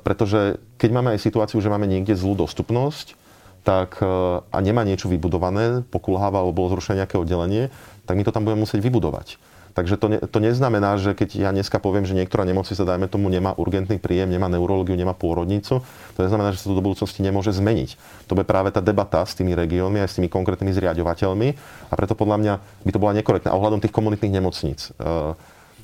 pretože 0.00 0.56
keď 0.80 0.90
máme 0.96 1.12
aj 1.12 1.20
situáciu, 1.20 1.60
že 1.60 1.68
máme 1.68 1.84
niekde 1.84 2.16
zlú 2.16 2.38
dostupnosť, 2.38 3.18
tak 3.66 3.98
a 3.98 4.58
nemá 4.62 4.86
niečo 4.86 5.10
vybudované, 5.10 5.82
pokulháva 5.90 6.38
alebo 6.38 6.54
bolo 6.54 6.78
zrušené 6.78 7.02
nejaké 7.02 7.18
oddelenie, 7.18 7.74
tak 8.06 8.14
my 8.14 8.22
to 8.22 8.30
tam 8.30 8.46
budeme 8.46 8.62
musieť 8.62 8.78
vybudovať. 8.78 9.42
Takže 9.76 10.00
to, 10.00 10.06
ne, 10.08 10.18
to 10.24 10.40
neznamená, 10.40 10.96
že 10.96 11.12
keď 11.12 11.36
ja 11.36 11.50
dneska 11.52 11.76
poviem, 11.76 12.08
že 12.08 12.16
niektorá 12.16 12.48
nemocnica, 12.48 12.80
dajme 12.80 13.12
tomu, 13.12 13.28
nemá 13.28 13.52
urgentný 13.52 14.00
príjem, 14.00 14.32
nemá 14.32 14.48
neurológiu, 14.48 14.96
nemá 14.96 15.12
pôrodnicu, 15.12 15.84
to 16.16 16.20
neznamená, 16.24 16.56
že 16.56 16.64
sa 16.64 16.72
to 16.72 16.80
do 16.80 16.80
budúcnosti 16.80 17.20
nemôže 17.20 17.52
zmeniť. 17.52 18.00
To 18.24 18.32
je 18.40 18.48
práve 18.48 18.72
tá 18.72 18.80
debata 18.80 19.20
s 19.20 19.36
tými 19.36 19.52
regiónmi 19.52 20.00
a 20.00 20.08
s 20.08 20.16
tými 20.16 20.32
konkrétnymi 20.32 20.72
zriadovateľmi 20.72 21.48
a 21.92 21.94
preto 21.94 22.16
podľa 22.16 22.36
mňa 22.40 22.54
by 22.88 22.90
to 22.96 23.02
bola 23.04 23.12
nekorektná 23.20 23.52
ohľadom 23.52 23.84
tých 23.84 23.92
komunitných 23.92 24.40
nemocníc. 24.40 24.96
Eh, 24.96 25.36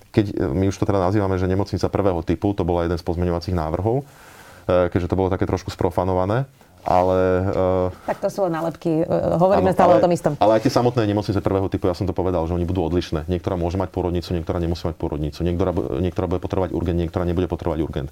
keď 0.09 0.25
eh, 0.33 0.49
my 0.49 0.73
už 0.73 0.77
to 0.81 0.89
teda 0.89 0.97
nazývame, 0.97 1.37
že 1.37 1.45
nemocnica 1.45 1.93
prvého 1.93 2.25
typu, 2.25 2.57
to 2.57 2.65
bola 2.65 2.89
jeden 2.89 2.97
z 2.97 3.05
pozmeňovacích 3.05 3.53
návrhov, 3.53 4.09
eh, 4.09 4.89
keďže 4.89 5.13
to 5.13 5.19
bolo 5.21 5.29
také 5.29 5.45
trošku 5.45 5.69
sprofanované, 5.69 6.49
ale... 6.83 7.19
Uh, 7.91 8.09
tak 8.09 8.19
to 8.19 8.29
sú 8.29 8.47
len 8.47 8.53
nálepky, 8.53 9.07
uh, 9.07 9.39
hovoríme 9.39 9.71
áno, 9.71 9.77
stále 9.77 9.93
ale, 9.95 9.99
o 9.99 10.05
tom 10.05 10.13
istom. 10.13 10.33
Ale 10.39 10.59
aj 10.59 10.67
tie 10.67 10.73
samotné 10.75 11.03
nemocnice 11.07 11.39
prvého 11.39 11.71
typu, 11.71 11.87
ja 11.87 11.95
som 11.95 12.07
to 12.07 12.15
povedal, 12.15 12.43
že 12.47 12.55
oni 12.55 12.67
budú 12.67 12.83
odlišné. 12.87 13.31
Niektorá 13.31 13.55
môže 13.55 13.79
mať 13.79 13.95
pôrodnicu, 13.95 14.35
niektorá 14.35 14.59
nemusí 14.59 14.83
mať 14.85 14.97
pôrodnicu. 14.99 15.41
Niektorá, 15.47 15.71
niektorá 16.03 16.27
bude 16.27 16.41
potrebovať 16.43 16.71
urgent, 16.75 16.99
niektorá 16.99 17.23
nebude 17.23 17.47
potrebovať 17.47 17.81
urgent. 17.83 18.09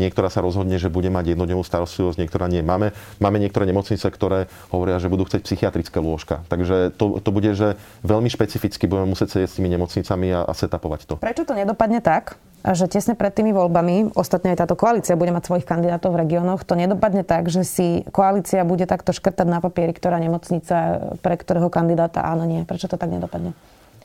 Niektorá 0.00 0.32
sa 0.32 0.42
rozhodne, 0.42 0.80
že 0.80 0.90
bude 0.90 1.12
mať 1.12 1.36
jednodennú 1.36 1.62
starostlivosť, 1.62 2.18
niektorá 2.18 2.50
nie. 2.50 2.64
Máme, 2.64 2.96
máme 3.22 3.38
niektoré 3.38 3.68
nemocnice, 3.68 4.04
ktoré 4.10 4.50
hovoria, 4.74 4.98
že 4.98 5.12
budú 5.12 5.28
chcieť 5.28 5.44
psychiatrické 5.46 5.98
lôžka. 6.02 6.42
Takže 6.50 6.96
to, 6.96 7.22
to 7.22 7.30
bude, 7.30 7.50
že 7.54 7.78
veľmi 8.02 8.26
špecificky 8.26 8.90
budeme 8.90 9.14
musieť 9.14 9.38
sedieť 9.38 9.48
s 9.50 9.56
tými 9.60 9.70
nemocnicami 9.70 10.34
a, 10.34 10.40
a 10.48 10.52
setapovať 10.52 11.00
to. 11.06 11.14
Prečo 11.20 11.46
to 11.46 11.54
nedopadne 11.54 12.02
tak, 12.02 12.40
že 12.72 12.88
tesne 12.88 13.12
pred 13.12 13.28
tými 13.28 13.52
voľbami, 13.52 14.16
ostatne 14.16 14.56
aj 14.56 14.64
táto 14.64 14.72
koalícia 14.72 15.20
bude 15.20 15.28
mať 15.36 15.52
svojich 15.52 15.68
kandidátov 15.68 16.16
v 16.16 16.24
regiónoch, 16.24 16.64
to 16.64 16.72
nedopadne 16.80 17.20
tak, 17.20 17.52
že 17.52 17.60
si 17.60 18.08
koalícia 18.08 18.64
bude 18.64 18.88
takto 18.88 19.12
škrtať 19.12 19.44
na 19.44 19.60
papieri, 19.60 19.92
ktorá 19.92 20.16
nemocnica 20.16 21.12
pre 21.20 21.36
ktorého 21.36 21.68
kandidáta 21.68 22.24
áno, 22.24 22.48
nie. 22.48 22.64
Prečo 22.64 22.88
to 22.88 22.96
tak 22.96 23.12
nedopadne? 23.12 23.52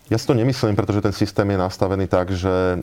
Ja 0.09 0.17
si 0.17 0.25
to 0.25 0.33
nemyslím, 0.33 0.73
pretože 0.73 1.05
ten 1.05 1.13
systém 1.13 1.45
je 1.53 1.61
nastavený 1.61 2.09
tak, 2.09 2.33
že 2.33 2.49
eh, 2.49 2.81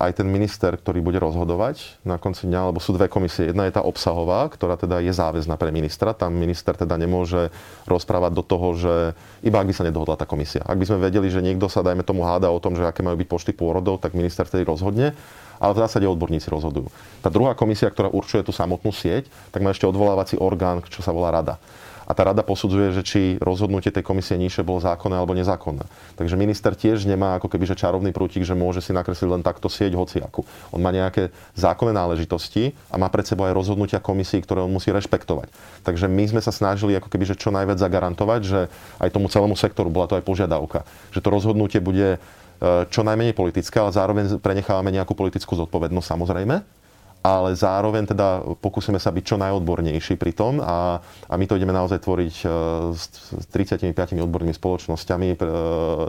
aj 0.00 0.10
ten 0.16 0.24
minister, 0.24 0.72
ktorý 0.72 1.04
bude 1.04 1.20
rozhodovať 1.20 2.00
na 2.00 2.16
konci 2.16 2.48
dňa, 2.48 2.58
alebo 2.64 2.80
sú 2.80 2.96
dve 2.96 3.12
komisie. 3.12 3.52
Jedna 3.52 3.68
je 3.68 3.76
tá 3.76 3.84
obsahová, 3.84 4.48
ktorá 4.48 4.80
teda 4.80 5.04
je 5.04 5.12
záväzná 5.12 5.60
pre 5.60 5.68
ministra. 5.68 6.16
Tam 6.16 6.32
minister 6.32 6.72
teda 6.72 6.96
nemôže 6.96 7.52
rozprávať 7.84 8.32
do 8.32 8.40
toho, 8.40 8.68
že 8.72 8.94
iba 9.44 9.60
ak 9.60 9.68
by 9.68 9.74
sa 9.76 9.84
nedohodla 9.84 10.16
tá 10.16 10.24
komisia. 10.24 10.64
Ak 10.64 10.80
by 10.80 10.88
sme 10.88 11.04
vedeli, 11.04 11.28
že 11.28 11.44
niekto 11.44 11.68
sa, 11.68 11.84
dajme 11.84 12.08
tomu, 12.08 12.24
háda 12.24 12.48
o 12.48 12.56
tom, 12.56 12.72
že 12.72 12.88
aké 12.88 13.04
majú 13.04 13.20
byť 13.20 13.28
počty 13.28 13.52
pôrodov, 13.52 14.00
tak 14.00 14.16
minister 14.16 14.48
vtedy 14.48 14.64
rozhodne 14.64 15.12
ale 15.62 15.78
v 15.78 15.82
zásade 15.86 16.10
odborníci 16.10 16.50
rozhodujú. 16.50 16.90
Tá 17.22 17.30
druhá 17.30 17.54
komisia, 17.54 17.86
ktorá 17.86 18.10
určuje 18.10 18.42
tú 18.42 18.50
samotnú 18.50 18.90
sieť, 18.90 19.30
tak 19.54 19.62
má 19.62 19.70
ešte 19.70 19.86
odvolávací 19.86 20.34
orgán, 20.34 20.82
čo 20.90 21.06
sa 21.06 21.14
volá 21.14 21.30
rada 21.30 21.62
a 22.06 22.12
tá 22.12 22.22
rada 22.26 22.42
posudzuje, 22.42 22.92
že 22.94 23.02
či 23.02 23.20
rozhodnutie 23.38 23.94
tej 23.94 24.04
komisie 24.04 24.34
nižšie 24.38 24.66
bolo 24.66 24.82
zákonné 24.82 25.16
alebo 25.16 25.32
nezákonné. 25.32 25.86
Takže 26.18 26.34
minister 26.34 26.74
tiež 26.74 27.06
nemá 27.06 27.38
ako 27.38 27.48
keby 27.48 27.64
že 27.68 27.78
čarovný 27.78 28.10
prútik, 28.10 28.42
že 28.42 28.58
môže 28.58 28.82
si 28.82 28.90
nakresliť 28.90 29.28
len 29.28 29.42
takto 29.42 29.70
sieť 29.70 29.94
hociaku. 29.94 30.42
On 30.74 30.80
má 30.82 30.90
nejaké 30.90 31.30
zákonné 31.54 31.94
náležitosti 31.94 32.74
a 32.90 32.98
má 32.98 33.06
pred 33.08 33.26
sebou 33.26 33.46
aj 33.46 33.54
rozhodnutia 33.54 34.02
komisí, 34.02 34.42
ktoré 34.42 34.62
on 34.64 34.72
musí 34.72 34.90
rešpektovať. 34.90 35.48
Takže 35.86 36.06
my 36.10 36.24
sme 36.28 36.40
sa 36.42 36.50
snažili 36.50 36.98
ako 36.98 37.08
keby 37.10 37.24
že 37.28 37.38
čo 37.38 37.54
najviac 37.54 37.78
zagarantovať, 37.78 38.40
že 38.42 38.60
aj 38.98 39.12
tomu 39.14 39.30
celému 39.30 39.54
sektoru 39.54 39.88
bola 39.88 40.10
to 40.10 40.18
aj 40.18 40.24
požiadavka, 40.26 40.84
že 41.14 41.22
to 41.22 41.28
rozhodnutie 41.30 41.78
bude 41.78 42.16
e, 42.16 42.18
čo 42.90 43.06
najmenej 43.06 43.34
politické, 43.34 43.78
ale 43.78 43.94
zároveň 43.94 44.42
prenechávame 44.42 44.90
nejakú 44.90 45.14
politickú 45.14 45.54
zodpovednosť 45.54 46.08
samozrejme 46.10 46.81
ale 47.22 47.54
zároveň 47.54 48.10
teda 48.10 48.42
pokúsime 48.58 48.98
sa 48.98 49.14
byť 49.14 49.24
čo 49.24 49.36
najodbornejší 49.38 50.18
pri 50.18 50.34
tom 50.34 50.58
a, 50.58 50.98
a 51.30 51.34
my 51.38 51.46
to 51.46 51.54
ideme 51.54 51.70
naozaj 51.70 52.02
tvoriť 52.02 52.34
e, 52.42 52.46
s 52.98 53.46
35 53.54 53.94
odbornými 54.26 54.50
spoločnosťami, 54.50 55.28
e, 55.30 55.36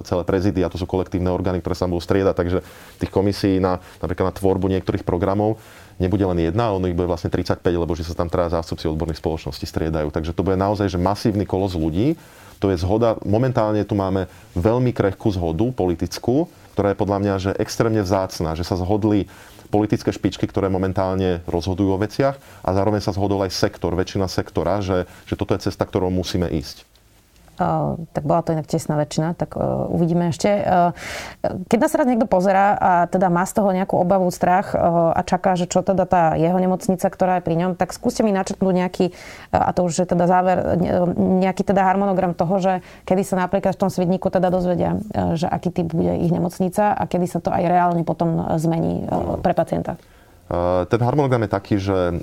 celé 0.09 0.23
prezidy 0.25 0.65
a 0.65 0.73
to 0.73 0.81
sú 0.81 0.89
kolektívne 0.89 1.29
orgány, 1.29 1.61
ktoré 1.61 1.77
sa 1.77 1.85
budú 1.85 2.01
striedať, 2.01 2.33
takže 2.33 2.59
tých 2.97 3.13
komisí 3.13 3.61
na, 3.61 3.77
napríklad 4.01 4.33
na 4.33 4.37
tvorbu 4.37 4.65
niektorých 4.73 5.05
programov 5.05 5.61
nebude 6.01 6.25
len 6.25 6.49
jedna, 6.49 6.73
ale 6.73 6.89
ich 6.89 6.97
bude 6.97 7.05
vlastne 7.05 7.29
35, 7.29 7.61
lebo 7.61 7.93
že 7.93 8.09
sa 8.09 8.17
tam 8.17 8.25
teraz 8.25 8.49
zástupci 8.49 8.89
odborných 8.89 9.21
spoločností 9.21 9.69
striedajú. 9.69 10.09
Takže 10.09 10.33
to 10.33 10.41
bude 10.41 10.57
naozaj 10.57 10.89
že 10.89 10.97
masívny 10.97 11.45
kolos 11.45 11.77
ľudí, 11.77 12.17
to 12.57 12.71
je 12.71 12.79
zhoda, 12.79 13.19
momentálne 13.27 13.83
tu 13.83 13.93
máme 13.93 14.25
veľmi 14.57 14.95
krehkú 14.95 15.29
zhodu 15.35 15.67
politickú, 15.75 16.47
ktorá 16.73 16.95
je 16.95 16.97
podľa 16.97 17.17
mňa 17.21 17.33
že 17.37 17.51
extrémne 17.59 18.01
vzácna, 18.01 18.57
že 18.57 18.65
sa 18.65 18.79
zhodli 18.79 19.29
politické 19.73 20.13
špičky, 20.13 20.45
ktoré 20.45 20.69
momentálne 20.69 21.41
rozhodujú 21.49 21.97
o 21.97 22.01
veciach 22.01 22.37
a 22.61 22.69
zároveň 22.69 23.01
sa 23.01 23.09
zhodol 23.09 23.41
aj 23.41 23.57
sektor, 23.57 23.97
väčšina 23.97 24.29
sektora, 24.29 24.77
že, 24.85 25.09
že 25.25 25.33
toto 25.33 25.57
je 25.57 25.65
cesta, 25.65 25.81
ktorou 25.89 26.13
musíme 26.13 26.45
ísť 26.53 26.92
tak 27.55 28.23
bola 28.27 28.43
to 28.43 28.51
inak 28.51 28.67
tesná 28.67 28.99
väčšina, 28.99 29.39
tak 29.39 29.55
uh, 29.55 29.87
uvidíme 29.87 30.29
ešte. 30.29 30.49
Uh, 30.61 30.91
keď 31.71 31.77
nás 31.79 31.93
teraz 31.93 32.07
niekto 32.09 32.27
pozera 32.27 32.75
a 32.75 32.91
teda 33.07 33.31
má 33.31 33.45
z 33.47 33.55
toho 33.55 33.69
nejakú 33.71 33.95
obavu, 33.95 34.27
strach 34.33 34.73
a 34.73 35.21
čaká, 35.23 35.53
že 35.53 35.69
čo 35.69 35.85
teda 35.85 36.09
tá 36.09 36.33
jeho 36.33 36.57
nemocnica, 36.57 37.05
ktorá 37.05 37.39
je 37.39 37.45
pri 37.45 37.55
ňom, 37.55 37.71
tak 37.77 37.93
skúste 37.93 38.25
mi 38.25 38.33
načrtnúť 38.33 38.73
nejaký, 38.73 39.05
a 39.53 39.69
to 39.71 39.85
už 39.85 40.03
je 40.03 40.05
teda 40.09 40.25
záver, 40.25 40.57
nejaký 41.15 41.61
teda 41.61 41.85
harmonogram 41.85 42.33
toho, 42.33 42.57
že 42.59 42.73
kedy 43.05 43.21
sa 43.21 43.35
napríklad 43.45 43.77
v 43.77 43.81
tom 43.85 43.93
svidníku 43.93 44.33
teda 44.33 44.49
dozvedia, 44.49 44.97
že 45.37 45.45
aký 45.45 45.69
typ 45.69 45.93
bude 45.93 46.17
ich 46.17 46.33
nemocnica 46.33 46.97
a 46.97 47.03
kedy 47.05 47.29
sa 47.29 47.39
to 47.39 47.53
aj 47.53 47.63
reálne 47.63 48.01
potom 48.01 48.57
zmení 48.57 49.05
pre 49.45 49.53
pacienta. 49.53 50.01
Eh, 50.43 50.83
ten 50.91 50.99
harmonogram 50.99 51.47
je 51.47 51.51
taký, 51.55 51.75
že 51.79 51.95
eh, 51.95 52.19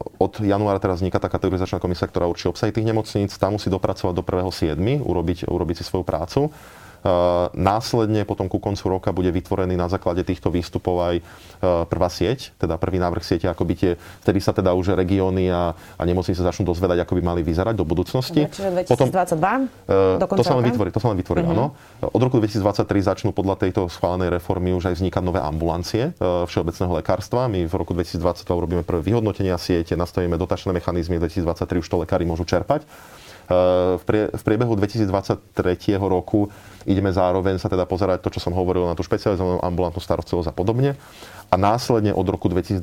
od 0.00 0.32
januára 0.40 0.80
teraz 0.80 1.04
vzniká 1.04 1.20
tá 1.20 1.28
kategorizačná 1.28 1.76
komisia, 1.84 2.08
ktorá 2.08 2.24
určí 2.24 2.48
obsahy 2.48 2.72
tých 2.72 2.88
nemocníc. 2.88 3.36
Tá 3.36 3.52
musí 3.52 3.68
dopracovať 3.68 4.14
do 4.16 4.24
1.7. 4.24 4.80
urobiť, 5.04 5.52
urobiť 5.52 5.76
si 5.76 5.84
svoju 5.84 6.04
prácu. 6.04 6.48
Eh, 7.02 7.46
následne 7.58 8.22
potom 8.22 8.46
ku 8.46 8.62
koncu 8.62 8.86
roka 8.86 9.10
bude 9.10 9.34
vytvorený 9.34 9.74
na 9.74 9.90
základe 9.90 10.22
týchto 10.22 10.54
výstupov 10.54 11.02
aj 11.02 11.16
eh, 11.18 11.22
prvá 11.90 12.06
sieť, 12.06 12.54
teda 12.62 12.78
prvý 12.78 13.02
návrh 13.02 13.26
siete, 13.26 13.50
ako 13.50 13.66
by 13.66 13.74
tie, 13.74 13.92
vtedy 14.22 14.38
sa 14.38 14.54
teda 14.54 14.70
už 14.70 14.94
regióny 14.94 15.50
a, 15.50 15.74
a 15.74 16.02
nemocnice 16.06 16.38
začnú 16.38 16.62
dozvedať, 16.62 17.02
ako 17.02 17.18
by 17.18 17.22
mali 17.26 17.40
vyzerať 17.42 17.74
do 17.74 17.82
budúcnosti. 17.82 18.46
Čiže 18.46 18.86
2022? 18.86 18.94
Potom, 18.94 19.06
do 20.22 20.26
to 20.30 20.46
sa 20.46 20.54
len 20.54 20.64
vytvorí, 20.70 20.94
to 20.94 21.02
sa 21.02 21.10
len 21.10 21.18
vytvorí, 21.18 21.42
mm-hmm. 21.42 21.58
áno. 21.58 21.74
Od 22.06 22.22
roku 22.22 22.38
2023 22.38 22.86
začnú 23.02 23.34
podľa 23.34 23.66
tejto 23.66 23.90
schválenej 23.90 24.38
reformy 24.38 24.70
už 24.70 24.94
aj 24.94 25.02
vznikať 25.02 25.22
nové 25.26 25.42
ambulancie 25.42 26.14
všeobecného 26.22 27.02
lekárstva. 27.02 27.50
My 27.50 27.66
v 27.66 27.74
roku 27.74 27.98
2022 27.98 28.46
robíme 28.46 28.82
prvé 28.86 29.02
vyhodnotenia 29.02 29.58
siete, 29.58 29.98
nastavíme 29.98 30.38
dotačné 30.38 30.70
mechanizmy, 30.70 31.18
v 31.18 31.26
2023 31.26 31.82
už 31.82 31.88
to 31.90 31.96
lekári 31.98 32.22
môžu 32.22 32.46
čerpať. 32.46 32.86
V, 33.98 34.04
prie, 34.04 34.22
v 34.32 34.42
priebehu 34.42 34.72
2023 34.74 35.98
roku 36.00 36.50
ideme 36.88 37.12
zároveň 37.14 37.56
sa 37.56 37.70
teda 37.70 37.86
pozerať 37.86 38.24
to, 38.24 38.32
čo 38.34 38.40
som 38.42 38.52
hovoril 38.56 38.88
na 38.88 38.98
tú 38.98 39.06
špecializovanú 39.06 39.62
ambulantnú 39.62 40.02
starostlivosť 40.02 40.50
a 40.50 40.54
podobne. 40.54 40.90
A 41.52 41.54
následne 41.60 42.16
od 42.16 42.26
roku 42.26 42.48
2024 42.48 42.82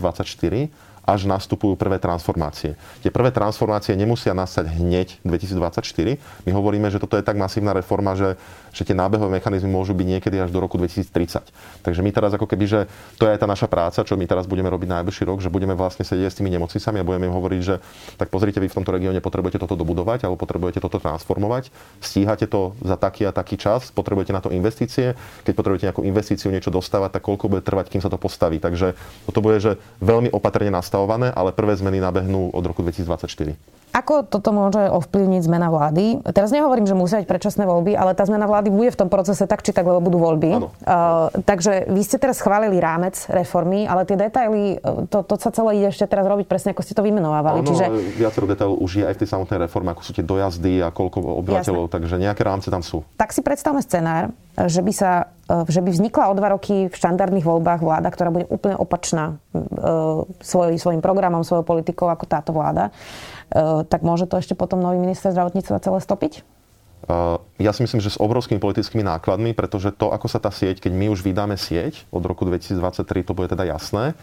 až 1.10 1.26
nastupujú 1.26 1.74
prvé 1.74 1.98
transformácie. 1.98 2.78
Tie 3.02 3.10
prvé 3.10 3.34
transformácie 3.34 3.98
nemusia 3.98 4.38
nastať 4.38 4.70
hneď 4.78 5.18
2024. 5.26 6.22
My 6.46 6.52
hovoríme, 6.54 6.86
že 6.94 7.02
toto 7.02 7.18
je 7.18 7.26
tak 7.26 7.34
masívna 7.34 7.74
reforma, 7.74 8.14
že, 8.14 8.38
že 8.70 8.86
tie 8.86 8.94
nábehové 8.94 9.42
mechanizmy 9.42 9.74
môžu 9.74 9.98
byť 9.98 10.06
niekedy 10.06 10.38
až 10.38 10.54
do 10.54 10.62
roku 10.62 10.78
2030. 10.78 11.50
Takže 11.82 12.02
my 12.06 12.10
teraz 12.14 12.38
ako 12.38 12.46
keby, 12.46 12.66
že 12.70 12.80
to 13.18 13.26
je 13.26 13.34
aj 13.34 13.42
tá 13.42 13.50
naša 13.50 13.66
práca, 13.66 14.06
čo 14.06 14.14
my 14.14 14.30
teraz 14.30 14.46
budeme 14.46 14.70
robiť 14.70 15.02
najbližší 15.02 15.26
rok, 15.26 15.42
že 15.42 15.50
budeme 15.50 15.74
vlastne 15.74 16.06
sedieť 16.06 16.30
s 16.30 16.38
tými 16.38 16.54
nemocnicami 16.54 17.02
a 17.02 17.08
budeme 17.08 17.26
im 17.26 17.34
hovoriť, 17.34 17.62
že 17.66 17.82
tak 18.22 18.30
pozrite, 18.30 18.62
vy 18.62 18.70
v 18.70 18.78
tomto 18.78 18.94
regióne 18.94 19.18
potrebujete 19.18 19.58
toto 19.58 19.74
dobudovať 19.74 20.30
alebo 20.30 20.38
potrebujete 20.38 20.78
toto 20.78 21.02
transformovať, 21.02 21.74
stíhate 22.06 22.46
to 22.46 22.78
za 22.86 23.02
taký 23.02 23.26
a 23.26 23.34
taký 23.34 23.58
čas, 23.58 23.90
potrebujete 23.90 24.30
na 24.30 24.46
to 24.46 24.54
investície, 24.54 25.18
keď 25.42 25.54
potrebujete 25.58 25.86
nejakú 25.90 26.06
investíciu 26.06 26.54
niečo 26.54 26.70
dostávať, 26.70 27.18
tak 27.18 27.26
koľko 27.26 27.50
bude 27.50 27.66
trvať, 27.66 27.90
kým 27.90 28.02
sa 28.06 28.14
to 28.14 28.22
postaví. 28.22 28.62
Takže 28.62 28.94
toto 29.26 29.42
bude, 29.42 29.58
že 29.58 29.82
veľmi 30.06 30.30
opatrne 30.30 30.70
nastavené 30.70 30.99
nastavované, 31.00 31.32
ale 31.32 31.56
prvé 31.56 31.76
zmeny 31.80 32.04
nabehnú 32.04 32.52
od 32.52 32.64
roku 32.68 32.84
2024. 32.84 33.56
Ako 33.90 34.22
toto 34.22 34.54
môže 34.54 34.86
ovplyvniť 34.86 35.42
zmena 35.46 35.74
vlády? 35.74 36.22
Teraz 36.30 36.54
nehovorím, 36.54 36.86
že 36.86 36.94
musia 36.94 37.20
byť 37.22 37.28
predčasné 37.28 37.64
voľby, 37.66 37.98
ale 37.98 38.14
tá 38.14 38.24
zmena 38.24 38.46
vlády 38.46 38.70
bude 38.70 38.94
v 38.94 39.00
tom 39.02 39.10
procese 39.10 39.50
tak 39.50 39.66
či 39.66 39.74
tak, 39.74 39.86
lebo 39.86 39.98
budú 39.98 40.22
voľby. 40.22 40.62
Uh, 40.62 41.34
takže 41.42 41.90
vy 41.90 42.02
ste 42.06 42.22
teraz 42.22 42.38
schválili 42.38 42.78
rámec 42.78 43.18
reformy, 43.34 43.90
ale 43.90 44.06
tie 44.06 44.14
detaily, 44.14 44.78
to, 45.10 45.26
to 45.26 45.36
sa 45.42 45.50
celé 45.50 45.82
ide 45.82 45.90
ešte 45.90 46.06
teraz 46.06 46.26
robiť 46.30 46.46
presne, 46.46 46.78
ako 46.78 46.86
ste 46.86 46.94
to 46.94 47.02
vymenovávali. 47.02 47.66
Áno, 47.66 47.70
Čiže... 47.70 47.86
viacero 48.14 48.46
detailov 48.46 48.78
už 48.78 48.92
je 49.02 49.04
aj 49.10 49.14
v 49.18 49.20
tej 49.26 49.30
samotnej 49.34 49.60
reforme, 49.66 49.90
ako 49.92 50.02
sú 50.06 50.12
tie 50.14 50.26
dojazdy 50.26 50.86
a 50.86 50.94
koľko 50.94 51.42
obyvateľov, 51.42 51.90
Jasne. 51.90 51.94
takže 51.98 52.16
nejaké 52.22 52.42
rámce 52.46 52.68
tam 52.70 52.86
sú. 52.86 53.02
Tak 53.18 53.34
si 53.34 53.42
predstavme 53.42 53.82
scenár, 53.82 54.30
že 54.68 54.84
by, 54.84 54.92
sa, 54.92 55.32
e, 55.48 55.64
že 55.72 55.80
by 55.80 55.90
vznikla 55.96 56.28
o 56.28 56.34
dva 56.36 56.52
roky 56.52 56.92
v 56.92 56.94
štandardných 56.94 57.48
voľbách 57.48 57.80
vláda, 57.80 58.12
ktorá 58.12 58.34
bude 58.34 58.46
úplne 58.52 58.76
opačná 58.76 59.40
e, 59.56 59.64
svoj, 60.44 60.76
svojim 60.76 61.00
programom, 61.00 61.48
svojou 61.48 61.64
politikou 61.64 62.12
ako 62.12 62.26
táto 62.28 62.52
vláda, 62.52 62.92
e, 62.92 63.79
tak 63.86 64.02
môže 64.04 64.26
to 64.26 64.40
ešte 64.40 64.58
potom 64.58 64.80
nový 64.82 64.98
minister 64.98 65.32
zdravotníctva 65.32 65.84
celé 65.84 66.00
stopiť? 66.00 66.44
Ja 67.58 67.72
si 67.72 67.82
myslím, 67.82 68.04
že 68.04 68.14
s 68.14 68.22
obrovskými 68.22 68.60
politickými 68.60 69.02
nákladmi, 69.02 69.56
pretože 69.56 69.96
to, 69.96 70.12
ako 70.12 70.28
sa 70.28 70.38
tá 70.38 70.52
sieť, 70.52 70.84
keď 70.84 70.92
my 70.94 71.08
už 71.10 71.24
vydáme 71.24 71.56
sieť 71.56 72.06
od 72.12 72.22
roku 72.22 72.44
2023, 72.44 73.24
to 73.24 73.34
bude 73.34 73.50
teda 73.50 73.66
jasné, 73.66 74.14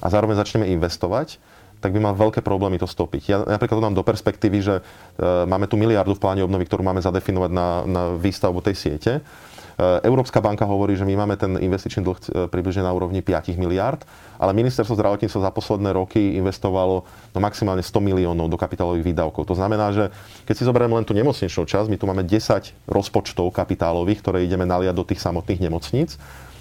a 0.00 0.06
zároveň 0.08 0.38
začneme 0.38 0.64
investovať, 0.72 1.36
tak 1.84 1.92
by 1.92 2.00
mal 2.00 2.14
veľké 2.16 2.40
problémy 2.40 2.80
to 2.80 2.88
stopiť. 2.88 3.22
Ja 3.28 3.36
napríklad 3.44 3.76
to 3.80 3.86
dám 3.88 3.96
do 3.96 4.04
perspektívy, 4.04 4.58
že 4.62 4.74
máme 5.20 5.68
tu 5.68 5.76
miliardu 5.76 6.16
v 6.16 6.22
pláne 6.22 6.40
obnovy, 6.44 6.64
ktorú 6.68 6.80
máme 6.84 7.04
zadefinovať 7.04 7.50
na, 7.52 7.68
na 7.84 8.02
výstavbu 8.16 8.60
tej 8.64 8.76
siete 8.76 9.12
E, 9.20 9.49
Európska 9.80 10.44
banka 10.44 10.68
hovorí, 10.68 10.92
že 10.92 11.08
my 11.08 11.24
máme 11.24 11.40
ten 11.40 11.56
investičný 11.56 12.04
dlh 12.04 12.18
e, 12.20 12.24
približne 12.52 12.84
na 12.84 12.92
úrovni 12.92 13.24
5 13.24 13.56
miliard, 13.56 14.04
ale 14.36 14.52
ministerstvo 14.52 14.92
zdravotníctva 14.92 15.48
za 15.48 15.52
posledné 15.54 15.96
roky 15.96 16.36
investovalo 16.36 17.08
no 17.32 17.38
maximálne 17.40 17.80
100 17.80 17.96
miliónov 18.04 18.52
do 18.52 18.60
kapitálových 18.60 19.08
výdavkov. 19.08 19.48
To 19.48 19.56
znamená, 19.56 19.88
že 19.96 20.12
keď 20.44 20.54
si 20.54 20.68
zoberieme 20.68 21.00
len 21.00 21.08
tú 21.08 21.16
nemocničnú 21.16 21.64
časť, 21.64 21.88
my 21.88 21.96
tu 21.96 22.04
máme 22.04 22.28
10 22.28 22.90
rozpočtov 22.92 23.56
kapitálových, 23.56 24.20
ktoré 24.20 24.44
ideme 24.44 24.68
naliať 24.68 24.94
do 24.94 25.04
tých 25.06 25.24
samotných 25.24 25.64
nemocníc. 25.64 26.20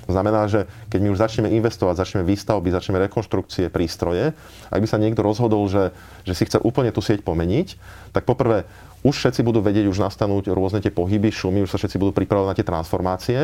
To 0.09 0.17
znamená, 0.17 0.49
že 0.49 0.65
keď 0.89 0.99
my 1.05 1.09
už 1.13 1.21
začneme 1.21 1.49
investovať, 1.53 2.01
začneme 2.01 2.25
výstavby, 2.25 2.73
začneme 2.73 2.97
rekonštrukcie, 3.05 3.69
prístroje, 3.69 4.33
ak 4.73 4.81
by 4.81 4.87
sa 4.89 4.97
niekto 4.97 5.21
rozhodol, 5.21 5.69
že, 5.69 5.93
že 6.25 6.33
si 6.33 6.49
chce 6.49 6.57
úplne 6.65 6.89
tú 6.89 6.97
sieť 6.97 7.21
pomeniť, 7.21 7.77
tak 8.09 8.25
poprvé 8.25 8.65
už 9.03 9.15
všetci 9.15 9.41
budú 9.45 9.63
vedieť, 9.63 9.87
už 9.87 10.03
nastanú 10.03 10.43
rôzne 10.43 10.83
tie 10.83 10.91
pohyby, 10.91 11.31
šumy, 11.31 11.63
už 11.63 11.71
sa 11.71 11.79
všetci 11.79 11.97
budú 11.99 12.11
pripravovať 12.11 12.49
na 12.51 12.57
tie 12.57 12.65
transformácie 12.67 13.39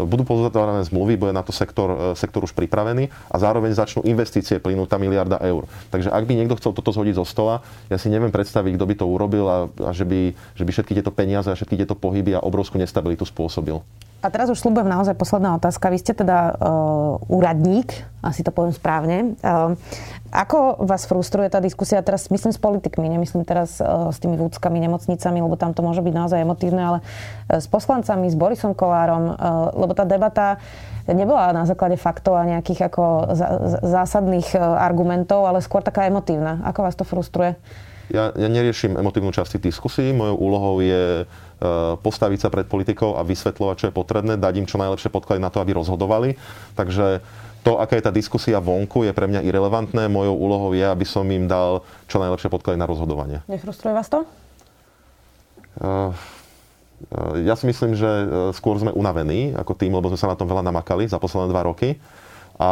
budú 0.00 0.24
pozatvárané 0.24 0.88
zmluvy, 0.88 1.20
bude 1.20 1.36
na 1.36 1.44
to 1.44 1.52
sektor, 1.52 2.16
e, 2.16 2.16
sektor 2.16 2.40
už 2.40 2.56
pripravený 2.56 3.12
a 3.28 3.36
zároveň 3.36 3.76
začnú 3.76 4.00
investície 4.08 4.56
plynúť 4.56 4.88
tá 4.88 4.96
miliarda 4.96 5.36
eur. 5.44 5.68
Takže 5.92 6.08
ak 6.08 6.24
by 6.24 6.32
niekto 6.32 6.56
chcel 6.56 6.72
toto 6.72 6.94
zhodiť 6.94 7.20
zo 7.20 7.26
stola, 7.28 7.60
ja 7.92 8.00
si 8.00 8.08
neviem 8.08 8.32
predstaviť, 8.32 8.72
kto 8.80 8.84
by 8.88 8.94
to 8.96 9.04
urobil 9.04 9.44
a, 9.48 9.58
a 9.84 9.90
že, 9.92 10.08
by, 10.08 10.32
že 10.56 10.64
by 10.64 10.70
všetky 10.72 10.92
tieto 10.96 11.12
peniaze 11.12 11.52
a 11.52 11.56
všetky 11.56 11.76
tieto 11.84 11.92
pohyby 11.92 12.32
a 12.32 12.40
obrovskú 12.40 12.80
nestabilitu 12.80 13.28
spôsobil. 13.28 13.84
A 14.22 14.30
teraz 14.30 14.46
už 14.54 14.62
slúbujem 14.62 14.86
naozaj 14.86 15.18
posledná 15.18 15.58
otázka. 15.58 15.90
Vy 15.90 15.98
ste 15.98 16.14
teda 16.14 16.54
uh, 16.54 17.18
úradník, 17.26 17.90
asi 18.22 18.46
to 18.46 18.54
poviem 18.54 18.70
správne. 18.70 19.34
Uh, 19.42 19.74
ako 20.30 20.78
vás 20.86 21.10
frustruje 21.10 21.50
tá 21.50 21.58
diskusia 21.58 21.98
teraz, 22.06 22.30
myslím 22.30 22.54
s 22.54 22.62
politikmi, 22.62 23.10
nemyslím 23.10 23.42
teraz 23.42 23.82
uh, 23.82 24.14
s 24.14 24.22
tými 24.22 24.38
vúckami, 24.38 24.78
nemocnicami, 24.78 25.42
lebo 25.42 25.58
tam 25.58 25.74
to 25.74 25.82
môže 25.82 26.06
byť 26.06 26.14
naozaj 26.14 26.38
emotívne, 26.38 26.82
ale 26.86 26.98
uh, 27.02 27.58
s 27.58 27.66
poslancami, 27.66 28.30
s 28.30 28.38
Borisom 28.38 28.78
Kolárom, 28.78 29.34
uh, 29.34 29.74
lebo 29.74 29.90
tá 29.90 30.06
debata 30.06 30.62
nebola 31.10 31.50
na 31.50 31.66
základe 31.66 31.98
faktov 31.98 32.38
a 32.38 32.46
nejakých 32.46 32.86
ako 32.86 33.34
zásadných 33.82 34.54
argumentov, 34.54 35.50
ale 35.50 35.58
skôr 35.58 35.82
taká 35.82 36.06
emotívna. 36.06 36.62
Ako 36.62 36.86
vás 36.86 36.94
to 36.94 37.02
frustruje? 37.02 37.58
Ja, 38.12 38.30
ja 38.38 38.46
neriešim 38.46 38.94
emotívnu 38.94 39.34
časť 39.34 39.58
diskusí. 39.58 40.14
Mojou 40.14 40.36
úlohou 40.38 40.78
je 40.78 41.26
postaviť 42.02 42.38
sa 42.42 42.48
pred 42.50 42.66
politikou 42.66 43.14
a 43.14 43.22
vysvetľovať, 43.22 43.76
čo 43.78 43.86
je 43.88 43.94
potrebné, 43.94 44.34
dať 44.34 44.54
im 44.58 44.66
čo 44.66 44.82
najlepšie 44.82 45.14
podklady 45.14 45.38
na 45.38 45.48
to, 45.48 45.62
aby 45.62 45.78
rozhodovali. 45.78 46.34
Takže 46.74 47.22
to, 47.62 47.78
aká 47.78 47.94
je 47.94 48.06
tá 48.06 48.10
diskusia 48.10 48.58
vonku, 48.58 49.06
je 49.06 49.14
pre 49.14 49.30
mňa 49.30 49.46
irrelevantné. 49.46 50.10
Mojou 50.10 50.34
úlohou 50.34 50.70
je, 50.74 50.82
aby 50.82 51.06
som 51.06 51.22
im 51.30 51.46
dal 51.46 51.86
čo 52.10 52.18
najlepšie 52.18 52.50
podklady 52.50 52.74
na 52.74 52.90
rozhodovanie. 52.90 53.38
Nefrustruje 53.46 53.94
vás 53.94 54.10
to? 54.10 54.26
Uh, 55.78 56.10
ja 57.38 57.54
si 57.54 57.70
myslím, 57.70 57.94
že 57.94 58.10
skôr 58.58 58.78
sme 58.82 58.90
unavení 58.90 59.54
ako 59.54 59.78
tým, 59.78 59.94
lebo 59.94 60.10
sme 60.10 60.18
sa 60.18 60.30
na 60.30 60.38
tom 60.38 60.50
veľa 60.50 60.66
namakali 60.66 61.06
za 61.06 61.22
posledné 61.22 61.54
dva 61.54 61.62
roky. 61.62 62.02
A, 62.58 62.70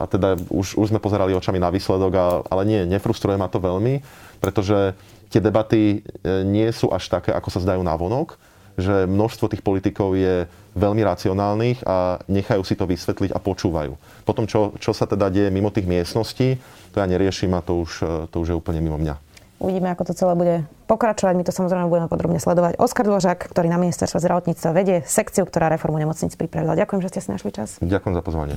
a 0.00 0.04
teda 0.08 0.38
už, 0.48 0.80
už 0.80 0.86
sme 0.92 1.02
pozerali 1.02 1.36
očami 1.36 1.60
na 1.60 1.68
výsledok, 1.68 2.12
a, 2.14 2.24
ale 2.48 2.62
nie, 2.64 2.80
nefrustruje 2.88 3.36
ma 3.36 3.52
to 3.52 3.60
veľmi, 3.60 4.00
pretože 4.40 4.96
tie 5.30 5.40
debaty 5.40 5.80
e, 5.80 5.98
nie 6.42 6.68
sú 6.74 6.90
až 6.90 7.06
také, 7.08 7.30
ako 7.30 7.48
sa 7.48 7.62
zdajú 7.62 7.80
na 7.80 7.94
vonok, 7.94 8.36
že 8.74 9.06
množstvo 9.06 9.46
tých 9.50 9.62
politikov 9.62 10.18
je 10.18 10.50
veľmi 10.74 11.02
racionálnych 11.02 11.82
a 11.86 12.22
nechajú 12.26 12.62
si 12.62 12.74
to 12.78 12.86
vysvetliť 12.86 13.30
a 13.34 13.42
počúvajú. 13.42 13.94
Potom, 14.26 14.46
čo, 14.46 14.74
čo 14.78 14.94
sa 14.94 15.06
teda 15.06 15.30
deje 15.30 15.50
mimo 15.50 15.70
tých 15.70 15.86
miestností, 15.86 16.58
to 16.90 17.02
ja 17.02 17.06
neriešim 17.06 17.54
a 17.54 17.62
to 17.62 17.82
už, 17.82 17.90
e, 18.02 18.14
to 18.30 18.36
už 18.42 18.54
je 18.54 18.58
úplne 18.58 18.82
mimo 18.82 18.98
mňa. 18.98 19.30
Uvidíme, 19.60 19.92
ako 19.92 20.08
to 20.08 20.16
celé 20.16 20.32
bude 20.32 20.56
pokračovať. 20.88 21.36
My 21.36 21.44
to 21.44 21.52
samozrejme 21.52 21.92
budeme 21.92 22.08
podrobne 22.08 22.40
sledovať. 22.40 22.80
Oskar 22.80 23.04
Dvožák, 23.04 23.44
ktorý 23.44 23.68
na 23.68 23.76
ministerstve 23.76 24.16
zdravotníctva 24.16 24.70
vedie 24.72 25.04
sekciu, 25.04 25.44
ktorá 25.44 25.68
reformu 25.68 26.00
nemocnic 26.00 26.32
pripravila. 26.32 26.80
Ďakujem, 26.80 27.00
že 27.04 27.08
ste 27.12 27.20
si 27.20 27.28
našli 27.28 27.52
čas. 27.52 27.76
Ďakujem 27.84 28.14
za 28.16 28.22
pozvanie. 28.24 28.56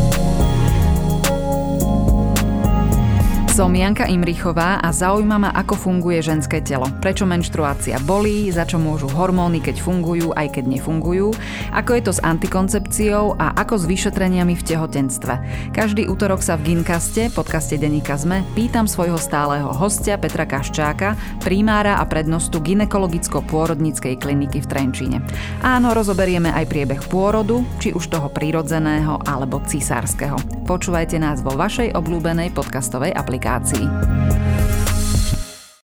Som 3.61 3.77
Janka 3.77 4.09
Imrichová 4.09 4.81
a 4.81 4.89
zaujíma 4.89 5.37
ma, 5.37 5.53
ako 5.53 5.77
funguje 5.77 6.17
ženské 6.17 6.65
telo. 6.65 6.89
Prečo 6.97 7.29
menštruácia 7.29 8.01
bolí, 8.09 8.49
za 8.49 8.65
čo 8.65 8.81
môžu 8.81 9.05
hormóny, 9.13 9.61
keď 9.61 9.85
fungujú, 9.85 10.33
aj 10.33 10.57
keď 10.57 10.65
nefungujú, 10.65 11.29
ako 11.69 11.93
je 11.93 12.01
to 12.01 12.11
s 12.17 12.25
antikoncepciou 12.25 13.37
a 13.37 13.53
ako 13.53 13.77
s 13.77 13.85
vyšetreniami 13.85 14.57
v 14.57 14.65
tehotenstve. 14.65 15.33
Každý 15.77 16.09
útorok 16.09 16.41
sa 16.41 16.57
v 16.57 16.73
Ginkaste, 16.73 17.29
podcaste 17.37 17.77
Deníka 17.77 18.17
Zme, 18.17 18.41
pýtam 18.57 18.89
svojho 18.89 19.21
stáleho 19.21 19.69
hostia 19.69 20.17
Petra 20.17 20.49
Kaščáka, 20.49 21.13
primára 21.45 22.01
a 22.01 22.03
prednostu 22.09 22.65
ginekologicko-pôrodníckej 22.65 24.17
kliniky 24.17 24.65
v 24.65 24.69
Trenčíne. 24.73 25.17
Áno, 25.61 25.93
rozoberieme 25.93 26.49
aj 26.49 26.65
priebeh 26.65 27.01
pôrodu, 27.13 27.61
či 27.77 27.93
už 27.93 28.09
toho 28.09 28.25
prírodzeného 28.25 29.21
alebo 29.21 29.61
cisárskeho. 29.61 30.65
Počúvajte 30.65 31.21
nás 31.21 31.45
vo 31.45 31.53
vašej 31.53 31.93
obľúbenej 31.93 32.57
podcastovej 32.57 33.13
aplikácii 33.13 33.50
aplikácii. 33.55 33.89